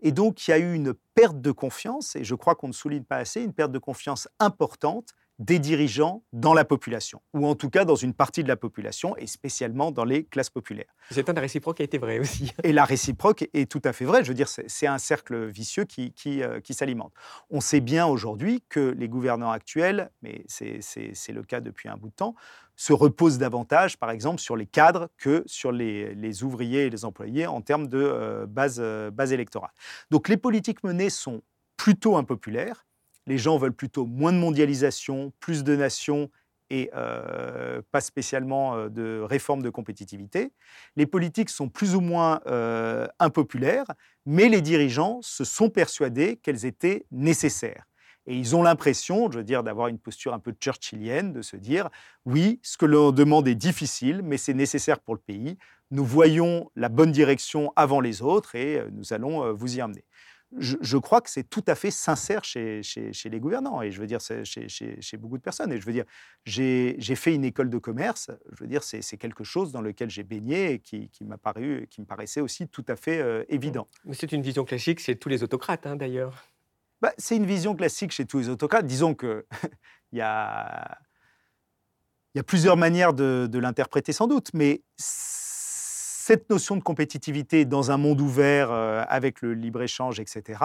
[0.00, 2.72] Et donc, il y a eu une perte de confiance, et je crois qu'on ne
[2.72, 7.54] souligne pas assez, une perte de confiance importante des dirigeants dans la population, ou en
[7.54, 10.94] tout cas dans une partie de la population, et spécialement dans les classes populaires.
[11.10, 12.52] C'est un la réciproque a été vrai aussi.
[12.62, 14.22] Et la réciproque est tout à fait vraie.
[14.22, 16.12] Je veux dire, c'est un cercle vicieux qui,
[16.42, 17.12] euh, qui, s'alimente.
[17.50, 22.08] On sait bien aujourd'hui que les gouvernants actuels, mais c'est le cas depuis un bout
[22.08, 22.34] de temps,
[22.76, 27.46] se reposent davantage, par exemple, sur les cadres que sur les, ouvriers et les employés
[27.46, 29.70] en termes de euh, base, euh, base électorale.
[30.10, 31.42] Donc les politiques menées sont
[31.76, 32.86] plutôt impopulaires
[33.26, 36.30] les gens veulent plutôt moins de mondialisation, plus de nations
[36.70, 40.50] et euh, pas spécialement euh, de réforme de compétitivité.
[40.96, 43.86] Les politiques sont plus ou moins euh, impopulaires,
[44.26, 47.84] mais les dirigeants se sont persuadés qu'elles étaient nécessaires.
[48.26, 51.56] Et ils ont l'impression, je veux dire, d'avoir une posture un peu churchillienne, de se
[51.56, 51.90] dire,
[52.24, 55.58] oui, ce que l'on demande est difficile, mais c'est nécessaire pour le pays.
[55.90, 60.04] Nous voyons la bonne direction avant les autres et nous allons vous y amener
[60.58, 62.82] je, crois que c'est tout à fait sincère chez,
[63.24, 65.72] les gouvernants, et je veux dire, chez, beaucoup de personnes.
[65.72, 66.04] Et je veux dire,
[66.44, 70.22] j'ai fait une école de commerce, je veux dire, c'est quelque chose dans lequel j'ai
[70.22, 73.86] baigné et qui, m'a paru, qui me paraissait aussi tout à fait euh, évident.
[74.04, 76.44] Mais c'est une vision classique chez tous les autocrates, hein, d'ailleurs.
[77.00, 78.86] Bah, c'est une vision classique chez tous les autocrates.
[78.86, 79.44] Disons qu'il
[80.12, 80.98] y a,
[82.34, 84.82] y a plusieurs manières de, de l'interpréter sans doute, mais
[86.26, 90.58] cette notion de compétitivité dans un monde ouvert euh, avec le libre-échange, etc.,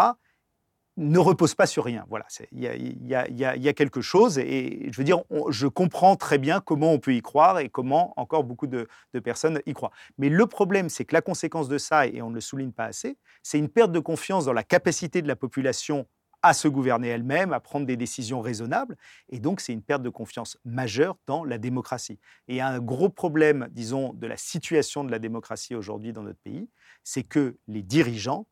[0.96, 2.06] ne repose pas sur rien.
[2.10, 5.20] Voilà, il y, a, quelque chose et je veux dire,
[5.50, 8.88] je comprends très bien comment on peut y croire et comment encore beaucoup de,
[9.22, 9.92] personnes y croient.
[10.18, 12.86] Mais le problème, c'est que la conséquence de ça, et on ne le souligne pas
[12.86, 16.06] assez, c'est une perte de confiance dans la capacité de la population
[16.42, 18.98] à se gouverner elle-même, à prendre des décisions raisonnables.
[19.30, 22.20] Et donc, c'est une perte de confiance majeure dans la démocratie.
[22.48, 26.70] Et un gros problème, disons, de la situation de la démocratie aujourd'hui dans notre pays,
[27.04, 28.48] c'est que les dirigeants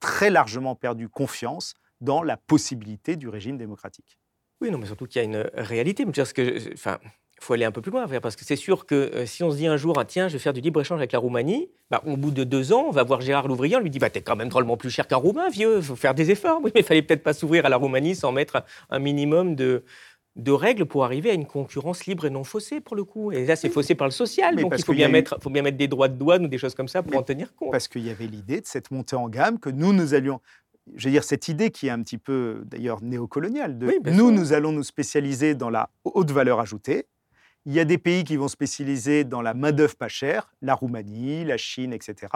[0.00, 4.18] très largement perdu confiance dans la possibilité du régime démocratique.
[4.60, 6.04] Oui, non, mais surtout qu'il y a une réalité.
[6.04, 6.98] que, enfin,
[7.40, 9.50] il faut aller un peu plus loin, parce que c'est sûr que euh, si on
[9.50, 12.02] se dit un jour, ah, tiens, je vais faire du libre-échange avec la Roumanie, bah,
[12.06, 14.22] au bout de deux ans, on va voir Gérard Louvrier, on lui dit, bah, t'es
[14.22, 16.60] quand même drôlement plus cher qu'un Roumain, vieux, il faut faire des efforts.
[16.68, 19.84] Oui, mais il fallait peut-être pas s'ouvrir à la Roumanie sans mettre un minimum de,
[20.38, 23.32] de règles pour arriver à une concurrence libre et non faussée, pour le coup.
[23.32, 24.56] Et là, c'est faussé par le social.
[24.56, 26.74] donc, il faut bien, mettre, faut bien mettre des droits de douane ou des choses
[26.74, 27.70] comme ça pour en tenir compte.
[27.72, 30.40] Parce qu'il y avait l'idée de cette montée en gamme que nous, nous allions.
[30.96, 34.52] Je veux dire, cette idée qui est un petit peu, d'ailleurs, néocoloniale, de nous, nous
[34.52, 37.06] allons nous spécialiser dans la haute valeur ajoutée.
[37.68, 41.44] Il y a des pays qui vont spécialiser dans la main-d'œuvre pas chère, la Roumanie,
[41.44, 42.32] la Chine, etc.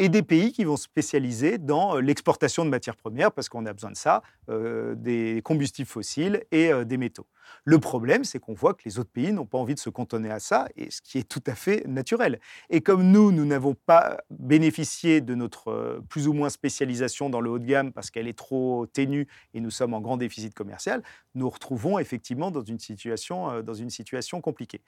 [0.00, 3.72] Et des pays qui vont spécialiser dans euh, l'exportation de matières premières, parce qu'on a
[3.72, 7.28] besoin de ça, euh, des combustibles fossiles et euh, des métaux.
[7.64, 10.30] Le problème, c'est qu'on voit que les autres pays n'ont pas envie de se cantonner
[10.30, 12.40] à ça, et ce qui est tout à fait naturel.
[12.70, 17.40] Et comme nous, nous n'avons pas bénéficié de notre euh, plus ou moins spécialisation dans
[17.40, 20.54] le haut de gamme parce qu'elle est trop ténue et nous sommes en grand déficit
[20.54, 21.02] commercial,
[21.34, 24.80] nous retrouvons effectivement dans une situation, euh, dans une situation compliquée.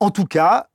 [0.00, 0.68] En tout cas,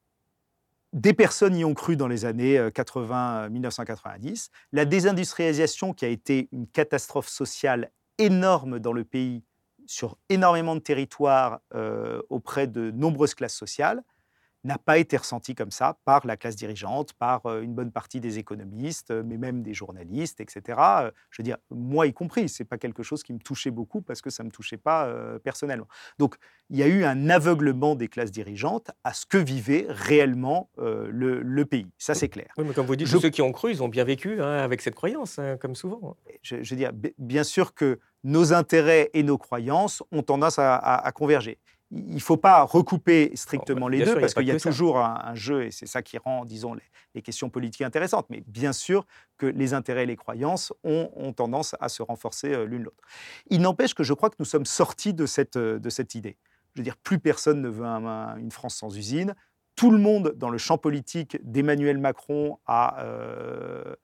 [0.94, 4.52] des personnes y ont cru dans les années 80, euh, 1990.
[4.72, 9.44] La désindustrialisation, qui a été une catastrophe sociale énorme dans le pays,
[9.86, 14.04] sur énormément de territoires euh, auprès de nombreuses classes sociales
[14.64, 18.20] n'a pas été ressenti comme ça par la classe dirigeante, par euh, une bonne partie
[18.20, 20.80] des économistes, euh, mais même des journalistes, etc.
[21.30, 24.22] Je veux dire, moi y compris, c'est pas quelque chose qui me touchait beaucoup parce
[24.22, 25.14] que ça me touchait pas
[25.44, 25.88] personnellement.
[26.18, 26.36] Donc,
[26.70, 31.64] il y a eu un aveuglement des classes dirigeantes à ce que vivait réellement le,
[31.64, 31.88] pays.
[31.98, 32.48] Ça, c'est clair.
[32.58, 34.82] Oui, mais comme vous dites, ceux qui ont cru, ils ont bien vécu hein, avec
[34.82, 36.18] cette croyance, hein, comme souvent.
[36.42, 41.12] Je, je veux dire, bien sûr que nos intérêts et nos croyances ont tendance à,
[41.14, 41.58] converger.
[41.96, 45.66] Il ne faut pas recouper strictement les deux, parce qu'il y a, toujours un, jeu,
[45.66, 46.76] et c'est ça qui rend, disons,
[47.14, 48.26] les, questions politiques intéressantes.
[48.30, 49.06] Mais bien sûr
[49.38, 53.04] que les intérêts et les croyances ont, tendance à se renforcer euh, l'une l'autre.
[53.50, 56.38] Il n'empêche que je crois que nous sommes sortis de cette, de cette idée.
[56.74, 59.36] Je veux dire, plus personne ne veut une France sans usine.
[59.76, 63.04] Tout le monde, dans le champ politique d'Emmanuel Macron, a...
[63.04, 63.96] Euh,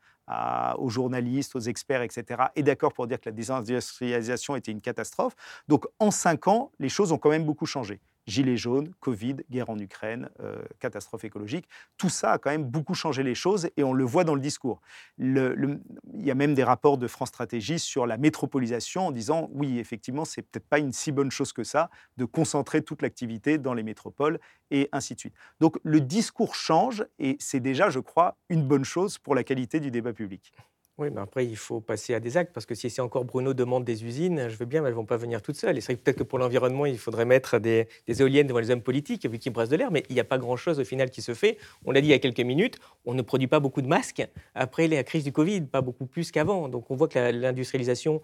[0.78, 5.36] aux journalistes, aux experts, etc., est d'accord pour dire que la désindustrialisation était une catastrophe.
[5.68, 8.00] Donc en cinq ans, les choses ont quand même beaucoup changé.
[8.30, 12.94] Gilets jaunes, Covid, guerre en Ukraine, euh, catastrophe écologique, tout ça a quand même beaucoup
[12.94, 14.82] changé les choses et on le voit dans le discours.
[15.18, 15.80] il
[16.16, 20.26] y a même des rapports de France Stratégie sur la métropolisation en disant oui, effectivement,
[20.26, 23.84] c'est peut-être pas une si bonne chose que ça de concentrer toute l'activité dans les
[23.84, 24.40] métropoles
[24.72, 25.36] et ainsi de suite.
[25.60, 29.80] Donc le discours change et c'est déjà, je crois, une bonne chose pour la qualité
[29.80, 30.54] du débat public.
[31.00, 33.54] Oui, mais après, il faut passer à des actes, parce que si c'est encore Bruno
[33.54, 35.78] demande des usines, je veux bien, mais elles ne vont pas venir toutes seules.
[35.78, 39.26] Et c'est peut-être que pour l'environnement, il faudrait mettre des, éoliennes devant les hommes politiques,
[39.26, 41.34] vu qu'ils brassent de l'air, mais il n'y a pas grand-chose au final qui se
[41.34, 41.58] fait.
[41.86, 44.28] On l'a dit il y a quelques minutes, on ne produit pas beaucoup de masques
[44.56, 46.68] après la crise du Covid, pas beaucoup plus qu'avant.
[46.68, 48.22] Donc on voit que l'industrialisation,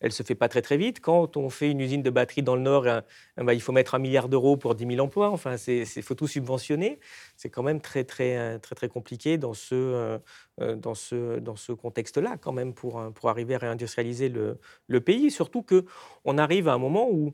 [0.00, 1.00] elle ne se fait pas très très vite.
[1.00, 3.94] Quand on fait une usine de batterie dans le Nord, eh ben, il faut mettre
[3.94, 5.30] un milliard d'euros pour 10 000 emplois.
[5.30, 6.98] Enfin, il faut tout subventionner.
[7.38, 10.18] C'est quand même très très, très, très compliqué dans ce, euh,
[10.60, 14.58] euh, dans ce, dans ce contexte-là, quand même, pour, euh, pour arriver à réindustrialiser le,
[14.88, 15.30] le pays.
[15.30, 17.32] Surtout qu'on arrive à un moment où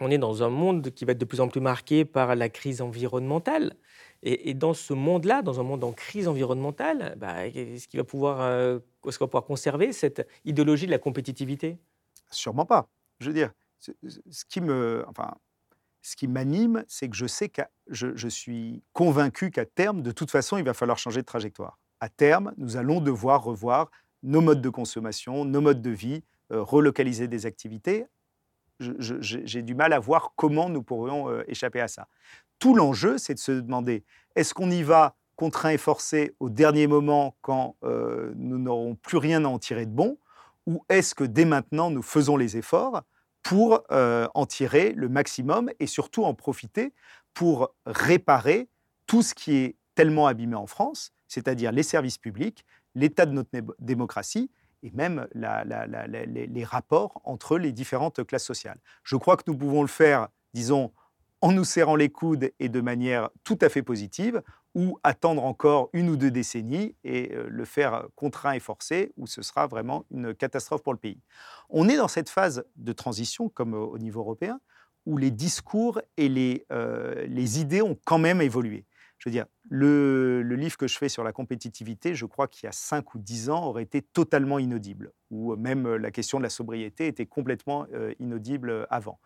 [0.00, 2.48] on est dans un monde qui va être de plus en plus marqué par la
[2.48, 3.74] crise environnementale.
[4.22, 8.40] Et, dans ce monde-là, dans un monde en crise environnementale, bah, est-ce qu'il va pouvoir,
[8.40, 11.78] euh, qu'on va pouvoir conserver cette idéologie de la compétitivité?
[12.30, 12.86] Sûrement pas.
[13.20, 15.34] Je veux dire, ce qui me, enfin,
[16.04, 20.30] ce qui m'anime, c'est que je sais que je, suis convaincu qu'à terme, de toute
[20.30, 23.90] façon, il va falloir changer de trajectoire à terme, nous allons devoir revoir
[24.22, 26.22] nos modes de consommation, nos modes de vie,
[26.52, 28.04] euh, relocaliser des activités.
[28.80, 32.08] J'ai du mal à voir comment nous pourrions euh, échapper à ça.
[32.58, 34.04] Tout l'enjeu, c'est de se demander,
[34.34, 39.16] est-ce qu'on y va contraint et forcé au dernier moment quand euh, nous n'aurons plus
[39.16, 40.18] rien à en tirer de bon,
[40.66, 43.02] ou est-ce que dès maintenant, nous faisons les efforts
[43.44, 46.92] pour en tirer le maximum et surtout en profiter
[47.34, 48.68] pour réparer
[49.06, 52.64] tout ce qui est tellement abîmé en France, c'est-à-dire les services publics,
[52.94, 54.50] l'état de notre démocratie
[54.82, 58.78] et même les, rapports entre les différentes classes sociales.
[59.02, 60.92] Je crois que nous pouvons le faire, disons,
[61.40, 64.42] en nous serrant les coudes et de manière tout à fait positive,
[64.74, 69.26] ou attendre encore une ou deux décennies et euh, le faire contraint et forcé, où
[69.26, 71.20] ce sera vraiment une catastrophe pour le pays.
[71.70, 74.60] On est dans cette phase de transition, comme au niveau européen,
[75.06, 78.84] où les discours et les, euh, les idées ont quand même évolué.
[79.18, 82.68] Je veux dire, le, livre que je fais sur la compétitivité, je crois qu'il y
[82.68, 86.50] a 5 ou 10 ans, aurait été totalement inaudible, ou même la question de la
[86.50, 89.18] sobriété était complètement euh, inaudible avant.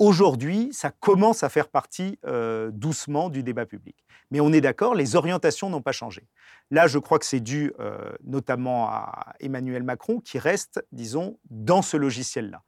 [0.00, 4.02] Aujourd'hui, ça commence à faire partie euh, doucement du débat public.
[4.30, 6.26] Mais on est d'accord, les orientations n'ont pas changé.
[6.70, 11.82] Là, je crois que c'est dû euh, notamment à Emmanuel Macron qui reste, disons, dans
[11.82, 12.62] ce logiciel-là.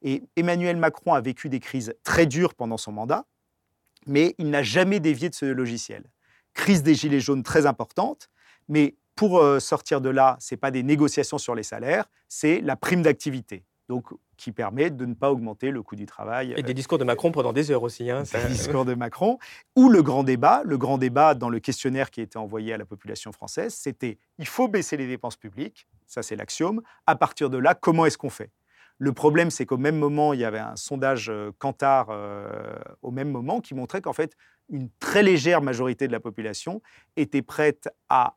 [0.00, 3.26] Et Emmanuel Macron a vécu des crises très dures pendant son mandat,
[4.06, 6.04] mais il n'a jamais dévié de ce logiciel.
[6.54, 8.30] Crise des gilets jaunes très importante,
[8.68, 12.62] mais pour euh, sortir de là, ce n'est pas des négociations sur les salaires, c'est
[12.62, 13.66] la prime d'activité.
[13.90, 14.06] Donc,
[14.36, 16.54] qui permet de ne pas augmenter le coût du travail.
[16.56, 18.08] Et des discours de Macron pendant des heures aussi.
[18.08, 19.40] Hein, Des discours de Macron.
[19.74, 22.78] Ou le grand débat, le grand débat dans le questionnaire qui a été envoyé à
[22.78, 26.82] la population française, c'était il faut baisser les dépenses publiques, ça c'est l'axiome.
[27.08, 28.52] À partir de là, comment est-ce qu'on fait?
[28.98, 33.28] Le problème, c'est qu'au même moment, il y avait un sondage Kantar euh, au même
[33.32, 34.36] moment qui montrait qu'en fait,
[34.68, 36.80] une très légère majorité de la population
[37.16, 38.36] était prête à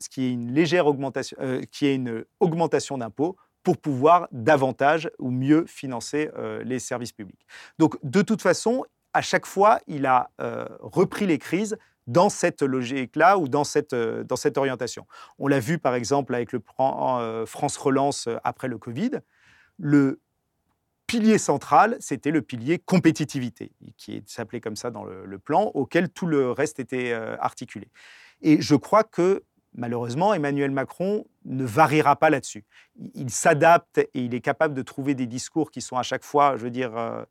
[0.00, 5.10] ce qui est une légère augmentation, euh, qui est une augmentation d'impôts pour pouvoir davantage
[5.18, 7.44] ou mieux financer euh, les services publics.
[7.78, 8.84] Donc, de toute façon,
[9.14, 11.76] à chaque fois, il a euh, repris les crises
[12.06, 15.06] dans cette logique-là ou dans cette, euh, dans cette orientation.
[15.38, 19.12] On l'a vu, par exemple, avec le plan France Relance après le Covid.
[19.78, 20.20] Le
[21.06, 26.10] pilier central, c'était le pilier compétitivité, qui s'appelait comme ça dans le, le, plan, auquel
[26.10, 27.88] tout le reste était articulé.
[28.42, 29.42] Et je crois que
[29.74, 32.64] Malheureusement, Emmanuel Macron ne variera pas là-dessus.
[33.14, 36.56] Il s'adapte et il est capable de trouver des discours qui sont à chaque fois,
[36.56, 37.24] je veux dire, euh,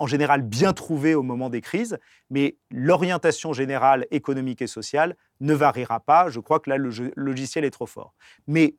[0.00, 1.98] en général bien trouvés au moment des crises,
[2.30, 6.28] mais l'orientation générale économique et sociale ne variera pas.
[6.28, 8.14] Je crois que là, le logiciel est trop fort.
[8.48, 8.74] Mais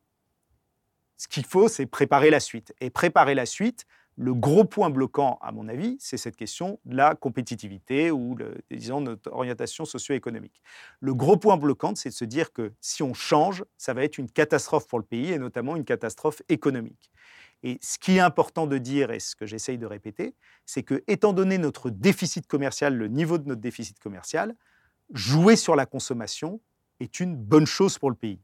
[1.18, 2.74] ce qu'il faut, c'est préparer la suite.
[2.82, 3.86] Et préparer la suite,
[4.18, 8.38] le gros point bloquant, à mon avis, c'est cette question de la compétitivité ou,
[8.70, 10.62] disons, notre orientation socio-économique.
[11.00, 14.18] Le gros point bloquant, c'est de se dire que si on change, ça va être
[14.18, 17.12] une catastrophe pour le pays et notamment une catastrophe économique.
[17.64, 20.36] Et ce qui est important de dire, et ce que j'essaye de répéter,
[20.66, 24.56] c'est que, étant donné notre déficit commercial, le niveau de notre déficit commercial,
[25.14, 26.60] jouer sur la consommation
[27.00, 28.40] est une bonne chose pour le pays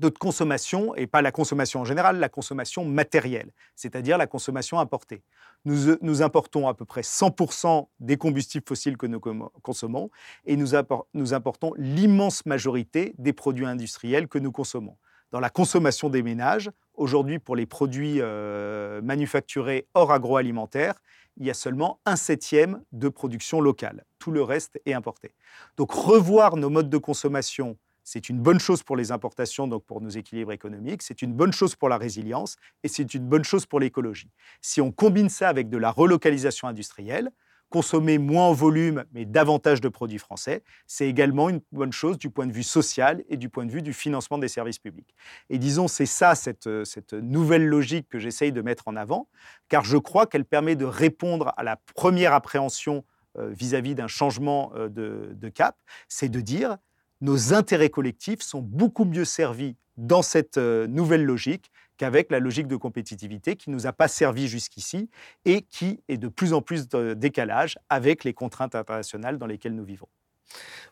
[0.00, 5.22] notre consommation, et pas la consommation en général, la consommation matérielle, c'est-à-dire la consommation importée.
[5.64, 10.10] Nous, euh, nous, importons à peu près 100% des combustibles fossiles que nous consommons
[10.44, 10.68] et nous,
[11.14, 14.96] nous importons l'immense majorité des produits industriels que nous consommons.
[15.32, 20.94] Dans la consommation des ménages, aujourd'hui pour les produits euh, manufacturés hors agroalimentaire,
[21.38, 24.04] il y a seulement un septième de production locale.
[24.18, 25.34] Tout le reste est importé.
[25.76, 30.00] Donc revoir nos modes de consommation c'est une bonne chose pour les importations, donc pour
[30.00, 32.54] nos équilibres économiques, c'est une bonne chose pour la résilience
[32.84, 34.30] et c'est une bonne chose pour l'écologie.
[34.62, 37.32] Si on combine ça avec de la relocalisation industrielle,
[37.68, 42.30] consommer moins en volume mais davantage de produits français, c'est également une bonne chose du
[42.30, 45.12] point de vue social et du point de vue du financement des services publics.
[45.50, 46.68] Et disons, c'est ça, cette,
[47.12, 49.28] nouvelle logique que j'essaye de mettre en avant,
[49.68, 53.04] car je crois qu'elle permet de répondre à la première appréhension
[53.36, 55.76] euh, vis-à-vis d'un changement euh, de cap,
[56.06, 56.78] c'est de dire,
[57.20, 62.66] nos intérêts collectifs sont beaucoup mieux servis dans cette euh, nouvelle logique qu'avec la logique
[62.66, 65.08] de compétitivité qui ne nous a pas servi jusqu'ici
[65.44, 69.74] et qui est de plus en plus de décalage avec les contraintes internationales dans lesquelles
[69.74, 70.08] nous vivons.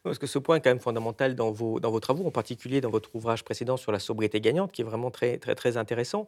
[0.02, 2.80] Parce que ce point est quand même fondamental dans vos, dans vos travaux, en particulier
[2.80, 6.26] dans votre ouvrage précédent sur la sobriété gagnante, qui est vraiment très, très, très intéressant.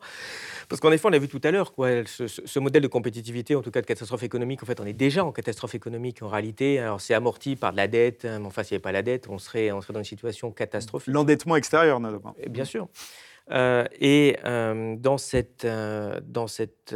[0.68, 1.72] Parce qu'en effet, on l'a vu tout à l'heure,
[2.06, 4.92] ce, ce, modèle de compétitivité, en tout cas de catastrophe économique, en fait, on est
[4.92, 6.78] déjà en catastrophe économique en réalité.
[6.78, 9.02] Alors, c'est amorti par de la dette, hein, mais enfin, s'il n'y avait pas la
[9.02, 11.12] dette, on serait, on serait dans une situation catastrophique.
[11.12, 12.34] L'endettement extérieur, notamment.
[12.48, 12.88] Bien sûr.
[13.52, 16.94] Euh, et euh, dans cette, euh, dans cette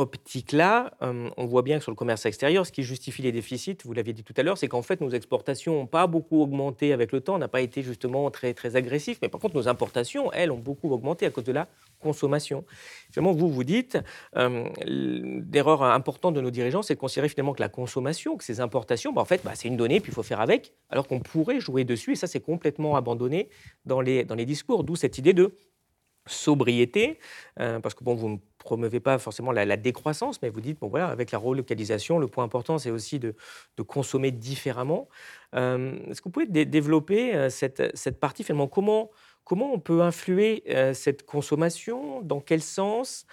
[0.00, 3.76] optique-là, euh, on voit bien que sur le commerce extérieur, ce qui justifie les déficits,
[3.84, 6.92] vous l'aviez dit tout à l'heure, c'est qu'en fait, nos exportations n'ont pas beaucoup augmenté
[6.92, 10.32] avec le temps, n'a pas été justement très, très agressif, mais par contre, nos importations,
[10.32, 11.68] elles, ont beaucoup augmenté à cause de la
[12.00, 12.64] consommation.
[13.12, 13.98] Finalement, vous vous dites,
[14.36, 18.60] euh, l'erreur importante de nos dirigeants, c'est de considérer finalement que la consommation, que ces
[18.60, 21.20] importations, bah, en fait, bah, c'est une donnée, puis il faut faire avec, alors qu'on
[21.20, 23.50] pourrait jouer dessus, et ça, c'est complètement abandonné
[23.84, 25.54] dans les, dans les discours, d'où cette idée de
[26.26, 27.18] sobriété,
[27.58, 30.88] euh, parce que bon, vous ne promeuvez pas forcément la, décroissance, mais vous dites, bon
[30.88, 33.34] voilà, avec la relocalisation, le point important, c'est aussi de,
[33.86, 35.08] consommer différemment.
[35.54, 39.10] Euh, est-ce que vous pouvez développer euh, cette, cette, partie finalement comment,
[39.44, 42.20] comment on peut influer cette consommation?
[42.20, 43.26] Dans quel sens?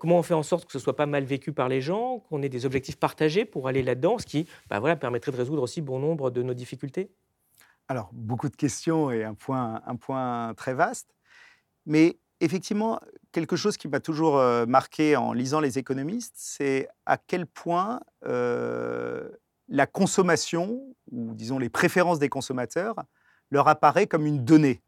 [0.00, 2.42] Comment on fait en sorte que ce soit pas mal vécu par les gens, qu'on
[2.42, 5.80] ait des objectifs partagés pour aller là-dedans, ce qui bah voilà, permettrait de résoudre aussi
[5.80, 7.10] bon nombre de nos difficultés?
[7.88, 11.14] Alors, beaucoup de questions et un point, un point très vaste.
[11.86, 13.00] Mais effectivement,
[13.30, 18.00] quelque chose qui m'a toujours euh, marqué en lisant les économistes, c'est à quel point
[18.26, 19.28] euh,
[19.68, 22.96] la consommation, ou disons les préférences des consommateurs,
[23.50, 24.82] leur apparaît comme une donnée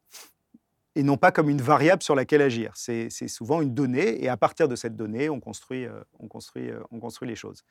[0.97, 2.72] et non pas comme une variable sur laquelle agir.
[2.76, 6.02] C'est souvent une donnée et à partir de cette donnée, on construit, euh,
[7.22, 7.64] les choses.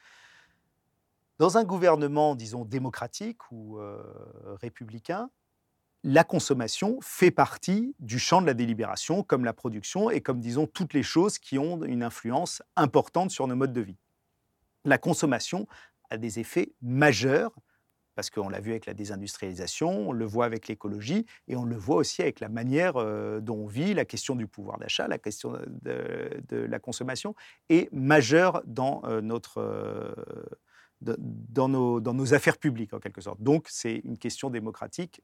[1.40, 3.80] Dans un gouvernement, disons, démocratique ou
[4.62, 5.30] républicain,
[6.04, 10.68] la consommation fait partie du champ de la délibération, comme la production et comme, disons,
[10.68, 13.98] toutes les choses qui ont une influence importante sur nos modes de vie.
[14.84, 15.66] La consommation
[16.10, 17.54] a des effets majeurs,
[18.16, 21.78] parce qu'on l'a vu avec la désindustrialisation, on le voit avec l'écologie, et on le
[21.78, 25.18] voit aussi avec la manière euh, dont on vit, la question du pouvoir d'achat, la
[25.18, 27.34] question de, la consommation
[27.70, 30.14] est majeure dans, euh, notre, euh,
[31.56, 33.42] nos, dans nos affaires publiques, en quelque sorte.
[33.42, 35.22] Donc, c'est une question démocratique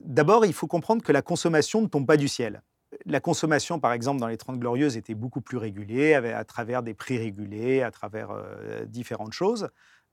[0.00, 2.62] D'abord, il faut comprendre que la consommation ne tombe pas du ciel.
[3.06, 6.94] La consommation, par exemple, dans les Trente Glorieuses, était beaucoup plus régulée, à travers des
[6.94, 9.68] prix régulés, à travers euh, différentes choses.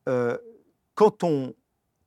[0.09, 0.37] Euh,
[0.95, 1.53] quand on,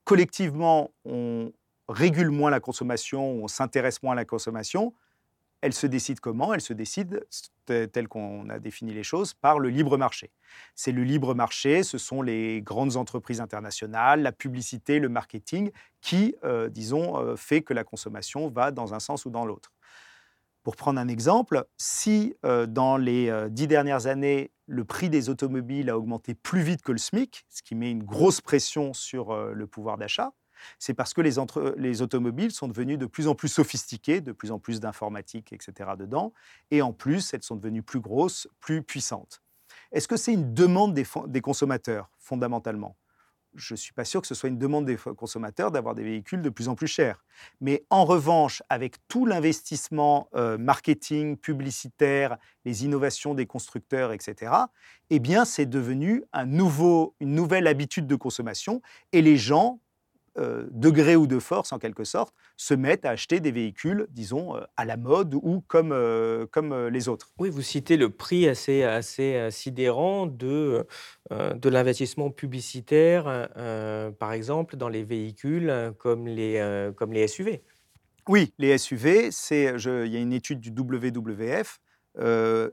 [0.03, 1.51] collectivement, on
[1.87, 4.93] régule moins la consommation, on s'intéresse moins à la consommation,
[5.61, 6.53] elle se décide comment?
[6.53, 7.25] Elle se décide,
[7.65, 10.31] tel qu'on a défini les choses, par le libre marché.
[10.75, 15.71] C'est le libre marché, ce sont les grandes entreprises internationales, la publicité, le marketing,
[16.01, 19.73] qui, euh, disons, euh, fait que la consommation va dans un sens ou dans l'autre.
[20.63, 25.89] Pour prendre un exemple, si euh, dans les dix dernières années, le prix des automobiles
[25.89, 29.67] a augmenté plus vite que le SMIC, ce qui met une grosse pression sur le
[29.67, 30.33] pouvoir d'achat,
[30.79, 34.59] c'est parce que les, automobiles sont devenues de plus en plus sophistiquées, de plus en
[34.59, 35.91] plus d'informatique, etc.
[35.97, 36.33] dedans,
[36.71, 39.41] et en plus, elles sont devenues plus grosses, plus puissantes.
[39.91, 42.95] Est-ce que c'est une demande des, consommateurs, fondamentalement?
[43.53, 46.41] Je ne suis pas sûr que ce soit une demande des consommateurs d'avoir des véhicules
[46.41, 47.23] de plus en plus chers.
[47.61, 54.51] Mais en revanche, avec tout l'investissement euh, marketing, publicitaire, les innovations des constructeurs, etc.,
[55.09, 58.81] eh bien, c'est devenu une nouvelle habitude de consommation
[59.13, 59.79] et les gens
[60.37, 64.57] euh, degré ou de force en quelque sorte, se mettent à acheter des véhicules, disons,
[64.57, 67.31] euh, à la mode ou comme, euh, comme les autres.
[67.39, 70.85] Oui, vous citez le prix assez, assez sidérant de,
[71.31, 73.49] de l'investissement publicitaire,
[74.19, 77.63] par exemple, dans les véhicules comme les, comme les SUV.
[78.27, 81.79] Oui, les SUV, il y a une étude du WWF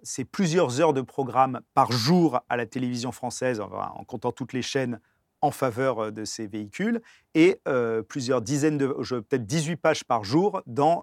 [0.02, 4.62] c'est plusieurs heures de programme par jour à la télévision française, en comptant toutes les
[4.62, 5.00] chaînes
[5.42, 7.02] en faveur de ces véhicules
[7.34, 7.60] et
[8.08, 11.02] plusieurs dizaines de, peut-être 18 pages par jour dans,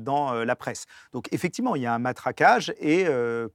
[0.00, 0.86] dans la presse.
[1.12, 3.06] Donc effectivement, il y a un matraquage et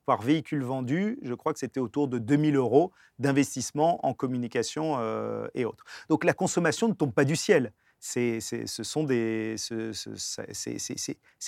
[0.06, 4.98] par véhicule vendu, je crois que c'était autour de 2000 euros d'investissement en communication
[5.54, 5.84] et autres.
[6.10, 7.72] Donc la consommation ne tombe pas du ciel
[8.02, 8.40] c'est,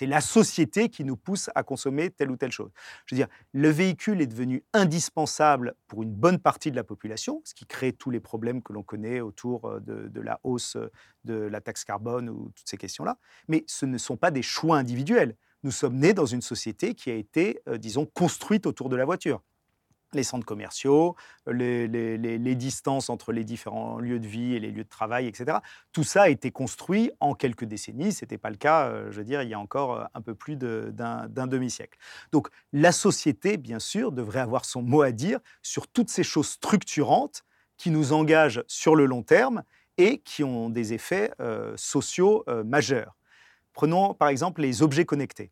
[0.02, 2.70] la société qui nous pousse à consommer telle ou telle chose.
[3.08, 7.42] Je veux dire, le véhicule est devenu indispensable pour une bonne partie de la population,
[7.44, 10.78] ce qui crée tous les problèmes que l'on connaît autour euh, de, la hausse
[11.24, 13.18] de la taxe carbone ou toutes ces questions-là.
[13.48, 15.36] Mais ce ne sont pas des choix individuels.
[15.64, 19.06] Nous sommes nés dans une société qui a été, euh, disons, construite autour de la
[19.06, 19.42] voiture
[20.16, 21.16] les centres commerciaux,
[21.48, 25.58] les, distances entre les différents lieux de vie et les lieux de travail, etc.
[25.92, 28.12] Tout ça a été construit en quelques décennies.
[28.12, 30.22] Ce n'était pas le cas, euh, je veux dire, il y a encore euh, un
[30.22, 31.98] peu plus d'un demi-siècle.
[32.32, 36.50] Donc la société, bien sûr, devrait avoir son mot à dire sur toutes ces choses
[36.50, 37.44] structurantes
[37.78, 39.64] qui nous engagent sur le long terme
[39.98, 43.16] et qui ont des effets euh, sociaux majeurs.
[43.74, 45.52] Prenons par exemple les objets connectés.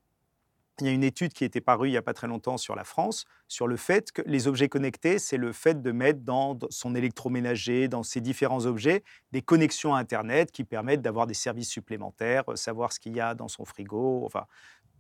[0.81, 2.75] Il y a une étude qui était parue il n'y a pas très longtemps sur
[2.75, 6.57] la France, sur le fait que les objets connectés, c'est le fait de mettre dans
[6.69, 11.69] son électroménager, dans ses différents objets, des connexions à Internet qui permettent d'avoir des services
[11.69, 14.45] supplémentaires, euh, savoir ce qu'il y a dans son frigo, enfin,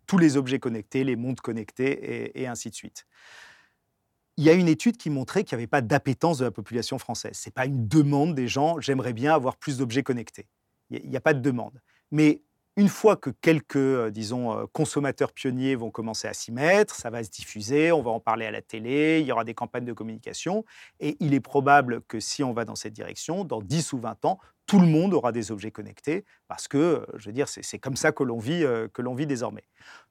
[0.05, 3.05] tous les objets connectés, les montres connectées et, ainsi de suite.
[4.37, 6.97] Il y a une étude qui montrait qu'il n'y avait pas d'appétence de la population
[6.99, 7.37] française.
[7.37, 10.47] Ce n'est pas une demande des gens, j'aimerais bien avoir plus d'objets connectés.
[10.89, 11.81] Il n'y a, a pas de demande.
[12.11, 12.43] Mais
[12.77, 17.09] une fois que quelques, euh, disons, euh, consommateurs pionniers vont commencer à s'y mettre, ça
[17.09, 19.85] va se diffuser, on va en parler à la télé, il y aura des campagnes
[19.85, 20.63] de communication,
[20.99, 24.23] et il est probable que si on va dans cette direction, dans 10 ou 20
[24.25, 27.79] ans, tout le monde aura des objets connectés, parce que, euh, je veux dire, c'est
[27.79, 29.63] comme ça que l'on vit, que l'on vit désormais.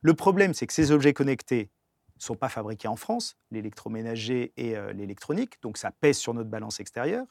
[0.02, 1.70] Le problème, c'est que ces objets connectés
[2.16, 6.78] ne sont pas fabriqués en France, l'électroménager et l'électronique, donc ça pèse sur notre balance
[6.78, 7.26] extérieure.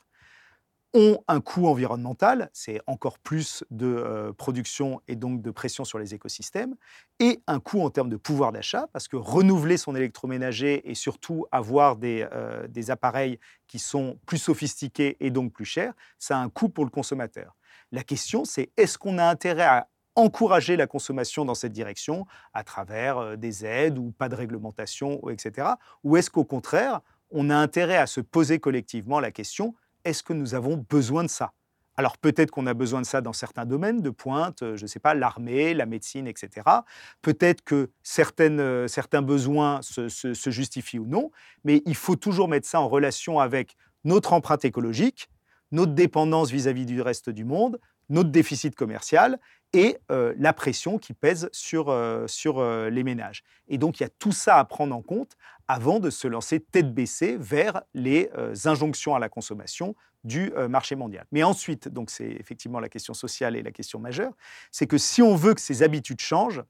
[0.93, 6.13] Ont un coût environnemental, c'est encore plus de production et donc de pression sur les
[6.13, 6.75] écosystèmes,
[7.19, 11.45] et un coût en termes de pouvoir d'achat, parce que renouveler son électroménager et surtout
[11.51, 12.27] avoir des,
[12.69, 16.85] des appareils qui sont plus sophistiqués et donc plus chers, ça a un coût pour
[16.85, 17.55] le consommateur.
[17.91, 22.63] La question, c'est est-ce qu'on a intérêt à encourager la consommation dans cette direction à
[22.63, 25.69] travers des aides ou pas de réglementation, etc.
[26.03, 27.01] Ou est-ce qu'au contraire,
[27.31, 29.75] on a intérêt à se poser collectivement la question
[30.09, 31.53] est-ce que nous avons besoin de ça?
[31.99, 35.01] Alors peut-être qu'on a besoin de ça dans certains domaines de pointe, je ne sais
[35.01, 36.65] pas, l'armée, la médecine, etc.
[37.21, 40.07] Peut-être que certaines, euh, certains besoins se,
[40.49, 41.29] justifient ou non,
[41.65, 43.75] mais il faut toujours mettre ça en relation avec
[44.05, 45.29] notre empreinte écologique,
[45.73, 49.37] notre dépendance vis-à-vis du reste du monde, notre déficit commercial
[49.73, 53.43] et euh, la pression qui pèse sur, euh, sur les ménages.
[53.67, 55.35] Et donc il y a tout ça à prendre en compte
[55.69, 60.67] avant de se lancer tête baissée vers les euh, injonctions à la consommation du euh,
[60.67, 61.25] marché mondial.
[61.31, 64.33] Mais ensuite, donc c'est effectivement la question sociale et la question majeure,
[64.71, 66.63] c'est que si on veut que ces habitudes changent,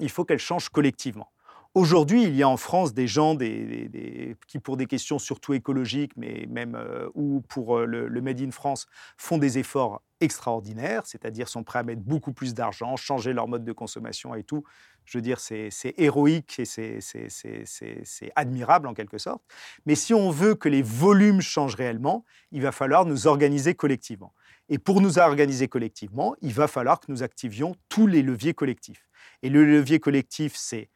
[0.00, 1.30] il faut qu'elles changent collectivement.
[1.74, 6.46] Aujourd'hui, il y a en France des gens qui, pour des questions surtout écologiques, mais
[6.50, 8.86] même euh, ou pour euh, le, Made in France,
[9.16, 13.64] font des efforts extraordinaires, c'est-à-dire sont prêts à mettre beaucoup plus d'argent, changer leur mode
[13.64, 14.64] de consommation et tout.
[15.04, 19.42] Je veux dire, c'est héroïque et c'est admirable en quelque sorte.
[19.84, 24.32] Mais si on veut que les volumes changent réellement, il va falloir nous organiser collectivement.
[24.68, 29.08] Et pour nous organiser collectivement, il va falloir que nous activions tous les leviers collectifs.
[29.42, 30.88] Et le levier collectif, c'est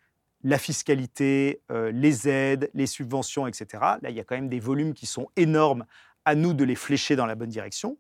[0.45, 3.67] la fiscalité, euh, les aides, les subventions, etc.
[4.01, 5.85] Là, il y a quand même des volumes qui sont énormes.
[6.25, 7.99] À nous de les flécher dans la bonne direction.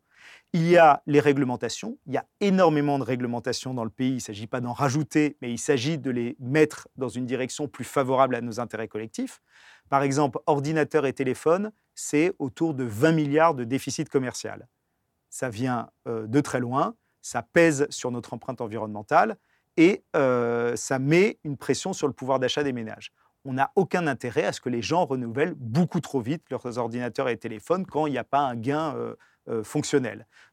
[0.56, 1.98] Il y a les réglementations.
[2.06, 4.12] Il y a énormément de réglementations dans le pays.
[4.12, 7.68] Il ne s'agit pas d'en rajouter, mais il s'agit de les mettre dans une direction
[7.68, 9.42] plus favorable à nos intérêts collectifs.
[9.90, 14.66] Par exemple, ordinateurs et téléphones, c'est autour de 20 milliards de déficit commercial.
[15.28, 19.36] Ça vient euh, de très loin, ça pèse sur notre empreinte environnementale
[19.76, 23.12] et euh, ça met une pression sur le pouvoir d'achat des ménages.
[23.44, 27.28] On n'a aucun intérêt à ce que les gens renouvellent beaucoup trop vite leurs ordinateurs
[27.28, 29.14] et téléphones quand il n'y a pas un gain euh,
[29.48, 29.62] euh.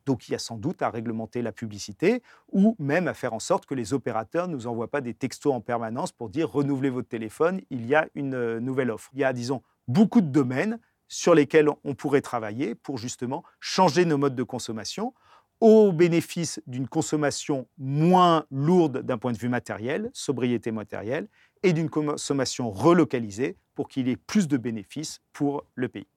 [0.06, 2.22] Donc il y a sans doute à réglementer la publicité
[2.52, 5.54] ou même à faire en sorte que les opérateurs ne nous envoient pas des textos
[5.54, 9.10] en permanence pour dire renouvelez votre téléphone, il y a une nouvelle offre.
[9.14, 14.06] Il y a, disons, beaucoup de domaines sur lesquels on pourrait travailler pour justement changer
[14.06, 15.14] nos modes de consommation
[15.60, 21.28] au bénéfice d'une consommation moins lourde d'un point de vue matériel, sobriété matérielle,
[21.64, 26.08] et d'une consommation relocalisée pour qu'il y ait plus de bénéfices pour le pays.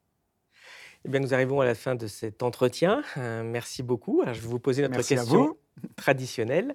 [1.07, 3.01] Eh bien, nous arrivons à la fin de cet entretien.
[3.17, 4.25] Euh, merci beaucoup.
[4.27, 5.57] je vais vous poser notre question
[5.95, 6.75] traditionnelle.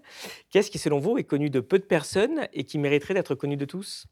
[0.50, 3.58] Qu'est-ce qui, selon vous, est connu de peu de personnes et qui mériterait d'être connu
[3.58, 4.06] de tous?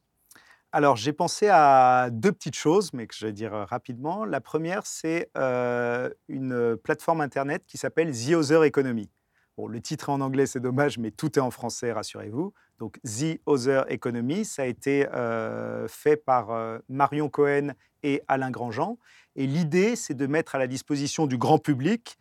[0.73, 4.25] Alors, j'ai pensé à deux petites choses, mais que je vais dire rapidement.
[4.25, 9.09] La première, c'est euh, une plateforme Internet qui s'appelle The Other Economy.
[9.55, 12.53] Bon, le titre est en anglais, c'est dommage, mais tout est en français, rassurez-vous.
[12.77, 16.49] Donc, The Other Economy, ça a été euh, fait par
[16.89, 17.69] Marion Cohen
[18.03, 18.97] et Alain Grandjean.
[19.39, 22.17] Et l'idée, c'est de mettre à la disposition du grand public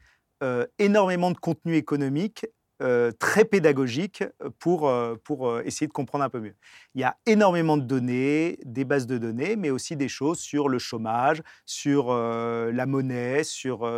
[0.79, 2.47] énormément de contenu économique
[2.81, 4.23] euh, très pédagogique
[4.61, 6.55] pour, euh, pour euh, essayer de comprendre un peu mieux.
[6.95, 10.69] Il y a énormément de données, des bases de données, mais aussi des choses sur
[10.69, 13.91] le chômage, sur la monnaie, sur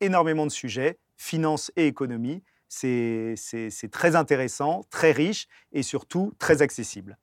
[0.00, 2.42] énormément de sujets, finance et économie.
[2.68, 3.36] C'est
[3.92, 7.18] très intéressant, très riche et surtout très accessible.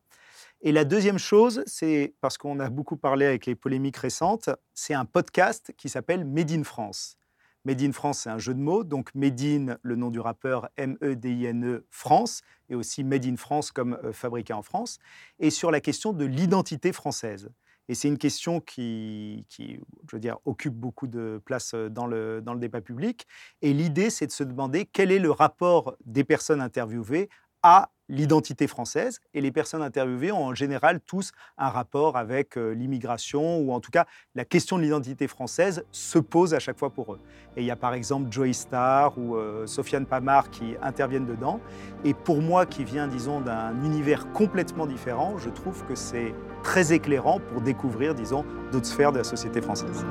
[0.67, 4.95] Et la deuxième chose, c'est parce qu'on a beaucoup parlé avec les polémiques récentes, c'est
[4.95, 7.19] un podcast qui s'appelle Made in France.
[7.65, 8.83] Made in France, c'est un jeu de mots.
[8.83, 13.71] Donc Made in, le nom du rappeur, M-E-D-I-N-E, e, France, et aussi Made in France
[13.71, 14.97] comme euh, fabriqué en France,
[15.37, 17.51] et sur la question de l'identité française.
[17.87, 22.41] Et c'est une question qui, je veux dire, occupe beaucoup de place euh, dans le,
[22.41, 23.27] dans le débat public.
[23.61, 27.29] Et l'idée, c'est de se demander quel est le rapport des personnes interviewées
[27.61, 32.71] à l'identité française et les personnes interviewées ont en général tous un rapport avec euh,
[32.71, 34.05] l'immigration ou en tout cas
[34.35, 37.19] la question de l'identité française se pose à chaque fois pour eux.
[37.57, 41.59] Et il y a par exemple Joey Star ou euh, Sofiane Pamar qui interviennent dedans
[42.03, 46.33] et pour moi qui viens disons d'un univers complètement différent, je trouve que c'est
[46.63, 50.05] très éclairant pour découvrir disons d'autres sphères de la société française.